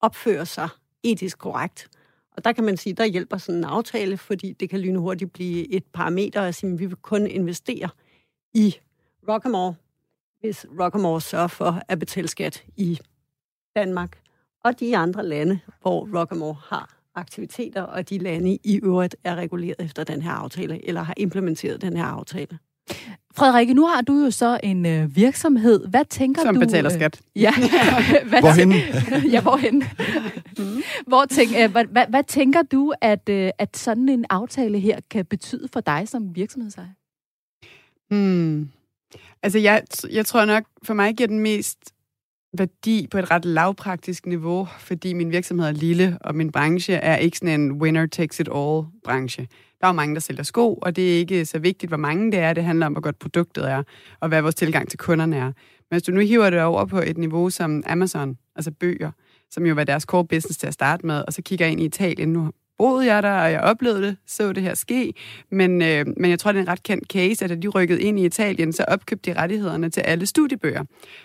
opfører 0.02 0.44
sig 0.44 0.70
etisk 1.04 1.38
korrekt. 1.38 1.90
Og 2.32 2.44
der 2.44 2.52
kan 2.52 2.64
man 2.64 2.78
sige, 2.78 2.94
der 2.94 3.06
hjælper 3.06 3.38
sådan 3.38 3.60
en 3.60 3.64
aftale, 3.64 4.18
fordi 4.18 4.54
det 4.54 4.70
kan 4.70 4.80
lynhurtigt 4.80 5.34
blive 5.34 5.74
et 5.74 5.84
parameter 5.94 6.42
at 6.42 6.56
sige, 6.56 6.74
at 6.74 6.80
vi 6.80 6.86
vil 6.86 6.96
kun 6.96 7.28
investere 7.28 7.90
i 8.54 8.76
Rockamore, 9.30 9.76
hvis 10.40 10.66
Rockamore 10.80 11.22
sørger 11.22 11.48
for 11.48 11.82
at 11.88 12.00
betale 12.00 12.28
skat 12.28 12.64
i 12.78 13.00
Danmark 13.76 14.20
og 14.64 14.80
de 14.80 14.98
andre 14.98 15.26
lande, 15.26 15.60
hvor 15.82 16.20
Rockamore 16.20 16.56
har 16.66 16.96
aktiviteter, 17.16 17.82
og 17.82 18.10
de 18.10 18.18
lande 18.18 18.58
i 18.64 18.80
øvrigt 18.84 19.16
er 19.24 19.36
reguleret 19.36 19.76
efter 19.80 20.04
den 20.04 20.22
her 20.22 20.32
aftale, 20.32 20.88
eller 20.88 21.02
har 21.02 21.14
implementeret 21.18 21.82
den 21.82 21.98
her 21.98 22.06
aftale. 22.06 22.60
Frederikke, 23.38 23.74
nu 23.74 23.86
har 23.86 24.02
du 24.02 24.14
jo 24.14 24.32
så 24.32 24.60
en 24.64 24.86
øh, 24.86 25.16
virksomhed. 25.16 25.88
Hvad 25.88 26.06
tænker 26.06 26.42
Som 26.42 26.56
du... 26.56 26.62
Som 26.62 26.68
betaler 26.68 26.92
øh, 26.92 26.98
skat. 27.00 27.22
Øh, 27.36 27.42
ja. 27.42 27.54
hvad 28.30 28.40
hvorhen? 28.40 28.72
ja, 29.34 29.42
hvorhen? 29.42 29.84
mm. 30.58 30.84
Hvor 31.08 31.26
tænk, 31.26 31.52
øh, 31.60 31.72
hvad, 31.72 31.86
hvad, 31.86 32.06
hvad 32.10 32.24
tænker 32.24 32.62
du, 32.62 32.94
at, 33.02 33.30
øh, 33.30 33.50
at 33.58 33.78
sådan 33.78 34.10
en 34.10 34.26
aftale 34.30 34.80
her 34.80 35.00
kan 35.10 35.26
betyde 35.26 35.68
for 35.74 35.80
dig 35.80 36.08
som 36.08 36.36
virksomhedsejer? 36.36 36.88
Hmm. 38.10 38.70
Altså, 39.44 39.60
jeg, 39.60 39.84
jeg 40.12 40.26
tror 40.26 40.46
nok, 40.46 40.64
for 40.84 40.94
mig 40.94 41.16
giver 41.16 41.28
den 41.28 41.40
mest 41.40 41.95
værdi 42.58 43.08
på 43.12 43.18
et 43.18 43.32
ret 43.32 43.46
lavpraktisk 43.46 44.26
niveau, 44.26 44.68
fordi 44.80 45.14
min 45.14 45.32
virksomhed 45.32 45.68
er 45.68 45.72
lille, 45.72 46.18
og 46.22 46.36
min 46.36 46.52
branche 46.52 46.94
er 46.94 47.16
ikke 47.16 47.38
sådan 47.38 47.62
en 47.62 47.72
winner-takes-it-all-branche. 47.72 49.48
Der 49.82 49.88
er 49.88 49.88
jo 49.88 49.94
mange, 49.94 50.16
der 50.16 50.22
sælger 50.22 50.44
sko, 50.44 50.74
og 50.74 50.96
det 50.96 51.14
er 51.14 51.18
ikke 51.18 51.46
så 51.46 51.60
vigtigt, 51.60 51.90
hvor 51.90 51.98
mange 51.98 52.32
det 52.32 52.40
er. 52.40 52.54
Det 52.54 52.64
handler 52.64 52.86
om, 52.86 52.92
hvor 52.92 53.02
godt 53.02 53.20
produktet 53.20 53.72
er, 53.72 53.84
og 54.20 54.28
hvad 54.28 54.42
vores 54.42 54.56
tilgang 54.56 54.90
til 54.90 55.00
kunderne 55.00 55.36
er. 55.36 55.46
Men 55.46 55.54
hvis 55.92 56.04
du 56.04 56.12
nu 56.12 56.20
hiver 56.20 56.50
det 56.50 56.62
over 56.62 56.86
på 56.86 57.00
et 57.00 57.18
niveau 57.18 57.50
som 57.50 57.84
Amazon, 57.86 58.38
altså 58.56 58.72
bøger, 58.72 59.12
som 59.52 59.66
jo 59.66 59.74
var 59.74 59.84
deres 59.84 60.04
core 60.04 60.26
business 60.26 60.60
til 60.60 60.68
at 60.68 60.74
starte 60.74 61.06
med, 61.06 61.24
og 61.28 61.34
så 61.34 61.42
kigger 61.42 61.66
ind 61.66 61.82
i 61.82 61.86
Italien. 61.86 62.34
Nu 62.34 62.52
boede 62.78 63.14
jeg 63.14 63.24
der, 63.24 63.32
og 63.32 63.52
jeg 63.52 63.62
oplevede 63.62 64.02
det, 64.02 64.18
så 64.28 64.54
det 64.54 64.64
her 64.64 64.74
ske. 64.74 65.14
Men, 65.52 65.82
øh, 65.82 66.06
men 66.18 66.30
jeg 66.32 66.40
tror, 66.40 66.52
det 66.52 66.60
er 66.60 66.64
en 66.64 66.70
ret 66.70 66.84
kendt 66.84 67.12
case, 67.12 67.44
at 67.46 67.50
da 67.50 67.56
de 67.56 67.68
rykkede 67.68 68.02
ind 68.02 68.20
i 68.20 68.26
Italien, 68.26 68.74
så 68.74 68.86
opkøbte 68.88 69.32
de 69.32 69.40
rettighederne 69.40 69.90
til 69.90 70.02
alle 70.02 70.26
studiebøger. 70.26 70.84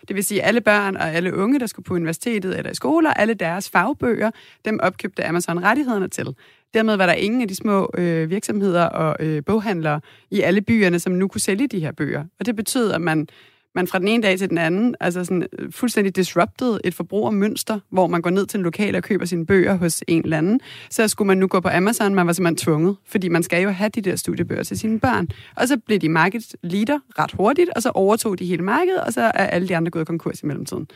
Det 0.09 0.17
vil 0.17 0.25
sige, 0.25 0.43
alle 0.43 0.61
børn 0.61 0.97
og 0.97 1.13
alle 1.15 1.35
unge, 1.35 1.61
der 1.61 1.67
skulle 1.67 1.85
på 1.85 1.95
universitetet 1.95 2.59
eller 2.59 2.71
i 2.71 2.75
skoler, 2.75 3.11
alle 3.11 3.35
deres 3.35 3.71
fagbøger, 3.71 4.31
dem 4.65 4.81
opkøbte 4.83 5.25
Amazon 5.25 5.63
rettighederne 5.63 6.09
til. 6.09 6.27
Dermed 6.75 6.97
var 6.97 7.07
der 7.07 7.13
ingen 7.13 7.43
af 7.43 7.49
de 7.49 7.55
små 7.55 7.91
øh, 7.99 8.31
virksomheder 8.31 8.85
og 8.85 9.17
øh, 9.27 9.45
boghandlere 9.45 10.01
i 10.31 10.41
alle 10.41 10.61
byerne, 10.61 10.99
som 10.99 11.13
nu 11.13 11.29
kunne 11.29 11.41
sælge 11.41 11.67
de 11.67 11.81
her 11.81 11.93
bøger. 11.93 12.25
Og 12.41 12.47
det 12.47 12.57
betød, 12.57 12.93
at 12.93 13.01
man 13.01 13.29
man 13.75 13.87
fra 13.87 13.99
den 13.99 14.09
ene 14.09 14.23
dag 14.23 14.39
til 14.39 14.51
den 14.51 14.59
anden, 14.59 14.95
altså 15.01 15.25
sådan 15.25 15.47
øh, 15.59 15.73
fuldstændig 15.73 16.17
disrupted 16.17 16.81
et 16.85 16.95
forbrugermønster, 16.95 17.81
hvor 17.91 18.07
man 18.07 18.23
går 18.23 18.31
ned 18.31 18.47
til 18.47 18.59
en 18.59 18.65
lokal 18.65 18.97
og 18.97 19.03
køber 19.03 19.25
sine 19.25 19.47
bøger 19.47 19.75
hos 19.75 20.03
en 20.09 20.23
eller 20.25 20.39
anden. 20.39 20.61
Så 20.91 21.09
skulle 21.09 21.27
man 21.27 21.39
nu 21.39 21.47
gå 21.47 21.61
på 21.61 21.69
Amazon, 21.69 22.15
man 22.15 22.27
var 22.27 22.33
simpelthen 22.33 22.57
tvunget, 22.57 22.97
fordi 23.07 23.29
man 23.29 23.43
skal 23.43 23.63
jo 23.63 23.71
have 23.71 23.89
de 23.89 24.01
der 24.01 24.17
studiebøger 24.17 24.63
til 24.63 24.79
sine 24.79 25.01
børn. 25.01 25.29
Og 25.57 25.69
så 25.69 25.79
blev 25.87 25.99
de 25.99 26.09
market 26.09 26.55
leader 26.63 26.99
ret 27.19 27.33
hurtigt, 27.33 27.71
og 27.77 27.83
så 27.83 27.91
overtog 27.95 28.39
de 28.39 28.45
hele 28.45 28.63
markedet, 28.63 29.01
og 29.01 29.13
så 29.13 29.21
er 29.21 29.47
alle 29.47 29.69
de 29.69 29.77
andre 29.77 29.91
gået 29.91 30.07
konkurs 30.07 30.43
i 30.43 30.47
mellemtiden. 30.47 30.87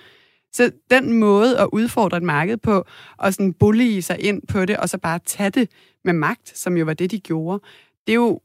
Så 0.52 0.70
den 0.90 1.12
måde 1.12 1.58
at 1.58 1.68
udfordre 1.72 2.16
et 2.16 2.22
marked 2.22 2.56
på, 2.56 2.84
og 3.16 3.34
sådan 3.34 3.52
bullige 3.52 4.02
sig 4.02 4.20
ind 4.20 4.42
på 4.48 4.64
det, 4.64 4.76
og 4.76 4.88
så 4.88 4.98
bare 4.98 5.18
tage 5.26 5.50
det 5.50 5.68
med 6.04 6.12
magt, 6.12 6.58
som 6.58 6.76
jo 6.76 6.84
var 6.84 6.94
det, 6.94 7.10
de 7.10 7.20
gjorde, 7.20 7.62
det 8.06 8.12
er 8.12 8.16
jo 8.16 8.40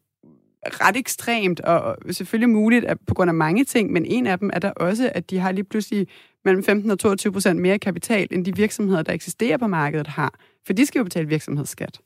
ret 0.65 0.97
ekstremt, 0.97 1.59
og 1.59 1.97
selvfølgelig 2.11 2.49
muligt 2.49 2.85
at, 2.85 2.97
på 3.07 3.13
grund 3.13 3.29
af 3.29 3.35
mange 3.35 3.63
ting, 3.63 3.91
men 3.91 4.05
en 4.05 4.27
af 4.27 4.39
dem 4.39 4.49
er 4.53 4.59
der 4.59 4.71
også, 4.71 5.11
at 5.15 5.29
de 5.29 5.39
har 5.39 5.51
lige 5.51 5.63
pludselig 5.63 6.07
mellem 6.45 6.63
15 6.63 6.91
og 6.91 6.99
22 6.99 7.33
procent 7.33 7.59
mere 7.61 7.79
kapital, 7.79 8.27
end 8.31 8.45
de 8.45 8.55
virksomheder, 8.55 9.01
der 9.01 9.13
eksisterer 9.13 9.57
på 9.57 9.67
markedet, 9.67 10.07
har. 10.07 10.33
For 10.65 10.73
de 10.73 10.85
skal 10.85 10.99
jo 10.99 11.03
betale 11.03 11.27
virksomhedsskat. 11.27 11.99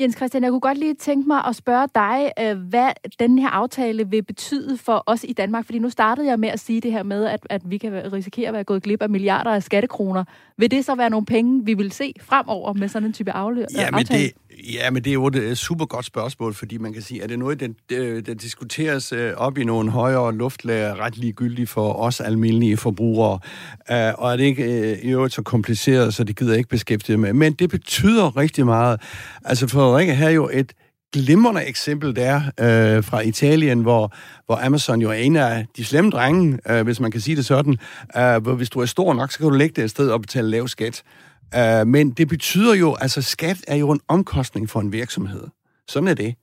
Jens 0.00 0.16
Christian, 0.16 0.42
jeg 0.42 0.50
kunne 0.50 0.60
godt 0.60 0.78
lige 0.78 0.94
tænke 0.94 1.28
mig 1.28 1.44
at 1.44 1.56
spørge 1.56 1.88
dig, 1.94 2.32
øh, 2.40 2.58
hvad 2.58 2.90
den 3.18 3.38
her 3.38 3.48
aftale 3.48 4.08
vil 4.08 4.22
betyde 4.22 4.78
for 4.78 5.02
os 5.06 5.24
i 5.28 5.32
Danmark. 5.32 5.64
Fordi 5.64 5.78
nu 5.78 5.90
startede 5.90 6.26
jeg 6.26 6.40
med 6.40 6.48
at 6.48 6.60
sige 6.60 6.80
det 6.80 6.92
her 6.92 7.02
med, 7.02 7.24
at, 7.24 7.46
at 7.50 7.62
vi 7.64 7.78
kan 7.78 8.12
risikere 8.12 8.48
at 8.48 8.54
være 8.54 8.64
gået 8.64 8.82
glip 8.82 9.02
af 9.02 9.10
milliarder 9.10 9.50
af 9.50 9.62
skattekroner. 9.62 10.24
Vil 10.58 10.70
det 10.70 10.84
så 10.84 10.94
være 10.94 11.10
nogle 11.10 11.26
penge, 11.26 11.64
vi 11.64 11.74
vil 11.74 11.92
se 11.92 12.14
fremover 12.20 12.72
med 12.72 12.88
sådan 12.88 13.08
en 13.08 13.12
type 13.12 13.30
afle- 13.30 13.66
ja, 13.76 13.90
men 13.90 14.00
aftale? 14.00 14.24
Det, 14.24 14.32
ja, 14.58 14.90
men 14.90 15.04
det 15.04 15.10
er 15.10 15.14
jo 15.14 15.26
et 15.26 15.36
øh, 15.36 15.54
super 15.54 15.84
godt 15.84 16.04
spørgsmål, 16.04 16.54
fordi 16.54 16.78
man 16.78 16.92
kan 16.92 17.02
sige, 17.02 17.22
er 17.22 17.26
det 17.26 17.38
noget, 17.38 17.60
der, 17.60 17.68
øh, 17.92 18.26
der 18.26 18.34
diskuteres 18.34 19.12
øh, 19.12 19.32
op 19.36 19.58
i 19.58 19.64
nogle 19.64 19.90
højere 19.90 20.34
luftlag, 20.34 20.98
ret 20.98 21.16
ligegyldigt 21.16 21.70
for 21.70 21.92
os 21.92 22.20
almindelige 22.20 22.76
forbrugere, 22.76 23.38
og 24.18 24.32
er 24.32 24.36
det 24.36 24.44
ikke 24.44 25.00
i 25.02 25.08
øvrigt 25.08 25.34
så 25.34 25.42
kompliceret, 25.42 26.14
så 26.14 26.24
det 26.24 26.36
gider 26.36 26.52
jeg 26.52 26.58
ikke 26.58 26.70
beskæftige 26.70 27.16
med. 27.16 27.32
Men 27.32 27.52
det 27.52 27.70
betyder 27.70 28.36
rigtig 28.36 28.66
meget. 28.66 29.00
Altså, 29.44 29.68
Frederikke 29.68 30.14
har 30.14 30.30
jo 30.30 30.50
et 30.52 30.72
glimrende 31.12 31.64
eksempel 31.64 32.16
der 32.16 32.36
øh, 32.36 33.04
fra 33.04 33.20
Italien, 33.20 33.80
hvor, 33.80 34.12
hvor 34.46 34.66
Amazon 34.66 35.00
jo 35.00 35.10
er 35.10 35.14
en 35.14 35.36
af 35.36 35.66
de 35.76 35.84
slemme 35.84 36.10
drenge, 36.10 36.58
øh, 36.70 36.82
hvis 36.82 37.00
man 37.00 37.10
kan 37.10 37.20
sige 37.20 37.36
det 37.36 37.44
sådan, 37.44 37.78
øh, 38.16 38.42
hvor 38.42 38.54
hvis 38.54 38.70
du 38.70 38.80
er 38.80 38.86
stor 38.86 39.14
nok, 39.14 39.32
så 39.32 39.38
kan 39.38 39.48
du 39.48 39.54
lægge 39.54 39.72
det 39.76 39.84
et 39.84 39.90
sted 39.90 40.08
og 40.08 40.20
betale 40.20 40.50
lav 40.50 40.68
skat. 40.68 41.02
Øh, 41.56 41.86
men 41.86 42.10
det 42.10 42.28
betyder 42.28 42.74
jo, 42.74 42.94
altså 42.94 43.22
skat 43.22 43.56
er 43.68 43.76
jo 43.76 43.90
en 43.90 44.00
omkostning 44.08 44.70
for 44.70 44.80
en 44.80 44.92
virksomhed. 44.92 45.44
Sådan 45.88 46.08
er 46.08 46.14
det. 46.14 46.34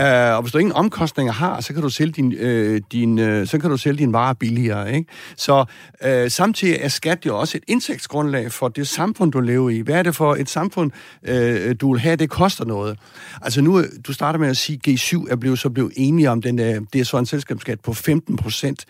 Uh, 0.00 0.36
og 0.36 0.42
hvis 0.42 0.52
du 0.52 0.58
ingen 0.58 0.72
omkostninger 0.72 1.32
har, 1.32 1.60
så 1.60 1.72
kan 1.72 1.82
du 1.82 1.88
sælge 1.88 2.12
din, 2.12 2.26
uh, 2.26 2.80
din, 2.92 3.18
uh, 3.18 3.46
så 3.46 3.58
kan 3.58 3.70
du 3.70 3.76
sælge 3.76 3.98
din 3.98 4.12
varer 4.12 4.34
billigere. 4.34 4.94
Ikke? 4.94 5.10
Så 5.36 5.64
uh, 6.04 6.30
samtidig 6.30 6.76
er 6.80 6.88
skat 6.88 7.26
jo 7.26 7.38
også 7.38 7.56
et 7.56 7.64
indtægtsgrundlag 7.68 8.52
for 8.52 8.68
det 8.68 8.88
samfund, 8.88 9.32
du 9.32 9.40
lever 9.40 9.70
i. 9.70 9.78
Hvad 9.80 9.94
er 9.94 10.02
det 10.02 10.16
for 10.16 10.34
et 10.34 10.48
samfund, 10.48 10.90
uh, 11.28 11.72
du 11.80 11.92
vil 11.92 12.00
have? 12.00 12.16
Det 12.16 12.30
koster 12.30 12.64
noget. 12.64 12.98
Altså 13.42 13.60
nu, 13.60 13.82
du 14.06 14.12
starter 14.12 14.38
med 14.38 14.48
at 14.48 14.56
sige, 14.56 14.80
at 14.86 15.00
G7 15.00 15.30
er 15.30 15.36
blevet, 15.36 15.58
så 15.58 15.70
blevet 15.70 15.92
enige 15.96 16.30
om 16.30 16.42
den, 16.42 16.58
uh, 16.58 16.86
det 16.92 17.00
er 17.00 17.04
så 17.04 17.18
en 17.18 17.26
selskabsskat 17.26 17.80
på 17.80 17.92
15 17.92 18.36
procent 18.36 18.84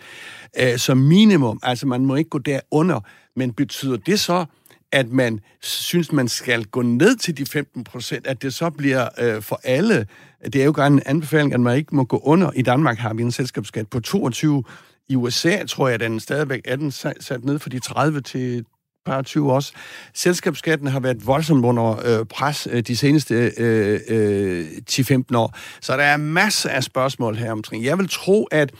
uh, 0.61 0.77
som 0.77 0.97
minimum. 0.97 1.59
Altså 1.63 1.87
man 1.87 2.05
må 2.05 2.15
ikke 2.15 2.29
gå 2.29 2.37
derunder. 2.37 2.99
Men 3.35 3.53
betyder 3.53 3.97
det 3.97 4.19
så, 4.19 4.45
at 4.91 5.11
man 5.11 5.39
synes, 5.61 6.11
man 6.11 6.27
skal 6.27 6.65
gå 6.65 6.81
ned 6.81 7.15
til 7.15 7.37
de 7.37 7.45
15 7.45 7.83
procent, 7.83 8.27
at 8.27 8.41
det 8.41 8.53
så 8.53 8.69
bliver 8.69 9.09
øh, 9.19 9.41
for 9.41 9.59
alle. 9.63 10.07
Det 10.45 10.55
er 10.55 10.65
jo 10.65 10.73
gerne 10.75 10.95
en 10.95 11.01
anbefaling, 11.05 11.53
at 11.53 11.59
man 11.59 11.77
ikke 11.77 11.95
må 11.95 12.03
gå 12.03 12.17
under. 12.23 12.51
I 12.55 12.61
Danmark 12.61 12.97
har 12.97 13.13
vi 13.13 13.23
en 13.23 13.31
selskabsskat 13.31 13.87
på 13.87 13.99
22. 13.99 14.63
I 15.09 15.15
USA 15.15 15.65
tror 15.65 15.87
jeg, 15.87 15.93
at 15.93 15.99
den 15.99 16.19
stadigvæk 16.19 16.61
er 16.65 16.75
den 16.75 16.91
sat 16.91 17.43
ned 17.43 17.59
fra 17.59 17.69
de 17.69 17.79
30 17.79 18.21
til 18.21 18.65
par 19.05 19.21
20 19.21 19.53
også. 19.53 19.73
Selskabsskatten 20.13 20.87
har 20.87 20.99
været 20.99 21.27
voldsomt 21.27 21.65
under 21.65 22.19
øh, 22.19 22.25
pres 22.25 22.67
øh, 22.71 22.81
de 22.81 22.97
seneste 22.97 23.51
øh, 23.57 23.99
øh, 24.07 24.67
10-15 24.91 25.21
år. 25.35 25.57
Så 25.81 25.97
der 25.97 26.03
er 26.03 26.17
masser 26.17 26.69
af 26.69 26.83
spørgsmål 26.83 27.35
her 27.35 27.51
omkring. 27.51 27.83
Jeg 27.83 27.97
vil 27.97 28.09
tro, 28.09 28.43
at 28.43 28.71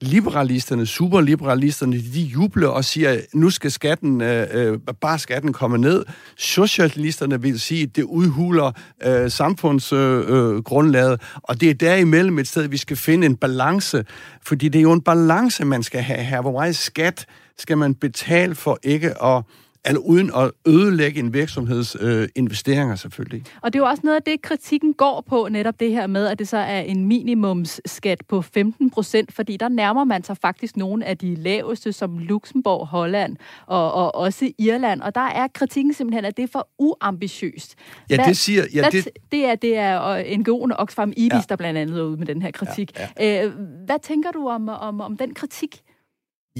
liberalisterne, 0.00 0.86
superliberalisterne, 0.86 1.96
de 1.96 2.20
jubler 2.20 2.68
og 2.68 2.84
siger, 2.84 3.20
nu 3.34 3.50
skal 3.50 3.70
skatten, 3.70 4.20
øh, 4.20 4.46
øh, 4.52 4.78
bare 5.00 5.18
skatten 5.18 5.52
komme 5.52 5.78
ned. 5.78 6.04
Socialisterne 6.36 7.42
vil 7.42 7.60
sige, 7.60 7.82
at 7.82 7.96
det 7.96 8.02
udhuler 8.02 8.72
øh, 9.04 9.30
samfundsgrundlaget, 9.30 11.12
øh, 11.12 11.18
øh, 11.34 11.40
og 11.42 11.60
det 11.60 11.70
er 11.70 11.74
derimellem 11.74 12.38
et 12.38 12.48
sted, 12.48 12.68
vi 12.68 12.76
skal 12.76 12.96
finde 12.96 13.26
en 13.26 13.36
balance, 13.36 14.04
fordi 14.42 14.68
det 14.68 14.78
er 14.78 14.82
jo 14.82 14.92
en 14.92 15.00
balance, 15.00 15.64
man 15.64 15.82
skal 15.82 16.00
have 16.02 16.24
her. 16.24 16.40
Hvor 16.40 16.52
meget 16.52 16.76
skat 16.76 17.26
skal 17.58 17.78
man 17.78 17.94
betale 17.94 18.54
for 18.54 18.78
ikke 18.82 19.22
at 19.24 19.42
eller 19.86 20.00
uden 20.00 20.30
at 20.36 20.50
ødelægge 20.66 21.20
en 21.20 21.34
virksomheds 21.34 21.96
øh, 22.00 22.28
investeringer 22.36 22.96
selvfølgelig. 22.96 23.44
Og 23.62 23.72
det 23.72 23.78
er 23.78 23.82
jo 23.82 23.88
også 23.88 24.00
noget 24.04 24.16
af 24.16 24.22
det, 24.22 24.42
kritikken 24.42 24.94
går 24.94 25.24
på, 25.28 25.48
netop 25.50 25.80
det 25.80 25.90
her 25.90 26.06
med, 26.06 26.26
at 26.26 26.38
det 26.38 26.48
så 26.48 26.56
er 26.56 26.80
en 26.80 27.04
minimumsskat 27.04 28.22
på 28.28 28.42
15 28.42 28.90
procent, 28.90 29.32
fordi 29.34 29.56
der 29.56 29.68
nærmer 29.68 30.04
man 30.04 30.24
sig 30.24 30.36
faktisk 30.36 30.76
nogle 30.76 31.04
af 31.04 31.18
de 31.18 31.34
laveste, 31.34 31.92
som 31.92 32.18
Luxembourg, 32.18 32.86
Holland 32.86 33.36
og, 33.66 33.92
og 33.92 34.14
også 34.14 34.52
Irland. 34.58 35.00
Og 35.00 35.14
der 35.14 35.20
er 35.20 35.48
kritikken 35.48 35.94
simpelthen, 35.94 36.24
at 36.24 36.36
det 36.36 36.42
er 36.42 36.48
for 36.52 36.68
uambitiøst. 36.78 37.74
Ja, 38.10 38.16
hvad, 38.16 38.26
det 38.26 38.36
siger... 38.36 38.64
Ja, 38.74 38.80
hvad, 38.80 38.90
det... 38.90 39.08
det 39.32 39.44
er, 39.44 39.54
det 39.54 39.76
er 39.76 40.22
NGO'en 40.22 40.74
Oxfam 40.78 41.12
Ibis, 41.16 41.32
ja. 41.32 41.40
der 41.48 41.56
blandt 41.56 41.78
andet 41.78 41.98
er 41.98 42.02
ude 42.02 42.16
med 42.16 42.26
den 42.26 42.42
her 42.42 42.50
kritik. 42.50 42.98
Ja, 42.98 43.08
ja. 43.18 43.46
Øh, 43.46 43.52
hvad 43.86 43.98
tænker 44.02 44.30
du 44.30 44.48
om, 44.48 44.68
om, 44.68 45.00
om 45.00 45.16
den 45.16 45.34
kritik? 45.34 45.82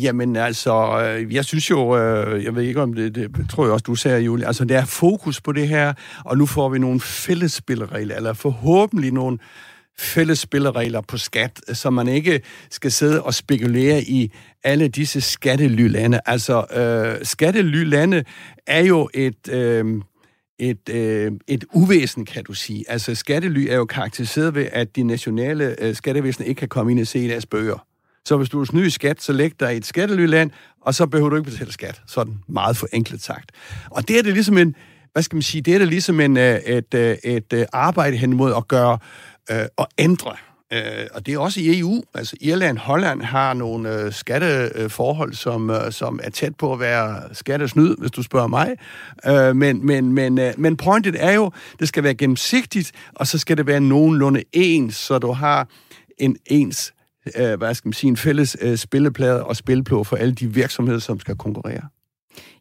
Jamen 0.03 0.37
altså, 0.37 1.03
øh, 1.03 1.35
jeg 1.35 1.45
synes 1.45 1.71
jo, 1.71 1.97
øh, 1.97 2.45
jeg 2.45 2.55
ved 2.55 2.63
ikke 2.63 2.83
om 2.83 2.93
det, 2.93 3.15
det 3.15 3.31
tror 3.51 3.65
jeg 3.65 3.73
også, 3.73 3.85
du 3.87 3.95
sagde, 3.95 4.21
Julie, 4.21 4.47
altså 4.47 4.65
der 4.65 4.79
er 4.79 4.85
fokus 4.85 5.41
på 5.41 5.53
det 5.53 5.69
her, 5.69 5.93
og 6.25 6.39
nu 6.39 6.47
får 6.47 6.69
vi 6.69 6.79
nogle 6.79 7.01
fælles 7.01 7.53
spilleregler, 7.53 8.17
eller 8.17 8.33
forhåbentlig 8.33 9.13
nogle 9.13 9.39
fælles 9.99 10.39
spilleregler 10.39 11.01
på 11.01 11.17
skat, 11.17 11.61
så 11.73 11.91
man 11.91 12.09
ikke 12.09 12.41
skal 12.71 12.93
sidde 12.93 13.23
og 13.23 13.35
spekulere 13.35 14.03
i 14.03 14.33
alle 14.65 14.89
disse 14.89 15.21
skattelylande. 15.21 16.21
Altså, 16.27 16.65
øh, 16.77 17.27
skattelylande 17.27 18.25
er 18.67 18.81
jo 18.81 19.09
et... 19.15 19.49
Øh, 19.53 20.03
et, 20.61 20.89
øh, 20.89 21.33
et 21.49 21.65
uvæsen, 21.73 22.25
kan 22.25 22.45
du 22.45 22.55
sige. 22.55 22.85
Altså, 22.89 23.15
skattely 23.15 23.67
er 23.71 23.77
jo 23.77 23.85
karakteriseret 23.85 24.55
ved, 24.55 24.67
at 24.73 24.97
de 24.97 25.03
nationale 25.03 25.83
øh, 25.83 25.95
skattevæsener 25.95 26.47
ikke 26.47 26.59
kan 26.59 26.69
komme 26.69 26.93
ind 26.93 27.01
og 27.01 27.07
se 27.07 27.29
deres 27.29 27.47
bøger. 27.47 27.88
Så 28.29 28.37
hvis 28.37 28.49
du 28.49 28.61
er 28.61 28.65
sny 28.65 28.87
i 28.87 28.91
skat, 28.91 29.23
så 29.23 29.33
læg 29.33 29.61
dig 29.61 29.75
i 29.75 29.77
et 29.77 29.87
skattelyland, 29.87 30.51
og 30.81 30.95
så 30.95 31.07
behøver 31.07 31.31
du 31.31 31.37
ikke 31.37 31.51
betale 31.51 31.73
skat. 31.73 32.03
Sådan 32.07 32.35
meget 32.49 32.77
forenklet 32.77 33.23
sagt. 33.23 33.53
Og 33.91 34.09
det 34.09 34.19
er 34.19 34.23
det 34.23 34.33
ligesom 34.33 34.59
en, 34.59 34.75
hvad 35.13 35.23
skal 35.23 35.37
man 35.37 35.43
sige, 35.43 35.63
det 35.63 35.75
er 35.75 35.79
det 35.79 35.89
ligesom 35.89 36.21
en, 36.21 36.37
øh, 36.37 36.59
et, 36.59 36.95
øh, 36.95 37.17
et, 37.25 37.53
et 37.53 37.67
arbejde 37.73 38.17
hen 38.17 38.37
mod 38.37 38.55
at 38.57 38.69
gøre 38.69 38.99
og 39.77 39.89
ændre 39.99 40.37
Øh, 40.73 41.07
og 41.15 41.27
det 41.27 41.35
er 41.35 41.39
også 41.39 41.61
i 41.61 41.79
EU. 41.79 42.03
Altså 42.15 42.37
Irland, 42.41 42.79
Holland 42.79 43.23
har 43.23 43.55
nogle 43.55 44.03
øh, 44.03 44.13
skatteforhold, 44.13 45.35
som, 45.35 45.71
øh, 45.71 45.93
som 45.93 46.21
er 46.23 46.31
tæt 46.31 46.57
på 46.57 46.73
at 46.73 46.81
være 46.81 47.23
skattesnyd, 47.33 47.97
hvis 47.99 48.11
du 48.11 48.23
spørger 48.23 48.47
mig. 48.47 48.77
Øh, 49.27 49.57
men, 49.57 49.87
men, 49.87 50.13
men, 50.13 50.39
øh, 50.39 50.53
men 50.59 50.77
pointet 50.77 51.17
er 51.19 51.33
jo, 51.33 51.51
det 51.81 51.89
skal 51.89 52.03
være 52.03 52.15
gennemsigtigt, 52.15 52.93
og 53.15 53.27
så 53.27 53.39
skal 53.39 53.57
det 53.57 53.67
være 53.67 53.81
nogenlunde 53.81 54.43
ens, 54.53 54.97
så 54.97 55.19
du 55.19 55.33
har 55.33 55.69
en 56.19 56.37
ens 56.47 56.93
øh, 57.37 57.59
hvad 57.59 57.75
skal 57.75 57.89
man 57.89 57.93
sige, 57.93 58.09
en 58.09 58.17
fælles 58.17 58.57
øh, 58.61 58.77
spilleplade 58.77 59.45
og 59.45 59.57
spilplå 59.57 60.05
for 60.05 60.17
alle 60.17 60.35
de 60.35 60.55
virksomheder, 60.55 60.99
som 60.99 61.21
skal 61.21 61.37
konkurrere. 61.37 61.83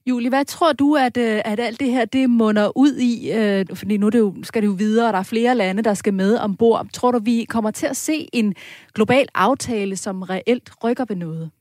Julie, 0.05 0.29
hvad 0.29 0.45
tror 0.45 0.73
du, 0.73 0.95
at, 0.95 1.17
øh, 1.17 1.41
at 1.45 1.59
alt 1.59 1.79
det 1.79 1.91
her 1.91 2.05
det 2.05 2.29
munder 2.29 2.77
ud 2.77 2.95
i? 2.97 3.31
Øh, 3.31 3.65
fordi 3.73 3.97
nu 3.97 4.09
det 4.09 4.19
jo, 4.19 4.35
skal 4.43 4.61
det 4.61 4.67
jo 4.67 4.71
videre, 4.71 5.07
og 5.07 5.13
der 5.13 5.19
er 5.19 5.23
flere 5.23 5.55
lande, 5.55 5.83
der 5.83 5.93
skal 5.93 6.13
med 6.13 6.37
ombord. 6.37 6.87
Tror 6.93 7.11
du, 7.11 7.19
vi 7.19 7.45
kommer 7.49 7.71
til 7.71 7.87
at 7.87 7.97
se 7.97 8.27
en 8.33 8.55
global 8.93 9.27
aftale, 9.35 9.97
som 9.97 10.21
reelt 10.21 10.71
rykker 10.83 11.05
ved 11.07 11.15
noget? 11.15 11.51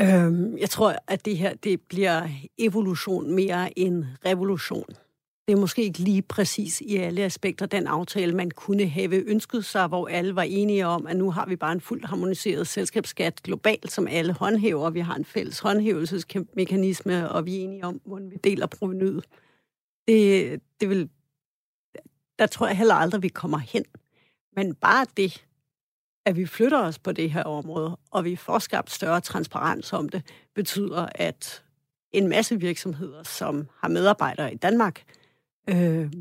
Øhm, 0.00 0.58
jeg 0.58 0.70
tror, 0.70 0.94
at 1.08 1.24
det 1.24 1.38
her 1.38 1.54
det 1.54 1.80
bliver 1.88 2.28
evolution 2.58 3.34
mere 3.34 3.78
end 3.78 4.04
revolution 4.26 4.84
det 5.50 5.56
er 5.56 5.60
måske 5.60 5.82
ikke 5.82 5.98
lige 5.98 6.22
præcis 6.22 6.80
i 6.80 6.96
alle 6.96 7.22
aspekter 7.22 7.66
den 7.66 7.86
aftale, 7.86 8.34
man 8.36 8.50
kunne 8.50 8.86
have 8.86 9.30
ønsket 9.30 9.64
sig, 9.64 9.86
hvor 9.86 10.08
alle 10.08 10.36
var 10.36 10.42
enige 10.42 10.86
om, 10.86 11.06
at 11.06 11.16
nu 11.16 11.30
har 11.30 11.46
vi 11.46 11.56
bare 11.56 11.72
en 11.72 11.80
fuldt 11.80 12.04
harmoniseret 12.04 12.66
selskabsskat 12.66 13.42
globalt, 13.42 13.92
som 13.92 14.08
alle 14.08 14.32
håndhæver. 14.32 14.90
Vi 14.90 15.00
har 15.00 15.14
en 15.14 15.24
fælles 15.24 15.58
håndhævelsesmekanisme, 15.58 17.30
og 17.30 17.46
vi 17.46 17.56
er 17.56 17.60
enige 17.60 17.84
om, 17.84 18.00
hvordan 18.04 18.30
vi 18.30 18.36
deler 18.36 18.66
provenyet. 18.66 19.24
Det, 20.08 20.60
det 20.80 20.88
vil, 20.88 21.08
der 22.38 22.46
tror 22.46 22.66
jeg 22.66 22.76
heller 22.76 22.94
aldrig, 22.94 23.22
vi 23.22 23.28
kommer 23.28 23.58
hen. 23.58 23.84
Men 24.56 24.74
bare 24.74 25.06
det, 25.16 25.46
at 26.26 26.36
vi 26.36 26.46
flytter 26.46 26.78
os 26.78 26.98
på 26.98 27.12
det 27.12 27.30
her 27.30 27.44
område, 27.44 27.96
og 28.10 28.24
vi 28.24 28.36
får 28.36 28.58
skabt 28.58 28.90
større 28.90 29.20
transparens 29.20 29.92
om 29.92 30.08
det, 30.08 30.22
betyder, 30.54 31.08
at 31.14 31.64
en 32.12 32.28
masse 32.28 32.60
virksomheder, 32.60 33.22
som 33.22 33.68
har 33.78 33.88
medarbejdere 33.88 34.52
i 34.52 34.56
Danmark, 34.56 35.04
øh, 35.68 36.12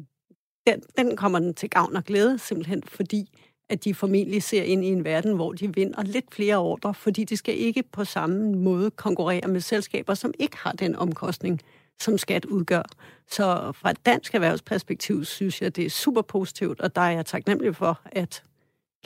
den, 0.68 0.82
den 0.98 1.18
kommer 1.18 1.40
den 1.40 1.54
til 1.54 1.70
gavn 1.70 1.96
og 1.96 2.04
glæde, 2.04 2.40
simpelthen 2.40 2.84
fordi, 2.84 3.30
at 3.70 3.84
de 3.84 3.94
formentlig 3.94 4.44
ser 4.44 4.64
ind 4.64 4.86
i 4.86 4.88
en 4.88 5.04
verden, 5.04 5.36
hvor 5.36 5.54
de 5.54 5.74
vinder 5.74 6.04
lidt 6.04 6.34
flere 6.34 6.58
ordre, 6.58 6.94
fordi 6.94 7.24
de 7.24 7.38
skal 7.38 7.58
ikke 7.58 7.84
på 7.84 8.06
samme 8.06 8.56
måde 8.56 8.92
konkurrere 8.92 9.48
med 9.48 9.62
selskaber, 9.62 10.14
som 10.14 10.34
ikke 10.40 10.58
har 10.58 10.72
den 10.72 10.96
omkostning, 10.96 11.62
som 12.02 12.18
skat 12.18 12.46
udgør. 12.46 12.84
Så 13.28 13.72
fra 13.76 13.92
et 13.92 14.06
dansk 14.06 14.36
erhvervsperspektiv 14.36 15.26
synes 15.26 15.62
jeg, 15.62 15.76
det 15.76 15.86
er 15.86 15.90
super 15.90 16.22
positivt, 16.22 16.80
og 16.80 16.96
der 16.96 17.02
er 17.02 17.12
jeg 17.12 17.26
taknemmelig 17.26 17.76
for, 17.76 18.02
at 18.06 18.44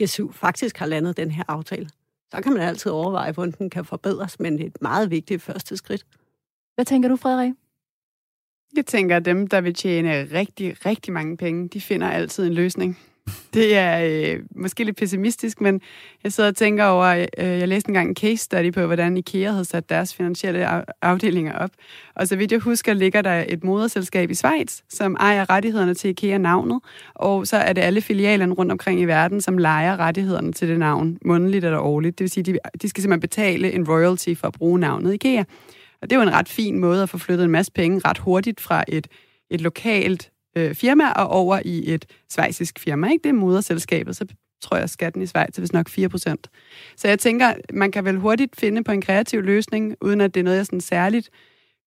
G7 0.02 0.32
faktisk 0.32 0.76
har 0.76 0.86
landet 0.86 1.16
den 1.16 1.30
her 1.30 1.44
aftale. 1.48 1.90
Så 2.34 2.40
kan 2.42 2.52
man 2.52 2.62
altid 2.62 2.92
overveje, 2.92 3.32
hvordan 3.32 3.54
den 3.58 3.70
kan 3.70 3.84
forbedres, 3.84 4.40
men 4.40 4.52
det 4.52 4.62
er 4.62 4.66
et 4.66 4.82
meget 4.82 5.10
vigtigt 5.10 5.42
første 5.42 5.76
skridt. 5.76 6.06
Hvad 6.74 6.84
tænker 6.84 7.08
du, 7.08 7.16
Frederik? 7.16 7.52
Jeg 8.76 8.86
tænker, 8.86 9.16
at 9.16 9.24
dem, 9.24 9.46
der 9.46 9.60
vil 9.60 9.74
tjene 9.74 10.28
rigtig, 10.32 10.86
rigtig 10.86 11.12
mange 11.12 11.36
penge, 11.36 11.68
de 11.68 11.80
finder 11.80 12.10
altid 12.10 12.46
en 12.46 12.54
løsning. 12.54 12.98
Det 13.54 13.76
er 13.76 14.00
øh, 14.04 14.40
måske 14.56 14.84
lidt 14.84 14.96
pessimistisk, 14.96 15.60
men 15.60 15.80
jeg 16.24 16.32
sidder 16.32 16.50
og 16.50 16.56
tænker 16.56 16.84
over, 16.84 17.26
øh, 17.38 17.46
jeg 17.46 17.68
læste 17.68 17.88
engang 17.88 18.08
en 18.08 18.16
case 18.16 18.36
study 18.36 18.72
på, 18.72 18.86
hvordan 18.86 19.16
IKEA 19.16 19.50
havde 19.50 19.64
sat 19.64 19.88
deres 19.88 20.14
finansielle 20.14 20.68
afdelinger 21.04 21.52
op. 21.52 21.70
Og 22.14 22.28
så 22.28 22.36
vidt 22.36 22.52
jeg 22.52 22.60
husker, 22.60 22.94
ligger 22.94 23.22
der 23.22 23.44
et 23.48 23.64
moderselskab 23.64 24.30
i 24.30 24.34
Schweiz, 24.34 24.80
som 24.88 25.16
ejer 25.20 25.50
rettighederne 25.50 25.94
til 25.94 26.10
IKEA-navnet, 26.10 26.80
og 27.14 27.46
så 27.46 27.56
er 27.56 27.72
det 27.72 27.82
alle 27.82 28.00
filialerne 28.00 28.54
rundt 28.54 28.72
omkring 28.72 29.00
i 29.00 29.04
verden, 29.04 29.40
som 29.40 29.58
leger 29.58 29.96
rettighederne 29.96 30.52
til 30.52 30.68
det 30.68 30.78
navn, 30.78 31.18
månedligt 31.24 31.64
eller 31.64 31.78
årligt. 31.78 32.18
Det 32.18 32.24
vil 32.24 32.30
sige, 32.30 32.44
de, 32.44 32.58
de 32.82 32.88
skal 32.88 33.02
simpelthen 33.02 33.20
betale 33.20 33.72
en 33.72 33.88
royalty 33.88 34.34
for 34.34 34.46
at 34.46 34.54
bruge 34.54 34.78
navnet 34.78 35.14
IKEA. 35.14 35.44
Og 36.04 36.10
det 36.10 36.16
er 36.16 36.20
jo 36.20 36.28
en 36.28 36.34
ret 36.34 36.48
fin 36.48 36.78
måde 36.78 37.02
at 37.02 37.08
få 37.08 37.18
flyttet 37.18 37.44
en 37.44 37.50
masse 37.50 37.72
penge 37.72 38.00
ret 38.04 38.18
hurtigt 38.18 38.60
fra 38.60 38.84
et, 38.88 39.08
et 39.50 39.60
lokalt 39.60 40.30
øh, 40.56 40.74
firma 40.74 41.10
og 41.12 41.28
over 41.28 41.60
i 41.64 41.94
et 41.94 42.06
svejsisk 42.30 42.78
firma. 42.78 43.10
Ikke? 43.10 43.22
Det 43.22 43.28
er 43.28 43.34
moderselskabet, 43.34 44.16
så 44.16 44.26
tror 44.62 44.76
jeg, 44.76 44.90
skatten 44.90 45.22
i 45.22 45.26
Schweiz 45.26 45.58
er 45.58 45.60
vist 45.60 45.72
nok 45.72 45.88
4% 45.88 46.34
Så 46.96 47.08
jeg 47.08 47.18
tænker, 47.18 47.54
man 47.72 47.92
kan 47.92 48.04
vel 48.04 48.16
hurtigt 48.16 48.56
finde 48.56 48.84
på 48.84 48.92
en 48.92 49.02
kreativ 49.02 49.42
løsning, 49.42 49.96
uden 50.00 50.20
at 50.20 50.34
det 50.34 50.40
er 50.40 50.44
noget, 50.44 50.56
jeg 50.56 50.66
sådan 50.66 50.80
særligt 50.80 51.30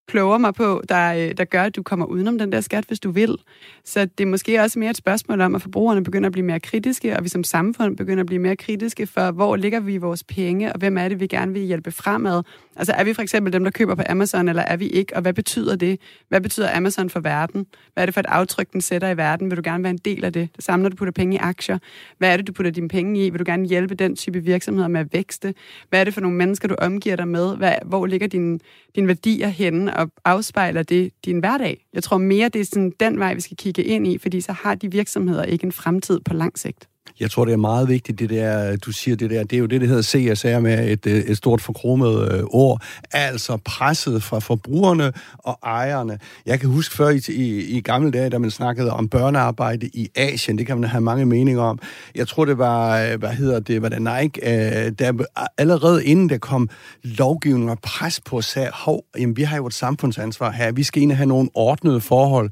kloger 0.08 0.38
mig 0.38 0.54
på, 0.54 0.82
der, 0.90 1.14
øh, 1.14 1.38
der 1.38 1.46
gør, 1.46 1.64
at 1.64 1.76
du 1.76 1.84
kommer 1.84 2.06
udenom 2.06 2.38
den 2.38 2.52
der 2.52 2.62
skat, 2.62 2.84
hvis 2.84 3.00
du 3.00 3.12
vil. 3.12 3.36
Så 3.84 4.06
det 4.06 4.24
er 4.24 4.28
måske 4.28 4.62
også 4.62 4.80
mere 4.80 4.90
et 4.90 4.98
spørgsmål 4.98 5.42
om, 5.42 5.56
at 5.56 5.62
forbrugerne 5.62 6.04
begynder 6.04 6.28
at 6.28 6.32
blive 6.34 6.46
mere 6.46 6.60
kritiske, 6.60 7.18
og 7.18 7.24
vi 7.24 7.30
som 7.30 7.44
samfund 7.44 7.98
begynder 7.98 8.24
at 8.24 8.28
blive 8.28 8.42
mere 8.42 8.56
kritiske 8.56 9.08
for, 9.08 9.32
hvor 9.32 9.56
ligger 9.56 9.80
vi 9.80 9.98
vores 9.98 10.24
penge, 10.24 10.74
og 10.74 10.80
hvem 10.80 10.98
er 10.98 11.08
det, 11.08 11.20
vi 11.20 11.28
gerne 11.28 11.54
vil 11.54 11.62
hjælpe 11.62 11.92
fremad. 11.92 12.44
Altså 12.76 12.94
er 12.94 13.04
vi 13.04 13.14
for 13.14 13.22
eksempel 13.22 13.54
dem, 13.54 13.64
der 13.64 13.72
køber 13.72 13.96
på 13.96 14.02
Amazon, 14.10 14.48
eller 14.48 14.62
er 14.62 14.78
vi 14.78 14.88
ikke, 14.88 15.16
og 15.16 15.22
hvad 15.22 15.34
betyder 15.34 15.76
det? 15.76 16.00
Hvad 16.30 16.42
betyder 16.42 16.78
Amazon 16.78 17.10
for 17.10 17.20
verden? 17.20 17.66
Hvad 17.94 18.04
er 18.04 18.06
det 18.06 18.14
for 18.14 18.20
et 18.20 18.26
aftryk, 18.26 18.74
den 18.74 18.82
sætter 18.82 19.10
i 19.10 19.18
verden? 19.18 19.50
Vil 19.50 19.58
du 19.58 19.62
gerne 19.66 19.84
være 19.84 19.92
en 19.92 19.98
del 20.06 20.26
af 20.26 20.34
det? 20.34 20.50
Det 20.56 20.64
samme, 20.64 20.84
når 20.84 20.90
du 20.90 20.96
putter 20.96 21.12
penge 21.12 21.36
i 21.36 21.38
aktier. 21.38 21.78
Hvad 22.18 22.34
er 22.34 22.38
det, 22.38 22.48
du 22.48 22.54
putter 22.54 22.72
dine 22.72 22.88
penge 22.88 23.26
i? 23.26 23.30
Vil 23.30 23.40
du 23.40 23.46
gerne 23.48 23.68
hjælpe 23.68 23.96
den 23.96 24.16
type 24.16 24.40
virksomheder 24.40 24.88
med 24.88 25.00
at 25.00 25.14
vækste? 25.14 25.54
Hvad 25.90 26.00
er 26.00 26.04
det 26.04 26.14
for 26.14 26.22
nogle 26.22 26.38
mennesker, 26.38 26.68
du 26.68 26.76
omgiver 26.78 27.16
dig 27.16 27.28
med? 27.28 27.58
Hvad, 27.58 27.74
hvor 27.86 28.06
ligger 28.06 28.28
dine, 28.28 28.60
din 28.96 29.08
værdier 29.08 29.48
henne? 29.48 29.97
Og 29.98 30.12
afspejler 30.26 30.84
det 30.84 31.12
din 31.26 31.40
hverdag. 31.40 31.86
Jeg 31.94 32.04
tror 32.04 32.18
mere, 32.18 32.50
det 32.50 32.62
er 32.62 32.66
sådan 32.66 32.94
den 33.00 33.20
vej, 33.20 33.34
vi 33.34 33.42
skal 33.42 33.58
kigge 33.58 33.84
ind 33.84 34.08
i, 34.08 34.18
fordi 34.18 34.42
så 34.42 34.52
har 34.52 34.76
de 34.76 34.92
virksomheder 34.92 35.44
ikke 35.44 35.66
en 35.66 35.72
fremtid 35.72 36.20
på 36.20 36.34
lang 36.34 36.60
sigt. 36.60 36.90
Jeg 37.20 37.32
tror, 37.32 37.46
det 37.46 37.54
er 37.54 37.58
meget 37.58 37.90
vigtigt, 37.90 38.20
det 38.20 38.30
der, 38.30 38.76
du 38.76 38.92
siger 38.92 39.18
det 39.18 39.30
der, 39.30 39.44
det 39.44 39.54
er 39.54 39.60
jo 39.60 39.66
det, 39.66 39.82
der 39.82 39.88
hedder 39.88 40.02
CSR 40.36 40.60
med 40.60 40.92
et, 40.92 41.08
øh, 41.08 41.14
et 41.14 41.38
stort 41.38 41.62
forkromet 41.62 42.32
øh, 42.32 42.44
ord, 42.44 42.82
altså 43.12 43.58
presset 43.66 44.24
fra 44.24 44.40
forbrugerne 44.40 45.12
og 45.38 45.60
ejerne. 45.64 46.20
Jeg 46.46 46.60
kan 46.60 46.70
huske 46.70 46.96
før 46.96 47.10
i, 47.10 47.22
i, 47.30 47.78
i 47.78 47.82
gamle 47.82 48.12
dage, 48.12 48.30
da 48.30 48.38
man 48.38 48.52
snakkede 48.52 48.92
om 48.92 49.10
børnearbejde 49.10 49.88
i 49.94 50.10
Asien, 50.16 50.58
det 50.58 50.68
kan 50.68 50.80
man 50.80 50.90
have 50.90 51.02
mange 51.02 51.26
meninger 51.26 51.62
om. 51.62 51.80
Jeg 52.16 52.28
tror, 52.28 52.46
det 52.46 52.58
var, 52.58 53.02
øh, 53.02 53.20
hvad 53.20 53.30
hedder 53.30 53.60
det, 53.60 53.82
var 53.82 53.90
det 53.90 54.02
Nike, 54.02 54.40
øh, 54.44 54.92
der 55.00 55.26
allerede 55.58 56.06
inden 56.06 56.30
der 56.30 56.38
kom 56.38 56.70
lovgivning 57.04 57.72
og 57.72 57.80
pres 57.80 58.20
på, 58.20 58.42
sagde, 58.42 58.70
hov, 58.74 59.04
jamen, 59.20 59.38
vi 59.38 59.44
har 59.44 59.58
jo 59.58 59.68
et 59.68 59.74
samfundsansvar 59.74 60.52
her, 60.52 60.72
vi 60.72 60.84
skal 60.84 61.02
ind 61.02 61.12
og 61.12 61.18
have 61.18 61.28
nogle 61.28 61.50
ordnede 61.54 62.02
forhold 62.02 62.50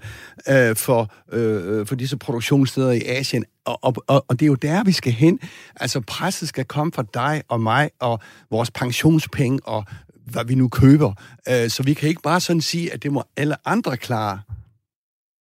øh, 0.49 0.75
for, 0.75 1.13
øh, 1.31 1.79
øh 1.79 1.85
for 1.85 1.95
disse 1.95 2.17
produktionssteder 2.17 2.91
i 2.91 3.01
Asien 3.05 3.45
og, 3.65 3.79
og, 3.81 3.95
og, 4.07 4.25
og 4.27 4.39
det 4.39 4.45
er 4.45 4.47
jo 4.47 4.55
der, 4.55 4.83
vi 4.83 4.91
skal 4.91 5.11
hen. 5.11 5.39
Altså, 5.75 6.01
presset 6.01 6.49
skal 6.49 6.65
komme 6.65 6.91
fra 6.91 7.05
dig 7.13 7.43
og 7.47 7.61
mig 7.61 7.89
og 7.99 8.19
vores 8.51 8.71
pensionspenge 8.71 9.59
og 9.63 9.85
hvad 10.25 10.45
vi 10.45 10.55
nu 10.55 10.67
køber. 10.67 11.13
Øh, 11.49 11.69
så 11.69 11.83
vi 11.83 11.93
kan 11.93 12.09
ikke 12.09 12.21
bare 12.21 12.39
sådan 12.39 12.61
sige, 12.61 12.93
at 12.93 13.03
det 13.03 13.11
må 13.11 13.23
alle 13.37 13.55
andre 13.65 13.97
klare. 13.97 14.41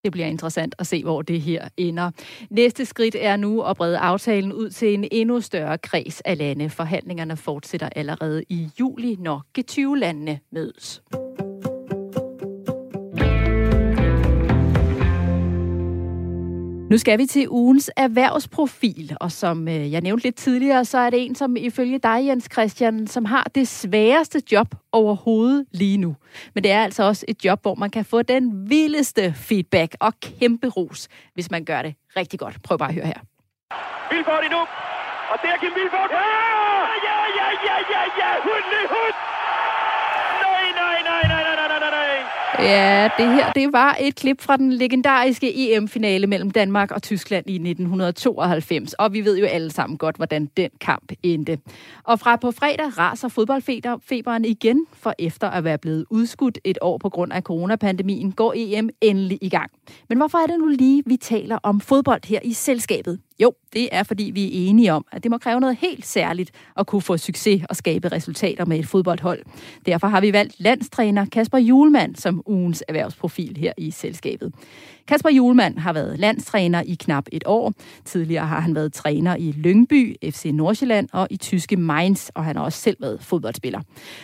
Det 0.04 0.12
bliver 0.12 0.26
interessant 0.26 0.74
at 0.78 0.86
se, 0.86 1.02
hvor 1.02 1.22
det 1.22 1.40
her 1.40 1.68
ender. 1.76 2.10
Næste 2.50 2.84
skridt 2.84 3.16
er 3.18 3.36
nu 3.36 3.62
at 3.62 3.76
brede 3.76 3.98
aftalen 3.98 4.52
ud 4.52 4.70
til 4.70 4.94
en 4.94 5.08
endnu 5.12 5.40
større 5.40 5.78
kreds 5.78 6.20
af 6.20 6.38
lande. 6.38 6.70
Forhandlingerne 6.70 7.36
fortsætter 7.36 7.88
allerede 7.96 8.44
i 8.48 8.68
juli, 8.80 9.16
når 9.20 9.44
G20-landene 9.58 10.38
mødes. 10.52 11.02
Nu 16.94 16.98
skal 16.98 17.18
vi 17.18 17.26
til 17.26 17.48
ugens 17.50 17.90
erhvervsprofil, 17.96 19.16
og 19.20 19.32
som 19.32 19.68
øh, 19.68 19.92
jeg 19.92 20.00
nævnte 20.00 20.24
lidt 20.24 20.36
tidligere, 20.36 20.84
så 20.84 20.98
er 20.98 21.10
det 21.10 21.26
en, 21.26 21.34
som 21.34 21.56
ifølge 21.56 21.98
dig, 21.98 22.26
Jens 22.26 22.48
Christian, 22.52 23.06
som 23.06 23.24
har 23.24 23.46
det 23.54 23.68
sværeste 23.68 24.42
job 24.52 24.74
overhovedet 24.92 25.66
lige 25.72 25.96
nu. 25.96 26.16
Men 26.54 26.64
det 26.64 26.72
er 26.72 26.82
altså 26.82 27.02
også 27.02 27.24
et 27.28 27.44
job, 27.44 27.62
hvor 27.62 27.74
man 27.74 27.90
kan 27.90 28.04
få 28.04 28.22
den 28.22 28.70
vildeste 28.70 29.34
feedback 29.36 29.96
og 30.00 30.12
kæmpe 30.20 30.68
ros, 30.68 31.08
hvis 31.34 31.50
man 31.50 31.64
gør 31.64 31.82
det 31.82 31.94
rigtig 32.16 32.38
godt. 32.38 32.62
Prøv 32.62 32.78
bare 32.78 32.88
at 32.88 32.94
høre 32.94 33.06
her. 33.06 33.20
Vilfort 34.10 34.44
endnu, 34.44 34.60
og 35.32 35.36
der 35.42 35.56
Kim 35.60 35.72
Vilfort. 35.78 36.10
Ja, 36.10 36.26
ja, 37.08 37.18
ja, 37.38 37.46
ja, 37.66 37.76
ja, 37.92 38.02
ja, 38.20 38.30
hund, 38.46 38.64
hund. 38.94 39.13
Ja, 42.58 43.08
det 43.18 43.34
her 43.34 43.52
det 43.52 43.72
var 43.72 43.96
et 44.00 44.14
klip 44.14 44.40
fra 44.40 44.56
den 44.56 44.72
legendariske 44.72 45.76
EM-finale 45.76 46.26
mellem 46.26 46.50
Danmark 46.50 46.90
og 46.90 47.02
Tyskland 47.02 47.50
i 47.50 47.54
1992, 47.54 48.92
og 48.92 49.12
vi 49.12 49.24
ved 49.24 49.38
jo 49.38 49.46
alle 49.46 49.70
sammen 49.70 49.98
godt, 49.98 50.16
hvordan 50.16 50.50
den 50.56 50.70
kamp 50.80 51.12
endte. 51.22 51.58
Og 52.04 52.20
fra 52.20 52.36
på 52.36 52.50
fredag 52.50 52.98
raser 52.98 53.28
fodboldfeberen 53.28 54.44
igen, 54.44 54.86
for 54.92 55.14
efter 55.18 55.50
at 55.50 55.64
være 55.64 55.78
blevet 55.78 56.04
udskudt 56.10 56.58
et 56.64 56.78
år 56.80 56.98
på 56.98 57.08
grund 57.08 57.32
af 57.32 57.42
coronapandemien, 57.42 58.32
går 58.32 58.52
EM 58.56 58.90
endelig 59.00 59.38
i 59.42 59.48
gang. 59.48 59.70
Men 60.08 60.18
hvorfor 60.18 60.38
er 60.38 60.46
det 60.46 60.58
nu 60.58 60.66
lige, 60.66 61.02
vi 61.06 61.16
taler 61.16 61.58
om 61.62 61.80
fodbold 61.80 62.28
her 62.28 62.40
i 62.44 62.52
selskabet? 62.52 63.18
Jo, 63.38 63.54
det 63.72 63.88
er 63.92 64.02
fordi, 64.02 64.30
vi 64.34 64.44
er 64.44 64.68
enige 64.68 64.92
om, 64.92 65.06
at 65.12 65.22
det 65.22 65.30
må 65.30 65.38
kræve 65.38 65.60
noget 65.60 65.76
helt 65.76 66.06
særligt 66.06 66.50
at 66.76 66.86
kunne 66.86 67.02
få 67.02 67.16
succes 67.16 67.62
og 67.68 67.76
skabe 67.76 68.08
resultater 68.08 68.64
med 68.64 68.78
et 68.78 68.86
fodboldhold. 68.86 69.42
Derfor 69.86 70.06
har 70.06 70.20
vi 70.20 70.32
valgt 70.32 70.54
landstræner 70.58 71.26
Kasper 71.32 71.58
Julemand 71.58 72.16
som 72.16 72.42
ugens 72.46 72.84
erhvervsprofil 72.88 73.56
her 73.56 73.72
i 73.78 73.90
selskabet. 73.90 74.52
Kasper 75.08 75.30
Julemand 75.30 75.78
har 75.78 75.92
været 75.92 76.18
landstræner 76.18 76.82
i 76.82 76.94
knap 76.94 77.24
et 77.32 77.42
år. 77.46 77.72
Tidligere 78.04 78.46
har 78.46 78.60
han 78.60 78.74
været 78.74 78.92
træner 78.92 79.36
i 79.36 79.52
Lyngby, 79.52 80.16
FC 80.30 80.50
Nordsjælland 80.54 81.08
og 81.12 81.26
i 81.30 81.36
tyske 81.36 81.76
Mainz, 81.76 82.28
og 82.34 82.44
han 82.44 82.56
har 82.56 82.64
også 82.64 82.80
selv 82.80 82.96
været 83.00 83.22
fodboldspiller. 83.22 83.80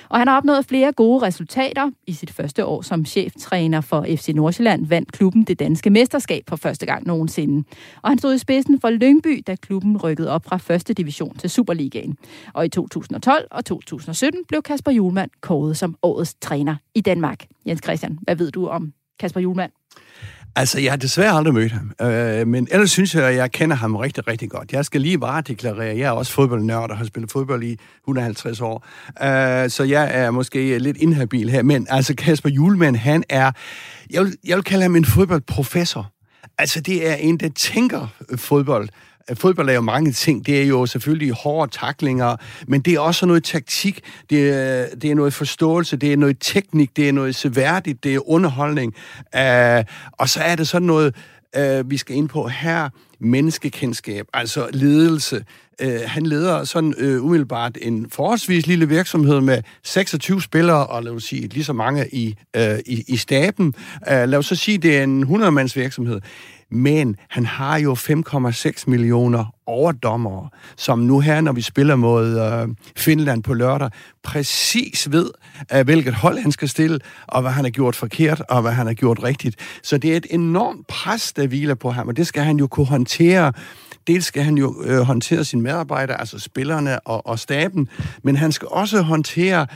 Og 0.09 0.19
han 0.19 0.29
har 0.29 0.37
opnået 0.37 0.67
flere 0.67 0.93
gode 0.93 1.23
resultater. 1.27 1.91
I 2.07 2.13
sit 2.13 2.31
første 2.31 2.67
år 2.67 2.83
som 2.83 3.05
cheftræner 3.05 3.81
for 3.81 4.07
FC 4.09 4.29
Nordsjælland 4.35 4.87
vandt 4.87 5.13
klubben 5.13 5.45
det 5.45 5.59
danske 5.59 5.91
mesterskab 5.91 6.43
for 6.49 6.57
første 6.57 6.87
gang 6.87 7.07
nogensinde. 7.07 7.65
Og 8.03 8.11
han 8.11 8.19
stod 8.19 8.35
i 8.35 8.39
spidsen 8.39 8.81
for 8.81 8.91
Lyngby, 8.91 9.43
da 9.47 9.55
klubben 9.55 9.97
rykkede 9.97 10.31
op 10.31 10.45
fra 10.45 10.57
første 10.57 10.95
division 10.95 11.37
til 11.37 11.51
Superligaen. 11.51 12.17
Og 12.53 12.65
i 12.67 12.69
2012 12.69 13.49
og 13.51 13.65
2017 13.65 14.41
blev 14.49 14.63
Kasper 14.63 14.91
Julemand 14.91 15.31
kåret 15.41 15.77
som 15.77 15.97
årets 16.03 16.35
træner 16.35 16.77
i 16.95 17.01
Danmark. 17.01 17.47
Jens 17.67 17.81
Christian, 17.85 18.19
hvad 18.23 18.37
ved 18.37 18.51
du 18.51 18.67
om 18.67 18.93
Kasper 19.19 19.41
Julemand? 19.41 19.73
Altså, 20.57 20.81
jeg 20.81 20.93
har 20.93 20.97
desværre 20.97 21.37
aldrig 21.37 21.55
mødt 21.55 21.73
ham, 21.73 21.93
øh, 22.03 22.47
men 22.47 22.69
ellers 22.71 22.91
synes 22.91 23.15
jeg, 23.15 23.25
at 23.25 23.35
jeg 23.35 23.53
kender 23.53 23.77
ham 23.77 23.97
rigtig, 23.97 24.29
rigtig 24.29 24.51
godt. 24.51 24.73
Jeg 24.73 24.85
skal 24.85 25.01
lige 25.01 25.19
bare 25.19 25.41
deklarere, 25.41 25.99
jeg 25.99 26.07
er 26.07 26.11
også 26.11 26.33
fodboldnørd 26.33 26.91
og 26.91 26.97
har 26.97 27.05
spillet 27.05 27.33
fodbold 27.33 27.63
i 27.63 27.77
150 28.03 28.61
år, 28.61 28.87
øh, 29.23 29.71
så 29.71 29.85
jeg 29.85 30.11
er 30.13 30.31
måske 30.31 30.79
lidt 30.79 30.97
inhabil 30.97 31.51
her, 31.51 31.63
men 31.63 31.87
altså 31.91 32.15
Kasper 32.15 32.49
Julemand, 32.51 32.97
han 32.97 33.25
er, 33.29 33.53
jeg 34.11 34.25
vil, 34.25 34.37
jeg 34.45 34.57
vil 34.57 34.65
kalde 34.65 34.83
ham 34.83 34.97
en 34.97 35.05
fodboldprofessor. 35.05 36.13
Altså, 36.59 36.81
det 36.81 37.09
er 37.09 37.15
en, 37.15 37.37
der 37.37 37.49
tænker 37.49 38.07
fodbold, 38.37 38.89
fodbold 39.35 39.69
er 39.69 39.75
jo 39.75 39.81
mange 39.81 40.13
ting. 40.13 40.47
Det 40.47 40.63
er 40.63 40.67
jo 40.67 40.87
selvfølgelig 40.87 41.33
hårde 41.33 41.73
taklinger, 41.73 42.37
men 42.67 42.81
det 42.81 42.95
er 42.95 43.01
også 43.01 43.27
noget 43.27 43.45
taktik, 43.45 44.01
det 44.31 44.51
er, 44.51 44.87
det 45.03 45.11
er 45.11 45.15
noget 45.15 45.35
forståelse, 45.35 45.97
det 45.97 46.13
er 46.13 46.17
noget 46.17 46.37
teknik, 46.41 46.97
det 46.97 47.09
er 47.09 47.13
noget 47.13 47.35
seværdigt, 47.35 48.05
det 48.05 48.15
er 48.15 48.31
underholdning. 48.31 48.95
Uh, 49.35 49.85
og 50.13 50.29
så 50.29 50.41
er 50.41 50.57
det 50.57 50.69
sådan 50.69 50.87
noget, 50.87 51.15
uh, 51.59 51.91
vi 51.91 51.97
skal 51.97 52.17
ind 52.17 52.29
på 52.29 52.49
her, 52.49 52.89
menneskekendskab, 53.21 54.27
altså 54.35 54.69
ledelse. 54.73 55.45
Uh, 55.85 56.01
han 56.07 56.27
leder 56.27 56.65
sådan 56.65 56.95
uh, 57.03 57.25
umiddelbart 57.25 57.79
en 57.83 58.07
forholdsvis 58.11 58.67
lille 58.67 58.89
virksomhed 58.89 59.41
med 59.41 59.63
26 59.83 60.43
spillere, 60.43 60.87
og 60.87 61.03
lad 61.03 61.13
os 61.13 61.25
sige 61.25 61.49
lige 61.49 61.65
så 61.65 61.73
mange 61.73 62.15
i, 62.15 62.37
uh, 62.59 62.79
i, 62.87 63.05
i 63.09 63.17
staben. 63.17 63.67
Uh, 63.67 64.13
lad 64.13 64.35
os 64.35 64.47
så 64.47 64.57
sige, 64.57 64.79
det 64.79 64.99
er 64.99 65.03
en 65.03 65.25
100-mands 65.25 65.77
virksomhed. 65.77 66.21
Men 66.71 67.17
han 67.29 67.47
har 67.47 67.79
jo 67.79 67.95
5,6 67.95 68.85
millioner 68.87 69.55
overdommere, 69.67 70.49
som 70.77 70.99
nu 70.99 71.21
her, 71.21 71.41
når 71.41 71.53
vi 71.53 71.63
spiller 71.63 71.97
mod 71.97 72.41
øh, 72.41 72.69
Finland 72.97 73.43
på 73.43 73.55
lørdag, 73.55 73.91
præcis 74.23 75.13
ved, 75.13 75.31
øh, 75.75 75.85
hvilket 75.85 76.15
hold 76.15 76.39
han 76.39 76.53
skal 76.53 76.69
stille, 76.69 76.99
og 77.27 77.43
hvad 77.43 77.51
han 77.51 77.65
har 77.65 77.71
gjort 77.71 77.97
forkert, 77.97 78.43
og 78.49 78.63
hvad 78.63 78.73
han 78.73 78.87
har 78.87 78.95
gjort 78.95 79.23
rigtigt. 79.23 79.57
Så 79.83 79.99
det 79.99 80.13
er 80.13 80.17
et 80.17 80.27
enormt 80.31 80.87
pres, 80.87 81.33
der 81.33 81.47
hviler 81.47 81.75
på 81.75 81.91
ham, 81.91 82.09
og 82.09 82.17
det 82.17 82.27
skal 82.27 82.43
han 82.43 82.57
jo 82.57 82.67
kunne 82.67 82.87
håndtere. 82.87 83.53
Dels 84.07 84.25
skal 84.25 84.43
han 84.43 84.59
jo 84.59 84.83
øh, 84.85 85.01
håndtere 85.01 85.45
sine 85.45 85.63
medarbejdere, 85.63 86.21
altså 86.21 86.39
spillerne 86.39 87.01
og, 87.01 87.27
og 87.27 87.39
staben, 87.39 87.89
men 88.23 88.37
han 88.37 88.53
skal 88.53 88.69
også 88.71 89.03
håndtere 89.03 89.67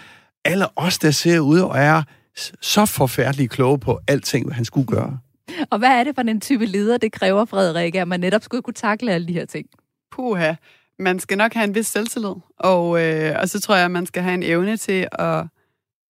alle 0.45 0.67
os, 0.77 0.99
der 0.99 1.11
ser 1.11 1.41
ud 1.41 1.59
og 1.59 1.79
er 1.79 2.03
så 2.61 2.87
forfærdeligt 2.87 3.51
kloge 3.51 3.79
på 3.79 4.01
alting, 4.09 4.47
hvad 4.47 4.55
han 4.55 4.65
skulle 4.65 4.87
gøre. 4.87 5.19
Og 5.71 5.79
hvad 5.79 5.89
er 5.89 6.05
det 6.05 6.15
for 6.15 6.23
en 6.23 6.41
type 6.41 6.67
leder, 6.67 6.99
det 6.99 7.13
kræver, 7.13 7.45
Frederik, 7.45 7.95
at 7.95 8.09
man 8.09 8.21
netop 8.21 8.43
skulle 8.43 8.63
kunne 8.63 8.75
takle 8.75 9.13
alle 9.13 9.29
de 9.29 9.33
her 9.33 9.45
ting? 9.45 9.67
Puha. 10.11 10.55
Man 10.99 11.19
skal 11.19 11.39
nok 11.39 11.53
have 11.55 11.65
en 11.65 11.75
vis 11.75 11.87
selvtillid, 11.87 12.35
og, 12.59 13.03
øh, 13.03 13.37
og 13.41 13.49
så 13.49 13.61
tror 13.61 13.75
jeg, 13.75 13.85
at 13.85 13.91
man 13.91 14.07
skal 14.07 14.23
have 14.23 14.35
en 14.35 14.43
evne 14.43 14.77
til 14.77 15.09
at 15.13 15.47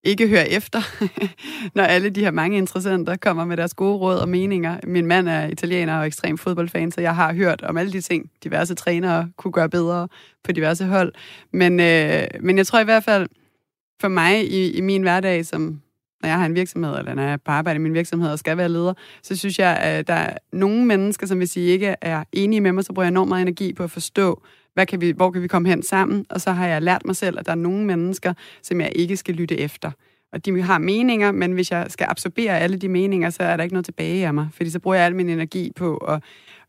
ikke 0.05 0.28
høre 0.28 0.49
efter, 0.49 0.80
når 1.76 1.85
alle 1.85 2.11
de 2.11 2.20
her 2.20 2.30
mange 2.30 2.59
interessenter 2.59 3.16
kommer 3.16 3.45
med 3.45 3.57
deres 3.57 3.74
gode 3.74 3.97
råd 3.97 4.18
og 4.18 4.28
meninger. 4.28 4.80
Min 4.87 5.07
mand 5.07 5.28
er 5.28 5.47
italiener 5.47 5.99
og 5.99 6.07
ekstrem 6.07 6.39
fodboldfan, 6.39 6.91
så 6.91 7.01
jeg 7.01 7.14
har 7.14 7.35
hørt 7.35 7.62
om 7.62 7.76
alle 7.76 7.93
de 7.93 8.01
ting, 8.01 8.30
diverse 8.45 8.74
trænere 8.74 9.30
kunne 9.37 9.53
gøre 9.53 9.68
bedre 9.68 10.09
på 10.45 10.53
diverse 10.53 10.85
hold. 10.85 11.12
Men, 11.53 11.80
øh, 11.80 12.26
men 12.41 12.59
jeg 12.59 12.66
tror 12.66 12.80
i 12.80 12.85
hvert 12.85 13.05
fald, 13.05 13.28
for 14.01 14.09
mig 14.09 14.51
i, 14.53 14.72
i 14.72 14.80
min 14.80 15.03
hverdag 15.03 15.47
som 15.47 15.80
når 16.22 16.28
jeg 16.28 16.38
har 16.38 16.46
en 16.46 16.54
virksomhed, 16.54 16.98
eller 16.98 17.14
når 17.14 17.22
jeg 17.22 17.32
er 17.32 17.36
på 17.36 17.50
arbejde 17.50 17.76
i 17.76 17.80
min 17.80 17.94
virksomhed 17.94 18.30
og 18.30 18.38
skal 18.38 18.56
være 18.56 18.68
leder, 18.68 18.94
så 19.22 19.36
synes 19.36 19.58
jeg, 19.58 19.76
at 19.76 20.08
der 20.08 20.14
er 20.14 20.36
nogle 20.52 20.84
mennesker, 20.84 21.26
som 21.26 21.38
hvis 21.38 21.56
I 21.56 21.60
ikke 21.60 21.96
er 22.00 22.24
enige 22.32 22.60
med 22.60 22.72
mig, 22.72 22.84
så 22.84 22.92
bruger 22.92 23.04
jeg 23.04 23.10
enormt 23.10 23.28
meget 23.28 23.42
energi 23.42 23.72
på 23.72 23.82
at 23.84 23.90
forstå, 23.90 24.42
hvad 24.74 24.86
kan 24.86 25.00
vi, 25.00 25.10
hvor 25.10 25.30
kan 25.30 25.42
vi 25.42 25.48
komme 25.48 25.68
hen 25.68 25.82
sammen, 25.82 26.26
og 26.30 26.40
så 26.40 26.52
har 26.52 26.66
jeg 26.66 26.82
lært 26.82 27.02
mig 27.04 27.16
selv, 27.16 27.38
at 27.38 27.46
der 27.46 27.52
er 27.52 27.56
nogle 27.56 27.84
mennesker, 27.84 28.34
som 28.62 28.80
jeg 28.80 28.92
ikke 28.94 29.16
skal 29.16 29.34
lytte 29.34 29.58
efter. 29.58 29.90
og 30.32 30.44
de 30.44 30.62
har 30.62 30.78
meninger, 30.78 31.32
men 31.32 31.52
hvis 31.52 31.70
jeg 31.70 31.86
skal 31.88 32.06
absorbere 32.10 32.60
alle 32.60 32.76
de 32.76 32.88
meninger, 32.88 33.30
så 33.30 33.42
er 33.42 33.56
der 33.56 33.64
ikke 33.64 33.74
noget 33.74 33.84
tilbage 33.84 34.26
af 34.26 34.34
mig, 34.34 34.48
fordi 34.52 34.70
så 34.70 34.78
bruger 34.78 34.96
jeg 34.96 35.06
al 35.06 35.16
min 35.16 35.28
energi 35.28 35.72
på 35.76 35.96
at 35.96 36.22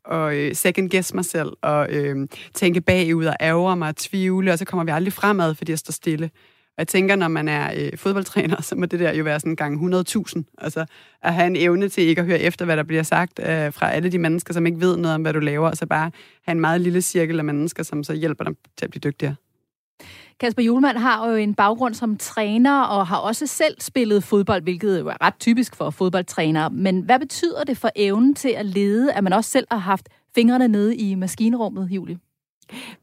og 0.05 0.35
øh, 0.35 0.55
second 0.55 0.89
guess 0.89 1.13
mig 1.13 1.25
selv, 1.25 1.49
og 1.61 1.93
øh, 1.93 2.27
tænke 2.53 2.81
bagud 2.81 3.25
og 3.25 3.35
ærger 3.41 3.75
mig 3.75 3.89
og 3.89 3.95
tvivle, 3.95 4.51
og 4.51 4.59
så 4.59 4.65
kommer 4.65 4.83
vi 4.83 4.91
aldrig 4.91 5.13
fremad, 5.13 5.55
fordi 5.55 5.71
jeg 5.71 5.79
står 5.79 5.91
stille. 5.91 6.29
Og 6.77 6.79
jeg 6.79 6.87
tænker, 6.87 7.15
når 7.15 7.27
man 7.27 7.47
er 7.47 7.73
øh, 7.77 7.97
fodboldtræner, 7.97 8.61
så 8.69 8.75
må 8.75 8.85
det 8.85 8.99
der 8.99 9.13
jo 9.13 9.23
være 9.23 9.39
sådan 9.39 9.51
en 9.51 9.55
gang 9.55 9.95
100.000. 9.95 10.43
Altså 10.57 10.85
at 11.21 11.33
have 11.33 11.47
en 11.47 11.55
evne 11.55 11.89
til 11.89 12.03
ikke 12.03 12.21
at 12.21 12.27
høre 12.27 12.39
efter, 12.39 12.65
hvad 12.65 12.77
der 12.77 12.83
bliver 12.83 13.03
sagt 13.03 13.39
øh, 13.39 13.73
fra 13.73 13.91
alle 13.91 14.11
de 14.11 14.17
mennesker, 14.17 14.53
som 14.53 14.65
ikke 14.65 14.79
ved 14.79 14.97
noget 14.97 15.15
om, 15.15 15.21
hvad 15.21 15.33
du 15.33 15.39
laver, 15.39 15.69
og 15.69 15.77
så 15.77 15.85
bare 15.85 16.11
have 16.45 16.53
en 16.53 16.59
meget 16.59 16.81
lille 16.81 17.01
cirkel 17.01 17.39
af 17.39 17.45
mennesker, 17.45 17.83
som 17.83 18.03
så 18.03 18.13
hjælper 18.13 18.43
dem 18.43 18.57
til 18.77 18.85
at 18.85 18.91
blive 18.91 18.99
dygtigere. 18.99 19.35
Kasper 20.39 20.63
Julemand 20.63 20.97
har 20.97 21.29
jo 21.29 21.35
en 21.35 21.53
baggrund 21.53 21.93
som 21.93 22.17
træner 22.17 22.81
og 22.81 23.07
har 23.07 23.17
også 23.17 23.47
selv 23.47 23.75
spillet 23.79 24.23
fodbold, 24.23 24.63
hvilket 24.63 24.99
jo 24.99 25.07
er 25.07 25.25
ret 25.25 25.33
typisk 25.39 25.75
for 25.75 25.89
fodboldtrænere. 25.89 26.69
Men 26.69 27.01
hvad 27.01 27.19
betyder 27.19 27.63
det 27.63 27.77
for 27.77 27.89
evnen 27.95 28.35
til 28.35 28.49
at 28.49 28.65
lede, 28.65 29.13
at 29.13 29.23
man 29.23 29.33
også 29.33 29.49
selv 29.49 29.67
har 29.71 29.77
haft 29.77 30.09
fingrene 30.35 30.67
nede 30.67 30.95
i 30.95 31.15
maskinrummet, 31.15 31.87
Julie? 31.91 32.17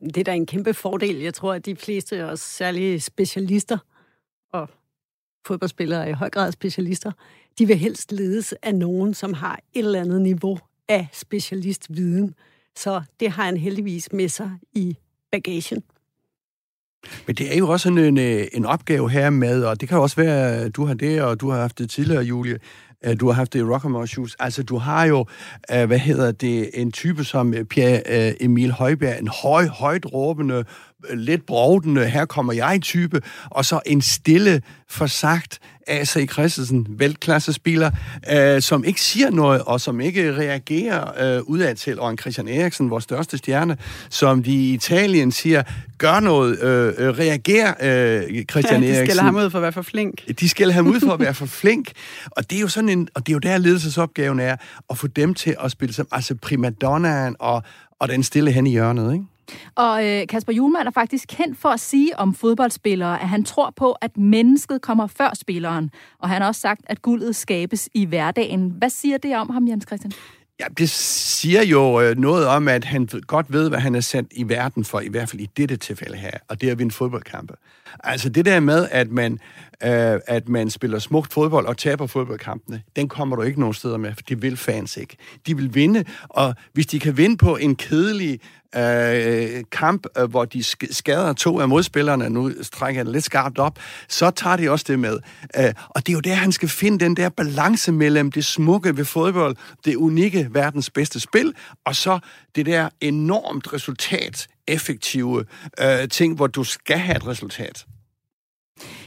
Det 0.04 0.18
er 0.18 0.24
da 0.24 0.34
en 0.34 0.46
kæmpe 0.46 0.74
fordel. 0.74 1.16
Jeg 1.16 1.34
tror, 1.34 1.54
at 1.54 1.66
de 1.66 1.76
fleste, 1.76 2.24
os 2.24 2.40
særlige 2.40 3.00
specialister, 3.00 3.78
og 4.52 4.70
fodboldspillere 5.46 6.04
er 6.04 6.08
i 6.08 6.12
høj 6.12 6.30
grad 6.30 6.52
specialister, 6.52 7.12
de 7.58 7.66
vil 7.66 7.78
helst 7.78 8.12
ledes 8.12 8.54
af 8.62 8.74
nogen, 8.74 9.14
som 9.14 9.32
har 9.32 9.60
et 9.72 9.78
eller 9.78 10.00
andet 10.00 10.22
niveau 10.22 10.58
af 10.88 11.08
specialistviden. 11.12 12.34
Så 12.76 13.02
det 13.20 13.30
har 13.30 13.44
han 13.44 13.56
heldigvis 13.56 14.12
med 14.12 14.28
sig 14.28 14.50
i 14.72 14.96
bagagen. 15.32 15.82
Men 17.26 17.36
det 17.36 17.54
er 17.54 17.58
jo 17.58 17.68
også 17.68 17.88
en, 17.88 17.98
en, 17.98 18.18
en 18.52 18.64
opgave 18.64 19.10
her 19.10 19.30
med, 19.30 19.64
og 19.64 19.80
det 19.80 19.88
kan 19.88 19.98
også 19.98 20.16
være, 20.16 20.56
at 20.56 20.76
du 20.76 20.84
har 20.84 20.94
det, 20.94 21.22
og 21.22 21.40
du 21.40 21.50
har 21.50 21.60
haft 21.60 21.78
det 21.78 21.90
tidligere, 21.90 22.22
Julie, 22.22 22.58
Øh, 23.04 23.20
du 23.20 23.26
har 23.26 23.32
haft 23.32 23.52
det 23.52 23.58
i 23.58 23.62
Rockamore 23.62 24.06
Shoes. 24.06 24.36
Altså, 24.38 24.62
du 24.62 24.76
har 24.76 25.04
jo, 25.04 25.26
øh, 25.72 25.86
hvad 25.86 25.98
hedder 25.98 26.32
det, 26.32 26.70
en 26.74 26.92
type 26.92 27.24
som 27.24 27.54
Pierre 27.70 28.02
øh, 28.28 28.34
Emil 28.40 28.72
Højbjerg, 28.72 29.18
en 29.20 29.28
høj, 29.42 29.66
højt 29.66 30.12
råbende, 30.12 30.64
lidt 31.14 31.46
brovdende, 31.46 32.06
her 32.06 32.24
kommer 32.24 32.52
jeg 32.52 32.78
type, 32.82 33.20
og 33.50 33.64
så 33.64 33.80
en 33.86 34.02
stille, 34.02 34.62
forsagt 34.88 35.60
A.C. 35.86 36.28
Christensen, 36.32 36.86
velklassespiller, 36.88 37.90
øh, 38.32 38.62
som 38.62 38.84
ikke 38.84 39.00
siger 39.00 39.30
noget, 39.30 39.62
og 39.62 39.80
som 39.80 40.00
ikke 40.00 40.36
reagerer 40.36 41.36
øh, 41.36 41.42
udad 41.42 41.74
til, 41.74 42.00
og 42.00 42.10
en 42.10 42.18
Christian 42.18 42.48
Eriksen, 42.48 42.90
vores 42.90 43.04
største 43.04 43.38
stjerne, 43.38 43.76
som 44.10 44.42
de 44.42 44.52
i 44.52 44.72
Italien 44.72 45.32
siger, 45.32 45.62
gør 45.98 46.20
noget, 46.20 46.62
øh, 46.62 46.94
øh 46.98 47.18
reager 47.18 47.74
øh, 47.82 48.44
Christian 48.50 48.82
ja, 48.82 48.88
de 48.88 48.94
Eriksen. 48.94 49.06
De 49.06 49.06
skælder 49.06 49.22
ham 49.22 49.36
ud 49.36 49.50
for 49.50 49.58
at 49.58 49.62
være 49.62 49.72
for 49.72 49.82
flink. 49.82 50.40
De 50.40 50.48
skælder 50.48 50.74
ham 50.74 50.86
ud 50.86 51.00
for 51.00 51.12
at 51.12 51.20
være 51.20 51.34
for 51.34 51.46
flink, 51.60 51.92
og 52.30 52.50
det 52.50 52.56
er 52.56 52.60
jo 52.60 52.68
sådan 52.68 52.88
en, 52.88 53.08
og 53.14 53.26
det 53.26 53.32
er 53.32 53.34
jo 53.34 53.38
der 53.38 53.58
ledelsesopgaven 53.58 54.40
er, 54.40 54.56
at 54.90 54.98
få 54.98 55.06
dem 55.06 55.34
til 55.34 55.56
at 55.64 55.70
spille 55.70 55.94
som, 55.94 56.06
altså 56.12 56.34
primadonnaen 56.34 57.36
og, 57.38 57.62
og 57.98 58.08
den 58.08 58.22
stille 58.22 58.52
hen 58.52 58.66
i 58.66 58.70
hjørnet, 58.70 59.12
ikke? 59.12 59.24
Og 59.74 60.06
øh, 60.06 60.26
Kasper 60.26 60.52
Julemand 60.52 60.86
er 60.88 60.90
faktisk 60.90 61.28
kendt 61.28 61.58
for 61.58 61.68
at 61.68 61.80
sige 61.80 62.18
om 62.18 62.34
fodboldspillere, 62.34 63.20
at 63.20 63.28
han 63.28 63.44
tror 63.44 63.72
på, 63.76 63.92
at 63.92 64.16
mennesket 64.16 64.82
kommer 64.82 65.06
før 65.06 65.30
spilleren. 65.34 65.90
Og 66.18 66.28
han 66.28 66.42
har 66.42 66.48
også 66.48 66.60
sagt, 66.60 66.80
at 66.86 67.02
guldet 67.02 67.36
skabes 67.36 67.88
i 67.94 68.04
hverdagen. 68.04 68.70
Hvad 68.78 68.90
siger 68.90 69.18
det 69.18 69.36
om 69.36 69.50
ham, 69.50 69.68
Jens 69.68 69.84
Christian? 69.86 70.12
Ja, 70.60 70.64
det 70.78 70.90
siger 70.90 71.62
jo 71.62 72.00
øh, 72.00 72.16
noget 72.16 72.46
om, 72.46 72.68
at 72.68 72.84
han 72.84 73.08
godt 73.26 73.52
ved, 73.52 73.68
hvad 73.68 73.78
han 73.78 73.94
er 73.94 74.00
sendt 74.00 74.32
i 74.36 74.48
verden 74.48 74.84
for, 74.84 75.00
i 75.00 75.08
hvert 75.08 75.28
fald 75.28 75.42
i 75.42 75.48
dette 75.56 75.76
tilfælde 75.76 76.16
her, 76.16 76.38
og 76.48 76.60
det 76.60 76.66
er 76.66 76.72
at 76.72 76.78
vinde 76.78 76.92
fodboldkampe. 76.94 77.54
Altså 78.00 78.28
det 78.28 78.44
der 78.44 78.60
med, 78.60 78.88
at 78.90 79.10
man, 79.10 79.32
øh, 79.84 80.20
at 80.26 80.48
man 80.48 80.70
spiller 80.70 80.98
smukt 80.98 81.32
fodbold 81.32 81.66
og 81.66 81.78
taber 81.78 82.06
fodboldkampene, 82.06 82.82
den 82.96 83.08
kommer 83.08 83.36
du 83.36 83.42
ikke 83.42 83.60
nogen 83.60 83.74
steder 83.74 83.96
med, 83.96 84.14
for 84.14 84.22
det 84.28 84.42
vil 84.42 84.56
fans 84.56 84.96
ikke. 84.96 85.16
De 85.46 85.56
vil 85.56 85.74
vinde, 85.74 86.04
og 86.28 86.54
hvis 86.72 86.86
de 86.86 87.00
kan 87.00 87.16
vinde 87.16 87.36
på 87.36 87.56
en 87.56 87.76
kedelig 87.76 88.40
øh, 88.76 89.64
kamp, 89.72 90.06
øh, 90.18 90.30
hvor 90.30 90.44
de 90.44 90.62
skader 90.90 91.32
to 91.32 91.60
af 91.60 91.68
modspillerne, 91.68 92.30
nu 92.30 92.52
trækker 92.72 92.98
jeg 92.98 93.06
det 93.06 93.12
lidt 93.12 93.24
skarpt 93.24 93.58
op, 93.58 93.78
så 94.08 94.30
tager 94.30 94.56
de 94.56 94.70
også 94.70 94.84
det 94.88 94.98
med. 94.98 95.18
Øh, 95.58 95.72
og 95.88 96.06
det 96.06 96.12
er 96.12 96.16
jo 96.16 96.20
der, 96.20 96.34
han 96.34 96.52
skal 96.52 96.68
finde 96.68 97.04
den 97.04 97.16
der 97.16 97.28
balance 97.28 97.92
mellem 97.92 98.32
det 98.32 98.44
smukke 98.44 98.96
ved 98.96 99.04
fodbold, 99.04 99.56
det 99.84 99.96
unikke 99.96 100.48
verdens 100.50 100.90
bedste 100.90 101.20
spil, 101.20 101.54
og 101.84 101.96
så 101.96 102.18
det 102.54 102.66
der 102.66 102.88
enormt 103.00 103.72
resultat, 103.72 104.48
effektive 104.68 105.44
øh, 105.80 106.08
ting, 106.08 106.36
hvor 106.36 106.46
du 106.46 106.64
skal 106.64 106.98
have 106.98 107.16
et 107.16 107.26
resultat. 107.26 107.86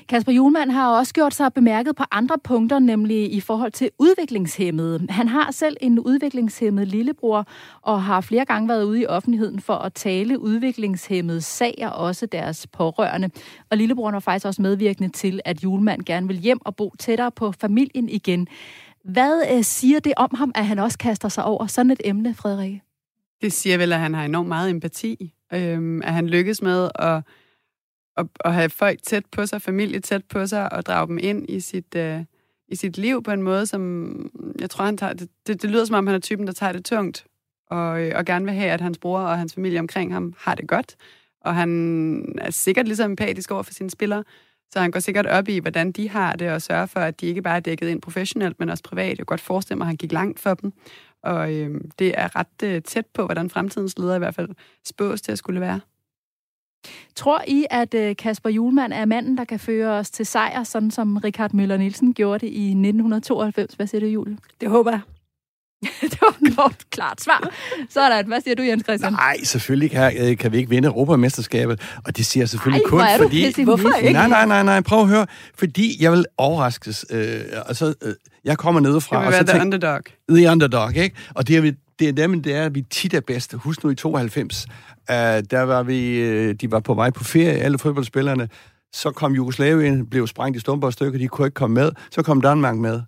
Kasper 0.10 0.32
Julemand 0.32 0.72
har 0.72 0.97
også 0.97 1.14
gjort 1.14 1.34
sig 1.34 1.53
bemærket 1.53 1.95
på 1.95 2.03
andre 2.12 2.36
punkter, 2.43 2.80
nemlig 2.80 3.34
i 3.34 3.39
forhold 3.39 3.72
til 3.72 3.89
udviklingshemmede. 3.99 5.08
Han 5.10 5.28
har 5.28 5.51
selv 5.51 5.78
en 5.82 5.99
udviklingshemmet 5.99 6.88
lillebror, 6.88 7.47
og 7.82 8.03
har 8.03 8.22
flere 8.22 8.45
gange 8.45 8.70
været 8.70 8.84
ude 8.84 9.01
i 9.01 9.06
offentligheden 9.06 9.60
for 9.60 9.74
at 9.74 9.93
tale 9.93 10.39
udviklingshemmede 10.39 11.41
sager, 11.41 11.89
også 11.89 12.26
deres 12.26 12.68
pårørende. 12.68 13.30
Og 13.72 13.78
lillebroren 13.78 14.14
var 14.14 14.20
faktisk 14.20 14.45
også 14.45 14.62
medvirkende 14.62 15.10
til, 15.10 15.39
at 15.45 15.64
Julemand 15.64 16.01
gerne 16.06 16.28
vil 16.28 16.38
hjem 16.38 16.60
og 16.66 16.76
bo 16.76 16.93
tættere 16.99 17.32
på 17.32 17.51
familien 17.51 18.10
igen. 18.10 18.47
Hvad 19.03 19.41
øh, 19.51 19.64
siger 19.64 19.99
det 19.99 20.14
om 20.18 20.30
ham, 20.38 20.51
at 20.56 20.66
han 20.66 20.80
også 20.80 20.97
kaster 20.97 21.30
sig 21.30 21.43
over 21.43 21.68
sådan 21.68 21.91
et 21.91 22.01
emne, 22.06 22.34
Frederik? 22.34 22.82
Det 23.41 23.53
siger 23.53 23.78
vel, 23.78 23.93
at 23.93 23.99
han 23.99 24.14
har 24.14 24.26
enormt 24.26 24.47
meget 24.47 24.70
empati. 24.70 25.34
Øhm, 25.54 26.02
at 26.02 26.14
han 26.14 26.28
lykkes 26.28 26.62
med 26.62 26.89
at 26.96 27.24
at, 28.18 28.26
at 28.46 28.54
have 28.54 28.70
folk 28.70 29.00
tæt 29.04 29.26
på 29.26 29.46
sig, 29.46 29.62
familie 29.62 30.00
tæt 30.00 30.26
på 30.26 30.48
sig, 30.48 30.74
og 30.74 30.86
drage 30.86 31.08
dem 31.08 31.18
ind 31.22 31.50
i 31.50 31.60
sit, 31.60 31.96
øh, 31.96 32.20
i 32.68 32.76
sit 32.76 32.98
liv 32.98 33.24
på 33.24 33.32
en 33.32 33.41
måde, 33.41 33.66
som 33.66 33.82
mm, 33.82 34.56
jeg 34.60 34.70
tror, 34.70 34.86
han 34.86 34.98
tager, 34.98 35.14
det, 35.14 35.30
det, 35.48 35.62
det 35.62 35.70
lyder 35.70 35.86
som 35.86 35.96
om, 35.96 36.08
han 36.08 36.16
er 36.16 36.20
typen, 36.20 36.48
der 36.48 36.54
tager 36.54 36.72
det 36.72 36.86
tungt, 36.86 37.26
og, 37.70 38.02
øh, 38.02 38.12
og 38.16 38.26
gerne 38.26 38.46
vil 38.46 38.54
have, 38.54 38.72
at 38.72 38.82
hans 38.82 38.98
bror 38.98 39.20
og 39.20 39.38
hans 39.38 39.54
familie 39.54 39.80
omkring 39.80 40.14
ham 40.14 40.34
har 40.38 40.56
det 40.56 40.68
godt. 40.68 40.96
Og 41.41 41.56
han 41.56 42.36
er 42.41 42.52
sikkert 42.52 42.86
ligesom 42.86 43.12
empatisk 43.12 43.52
over 43.52 43.64
for 43.64 43.74
sine 43.74 43.89
spillere, 43.89 44.24
så 44.72 44.80
han 44.80 44.91
går 44.91 45.00
sikkert 45.00 45.26
op 45.26 45.48
i, 45.48 45.60
hvordan 45.60 45.91
de 45.91 46.10
har 46.10 46.36
det, 46.36 46.52
og 46.52 46.62
sørger 46.62 46.86
for, 46.86 47.00
at 47.00 47.22
de 47.22 47.28
ikke 47.28 47.41
bare 47.41 47.56
er 47.56 47.60
dækket 47.60 47.88
ind 47.88 48.02
professionelt, 48.02 48.60
men 48.60 48.70
også 48.70 48.84
privat. 48.84 49.08
Jeg 49.08 49.18
kan 49.18 49.26
godt 49.26 49.41
forestille 49.41 49.78
mig, 49.78 49.86
at 49.86 49.88
han 49.88 49.98
gik 49.98 50.12
langt 50.12 50.39
for 50.39 50.54
dem. 50.54 50.74
Og 51.26 51.53
øh, 51.53 51.82
det 51.99 52.13
er 52.17 52.36
ret 52.36 52.63
øh, 52.63 52.82
tæt 52.82 53.05
på, 53.05 53.26
hvordan 53.26 53.49
fremtidens 53.49 53.97
leder 53.97 54.15
i 54.15 54.19
hvert 54.19 54.36
fald 54.36 54.49
spås 54.86 55.21
til 55.21 55.32
at 55.32 55.38
skulle 55.38 55.61
være. 55.61 55.80
Tror 57.15 57.43
I, 57.47 57.65
at 57.69 57.93
øh, 57.93 58.15
Kasper 58.15 58.49
Julemand 58.49 58.93
er 58.93 59.05
manden, 59.05 59.38
der 59.38 59.45
kan 59.45 59.59
føre 59.59 59.91
os 59.91 60.11
til 60.11 60.26
sejr, 60.26 60.63
sådan 60.63 60.91
som 60.91 61.17
Richard 61.17 61.53
Møller 61.53 61.78
Nielsen 61.78 62.13
gjorde 62.13 62.39
det 62.45 62.53
i 62.53 62.65
1992? 62.69 63.73
Hvad 63.73 63.88
siger 63.88 64.01
du, 64.01 64.07
Julie? 64.07 64.38
Det 64.61 64.69
håber 64.69 64.91
jeg. 64.91 64.99
det 66.11 66.17
var 66.21 66.36
et 66.47 66.55
kort, 66.55 66.75
klart 66.91 67.21
svar. 67.21 67.53
Sådan, 67.89 68.27
hvad 68.27 68.41
siger 68.41 68.55
du, 68.55 68.63
Jens 68.63 68.83
Christian? 68.83 69.13
Nej, 69.13 69.38
selvfølgelig 69.43 69.91
kan, 69.91 70.13
øh, 70.17 70.38
kan 70.38 70.51
vi 70.51 70.57
ikke 70.57 70.69
vinde 70.69 70.88
Europamesterskabet, 70.88 71.81
og 72.05 72.17
det 72.17 72.25
siger 72.25 72.41
jeg 72.41 72.49
selvfølgelig 72.49 72.83
Ej, 72.86 72.89
kun, 72.89 73.01
fordi... 73.17 73.63
Hvorfor 73.63 73.93
ikke? 73.93 74.13
Nej, 74.13 74.27
nej, 74.27 74.45
nej, 74.45 74.63
nej, 74.63 74.81
prøv 74.81 75.01
at 75.01 75.07
høre. 75.07 75.27
Fordi 75.57 76.03
jeg 76.03 76.11
vil 76.11 76.25
overraskes. 76.38 77.05
Øh, 77.09 77.41
altså, 77.67 77.93
øh, 78.01 78.13
jeg 78.45 78.57
kommer 78.57 78.81
ned 78.81 79.01
fra... 79.01 79.17
Det 79.17 79.25
vil 79.25 79.33
være 79.33 79.43
the 79.43 79.61
underdog. 79.61 80.01
The 80.29 80.51
underdog, 80.51 80.95
ikke? 80.95 81.15
Og 81.36 81.47
det 81.47 81.57
er, 81.57 81.71
det 81.99 82.07
er 82.07 82.11
dem, 82.11 82.43
det 82.43 82.55
er, 82.55 82.65
at 82.65 82.75
vi 82.75 82.81
tit 82.81 83.13
er 83.13 83.21
bedst. 83.21 83.53
Husk 83.53 83.83
nu 83.83 83.89
i 83.89 83.95
92, 83.95 84.67
uh, 85.09 85.15
der 85.51 85.61
var 85.61 85.83
vi, 85.83 86.23
uh, 86.23 86.55
de 86.61 86.71
var 86.71 86.79
på 86.79 86.93
vej 86.93 87.09
på 87.09 87.23
ferie, 87.23 87.57
alle 87.57 87.77
fodboldspillerne. 87.77 88.49
Så 88.93 89.11
kom 89.11 89.33
Jugoslavien, 89.33 90.05
blev 90.09 90.27
sprængt 90.27 90.57
i 90.57 90.59
stumper 90.59 90.88
og 90.88 90.93
stykker, 90.93 91.19
de 91.19 91.27
kunne 91.27 91.47
ikke 91.47 91.55
komme 91.55 91.73
med. 91.73 91.91
Så 92.11 92.23
kom 92.23 92.41
Danmark 92.41 92.75
med 92.75 93.01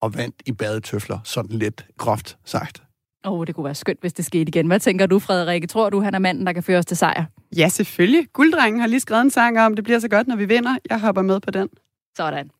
og 0.00 0.16
vandt 0.16 0.42
i 0.46 0.52
badetøfler, 0.52 1.18
sådan 1.24 1.58
lidt 1.58 1.86
groft 1.98 2.38
sagt. 2.44 2.82
Åh, 3.24 3.32
oh, 3.32 3.46
det 3.46 3.54
kunne 3.54 3.64
være 3.64 3.74
skønt, 3.74 4.00
hvis 4.00 4.12
det 4.12 4.24
skete 4.24 4.48
igen. 4.48 4.66
Hvad 4.66 4.80
tænker 4.80 5.06
du, 5.06 5.18
Frederikke? 5.18 5.66
Tror 5.66 5.90
du, 5.90 6.00
han 6.00 6.14
er 6.14 6.18
manden, 6.18 6.46
der 6.46 6.52
kan 6.52 6.62
føre 6.62 6.78
os 6.78 6.86
til 6.86 6.96
sejr? 6.96 7.24
Ja, 7.56 7.68
selvfølgelig. 7.68 8.28
Gulddrengen 8.32 8.80
har 8.80 8.86
lige 8.86 9.00
skrevet 9.00 9.22
en 9.22 9.30
sang 9.30 9.60
om, 9.60 9.74
det 9.74 9.84
bliver 9.84 9.98
så 9.98 10.08
godt, 10.08 10.26
når 10.26 10.36
vi 10.36 10.44
vinder. 10.44 10.76
Jeg 10.90 11.00
hopper 11.00 11.22
med 11.22 11.40
på 11.40 11.50
den. 11.50 11.68
Sådan. 12.16 12.50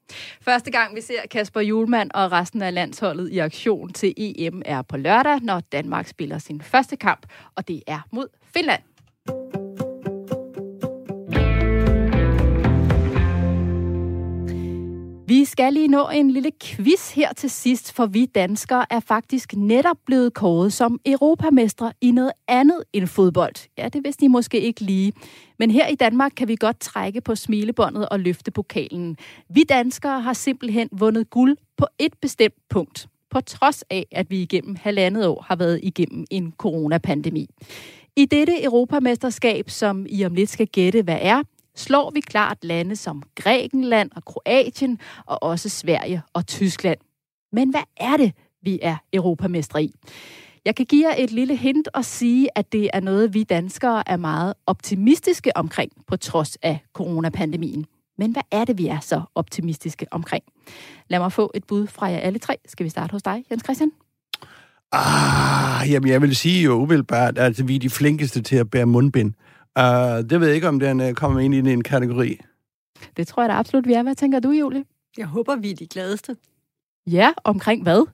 Første 0.40 0.70
gang, 0.70 0.96
vi 0.96 1.00
ser 1.00 1.20
Kasper 1.30 1.60
Julemand 1.60 2.10
og 2.14 2.32
resten 2.32 2.62
af 2.62 2.74
landsholdet 2.74 3.28
i 3.28 3.38
aktion 3.38 3.92
til 3.92 4.14
EM 4.16 4.62
er 4.64 4.82
på 4.82 4.96
lørdag, 4.96 5.40
når 5.42 5.60
Danmark 5.60 6.06
spiller 6.06 6.38
sin 6.38 6.60
første 6.60 6.96
kamp, 6.96 7.26
og 7.56 7.68
det 7.68 7.82
er 7.86 8.00
mod 8.12 8.28
Finland. 8.54 8.82
Vi 15.30 15.44
skal 15.44 15.72
lige 15.72 15.88
nå 15.88 16.08
en 16.08 16.30
lille 16.30 16.50
quiz 16.62 17.10
her 17.10 17.32
til 17.32 17.50
sidst, 17.50 17.92
for 17.92 18.06
vi 18.06 18.26
danskere 18.26 18.86
er 18.90 19.00
faktisk 19.00 19.56
netop 19.56 19.96
blevet 20.06 20.34
kåret 20.34 20.72
som 20.72 21.00
europamestre 21.06 21.92
i 22.00 22.10
noget 22.10 22.32
andet 22.48 22.82
end 22.92 23.06
fodbold. 23.06 23.68
Ja, 23.78 23.88
det 23.88 24.04
vidste 24.04 24.24
I 24.24 24.28
måske 24.28 24.60
ikke 24.60 24.80
lige. 24.80 25.12
Men 25.58 25.70
her 25.70 25.86
i 25.86 25.94
Danmark 25.94 26.32
kan 26.36 26.48
vi 26.48 26.56
godt 26.56 26.80
trække 26.80 27.20
på 27.20 27.34
smilebåndet 27.34 28.08
og 28.08 28.20
løfte 28.20 28.50
pokalen. 28.50 29.16
Vi 29.48 29.64
danskere 29.68 30.20
har 30.20 30.32
simpelthen 30.32 30.88
vundet 30.92 31.30
guld 31.30 31.56
på 31.76 31.86
et 31.98 32.12
bestemt 32.22 32.54
punkt, 32.70 33.08
på 33.30 33.40
trods 33.40 33.84
af, 33.90 34.06
at 34.12 34.30
vi 34.30 34.42
igennem 34.42 34.76
halvandet 34.80 35.26
år 35.26 35.44
har 35.48 35.56
været 35.56 35.80
igennem 35.82 36.26
en 36.30 36.52
coronapandemi. 36.58 37.46
I 38.16 38.24
dette 38.24 38.64
europamesterskab, 38.64 39.70
som 39.70 40.06
I 40.08 40.24
om 40.24 40.34
lidt 40.34 40.50
skal 40.50 40.66
gætte, 40.66 41.02
hvad 41.02 41.18
er, 41.20 41.42
slår 41.76 42.10
vi 42.10 42.20
klart 42.20 42.64
lande 42.64 42.96
som 42.96 43.22
Grækenland 43.34 44.10
og 44.16 44.24
Kroatien, 44.24 44.98
og 45.26 45.42
også 45.42 45.68
Sverige 45.68 46.22
og 46.32 46.46
Tyskland. 46.46 46.98
Men 47.52 47.70
hvad 47.70 47.82
er 47.96 48.16
det, 48.16 48.32
vi 48.62 48.78
er 48.82 48.96
europamester 49.12 49.78
i? 49.78 49.94
Jeg 50.64 50.74
kan 50.76 50.86
give 50.86 51.08
jer 51.08 51.14
et 51.18 51.30
lille 51.30 51.56
hint 51.56 51.88
og 51.94 52.04
sige, 52.04 52.58
at 52.58 52.72
det 52.72 52.90
er 52.92 53.00
noget, 53.00 53.34
vi 53.34 53.44
danskere 53.44 54.08
er 54.08 54.16
meget 54.16 54.54
optimistiske 54.66 55.56
omkring, 55.56 55.92
på 56.06 56.16
trods 56.16 56.56
af 56.62 56.78
coronapandemien. 56.92 57.86
Men 58.18 58.32
hvad 58.32 58.42
er 58.50 58.64
det, 58.64 58.78
vi 58.78 58.86
er 58.86 59.00
så 59.00 59.22
optimistiske 59.34 60.06
omkring? 60.10 60.44
Lad 61.08 61.18
mig 61.18 61.32
få 61.32 61.50
et 61.54 61.64
bud 61.64 61.86
fra 61.86 62.06
jer 62.06 62.18
alle 62.18 62.38
tre. 62.38 62.56
Skal 62.66 62.84
vi 62.84 62.90
starte 62.90 63.12
hos 63.12 63.22
dig, 63.22 63.44
Jens 63.50 63.62
Christian? 63.64 63.92
Ah, 64.92 65.90
jamen 65.90 66.10
jeg 66.10 66.22
vil 66.22 66.36
sige 66.36 66.62
jo 66.62 66.72
umiddelbart, 66.72 67.38
at 67.38 67.68
vi 67.68 67.74
er 67.74 67.78
de 67.78 67.90
flinkeste 67.90 68.42
til 68.42 68.56
at 68.56 68.70
bære 68.70 68.86
mundbind. 68.86 69.32
Uh, 69.78 70.28
det 70.30 70.40
ved 70.40 70.46
jeg 70.46 70.54
ikke, 70.54 70.68
om 70.68 70.80
den 70.80 71.00
uh, 71.00 71.12
kommer 71.12 71.40
ind 71.40 71.54
i 71.54 71.58
en 71.72 71.82
kategori. 71.82 72.40
Det 73.16 73.26
tror 73.26 73.42
jeg 73.42 73.48
da 73.50 73.54
absolut, 73.54 73.86
vi 73.86 73.92
er. 73.92 74.02
Hvad 74.02 74.14
tænker 74.14 74.40
du, 74.40 74.50
Julie? 74.50 74.84
Jeg 75.18 75.26
håber, 75.26 75.56
vi 75.56 75.70
er 75.70 75.74
de 75.74 75.86
gladeste. 75.86 76.36
Ja, 77.06 77.32
omkring 77.44 77.82
hvad? 77.82 78.06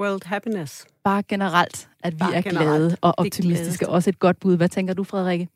World 0.00 0.24
Happiness. 0.26 0.86
Bare 1.04 1.22
generelt, 1.22 1.88
at 2.00 2.12
vi 2.14 2.18
Bare 2.18 2.34
er 2.34 2.42
generelt. 2.42 2.68
glade 2.68 2.96
og 3.00 3.14
optimistiske. 3.16 3.58
gladeste. 3.62 3.88
Også 3.88 4.10
et 4.10 4.18
godt 4.18 4.40
bud. 4.40 4.56
Hvad 4.56 4.68
tænker 4.68 4.94
du, 4.94 5.04
Frederikke? 5.04 5.48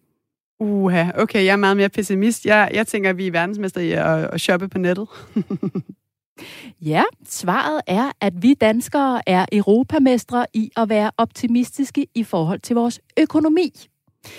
Uha, 0.61 1.11
okay, 1.15 1.45
jeg 1.45 1.53
er 1.53 1.57
meget 1.57 1.77
mere 1.77 1.89
pessimist. 1.89 2.47
Jeg, 2.47 2.71
jeg 2.75 2.87
tænker, 2.87 3.11
at 3.11 3.17
vi 3.17 3.27
er 3.27 3.31
verdensmester 3.31 3.81
i 3.81 3.93
at, 3.93 4.05
at 4.07 4.41
shoppe 4.41 4.69
på 4.69 4.79
nettet. 4.79 5.09
Ja, 6.80 7.03
svaret 7.28 7.80
er, 7.86 8.12
at 8.20 8.43
vi 8.43 8.55
danskere 8.55 9.20
er 9.26 9.47
europamestre 9.53 10.47
i 10.55 10.70
at 10.76 10.88
være 10.88 11.11
optimistiske 11.16 12.07
i 12.14 12.24
forhold 12.24 12.61
til 12.61 12.76
vores 12.76 13.01
økonomi. 13.18 13.72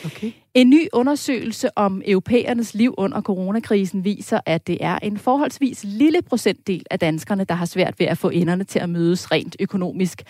Okay. 0.06 0.32
En 0.54 0.70
ny 0.70 0.88
undersøgelse 0.94 1.78
om 1.78 2.02
europæernes 2.06 2.74
liv 2.74 2.96
under 2.98 3.22
coronakrisen 3.22 4.06
viser, 4.06 4.40
at 4.46 4.68
det 4.68 4.78
er 4.82 5.00
en 5.00 5.18
forholdsvis 5.18 5.84
lille 5.84 6.22
procentdel 6.22 6.86
af 6.92 7.00
danskerne, 7.00 7.44
der 7.44 7.56
har 7.56 7.66
svært 7.66 8.00
ved 8.00 8.06
at 8.06 8.18
få 8.18 8.30
enderne 8.30 8.64
til 8.64 8.80
at 8.80 8.90
mødes 8.90 9.32
rent 9.32 9.56
økonomisk. 9.60 10.24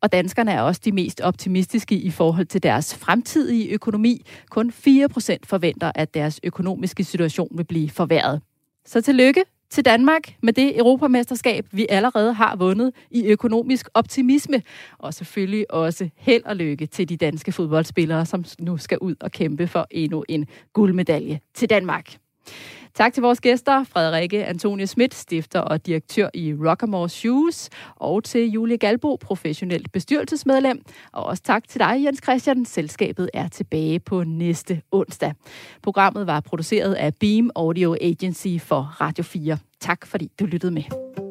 Og 0.00 0.12
danskerne 0.12 0.52
er 0.52 0.60
også 0.60 0.80
de 0.84 0.92
mest 0.92 1.20
optimistiske 1.20 1.94
i 1.94 2.10
forhold 2.10 2.46
til 2.46 2.62
deres 2.62 2.94
fremtidige 2.94 3.68
økonomi. 3.68 4.22
Kun 4.50 4.72
4 4.72 5.08
procent 5.08 5.46
forventer, 5.46 5.92
at 5.94 6.14
deres 6.14 6.40
økonomiske 6.42 7.04
situation 7.04 7.48
vil 7.56 7.64
blive 7.64 7.90
forværret. 7.90 8.40
Så 8.86 9.00
tillykke 9.00 9.44
til 9.70 9.84
Danmark 9.84 10.34
med 10.42 10.52
det 10.52 10.78
europamesterskab, 10.78 11.66
vi 11.72 11.86
allerede 11.88 12.32
har 12.32 12.56
vundet 12.56 12.92
i 13.10 13.26
økonomisk 13.26 13.88
optimisme. 13.94 14.62
Og 14.98 15.14
selvfølgelig 15.14 15.70
også 15.70 16.08
held 16.16 16.44
og 16.44 16.56
lykke 16.56 16.86
til 16.86 17.08
de 17.08 17.16
danske 17.16 17.52
fodboldspillere, 17.52 18.26
som 18.26 18.44
nu 18.58 18.76
skal 18.76 18.98
ud 18.98 19.14
og 19.20 19.32
kæmpe 19.32 19.66
for 19.66 19.86
endnu 19.90 20.24
en 20.28 20.46
guldmedalje 20.72 21.40
til 21.54 21.70
Danmark. 21.70 22.16
Tak 22.96 23.12
til 23.14 23.22
vores 23.22 23.40
gæster, 23.40 23.84
Frederikke 23.84 24.44
Antonie 24.44 24.86
Schmidt, 24.86 25.14
stifter 25.14 25.60
og 25.60 25.86
direktør 25.86 26.28
i 26.34 26.54
Rockamore 26.54 27.08
Shoes, 27.08 27.70
og 27.96 28.24
til 28.24 28.50
Julie 28.50 28.76
Galbo, 28.76 29.16
professionelt 29.16 29.92
bestyrelsesmedlem. 29.92 30.82
Og 31.12 31.24
også 31.24 31.42
tak 31.42 31.68
til 31.68 31.80
dig, 31.80 32.04
Jens 32.04 32.20
Christian. 32.22 32.64
Selskabet 32.64 33.30
er 33.34 33.48
tilbage 33.48 34.00
på 34.00 34.24
næste 34.24 34.82
onsdag. 34.92 35.32
Programmet 35.82 36.26
var 36.26 36.40
produceret 36.40 36.94
af 36.94 37.14
Beam 37.14 37.50
Audio 37.56 37.96
Agency 38.00 38.58
for 38.60 38.96
Radio 39.00 39.24
4. 39.24 39.58
Tak 39.80 40.06
fordi 40.06 40.30
du 40.40 40.46
lyttede 40.46 40.72
med. 40.72 41.25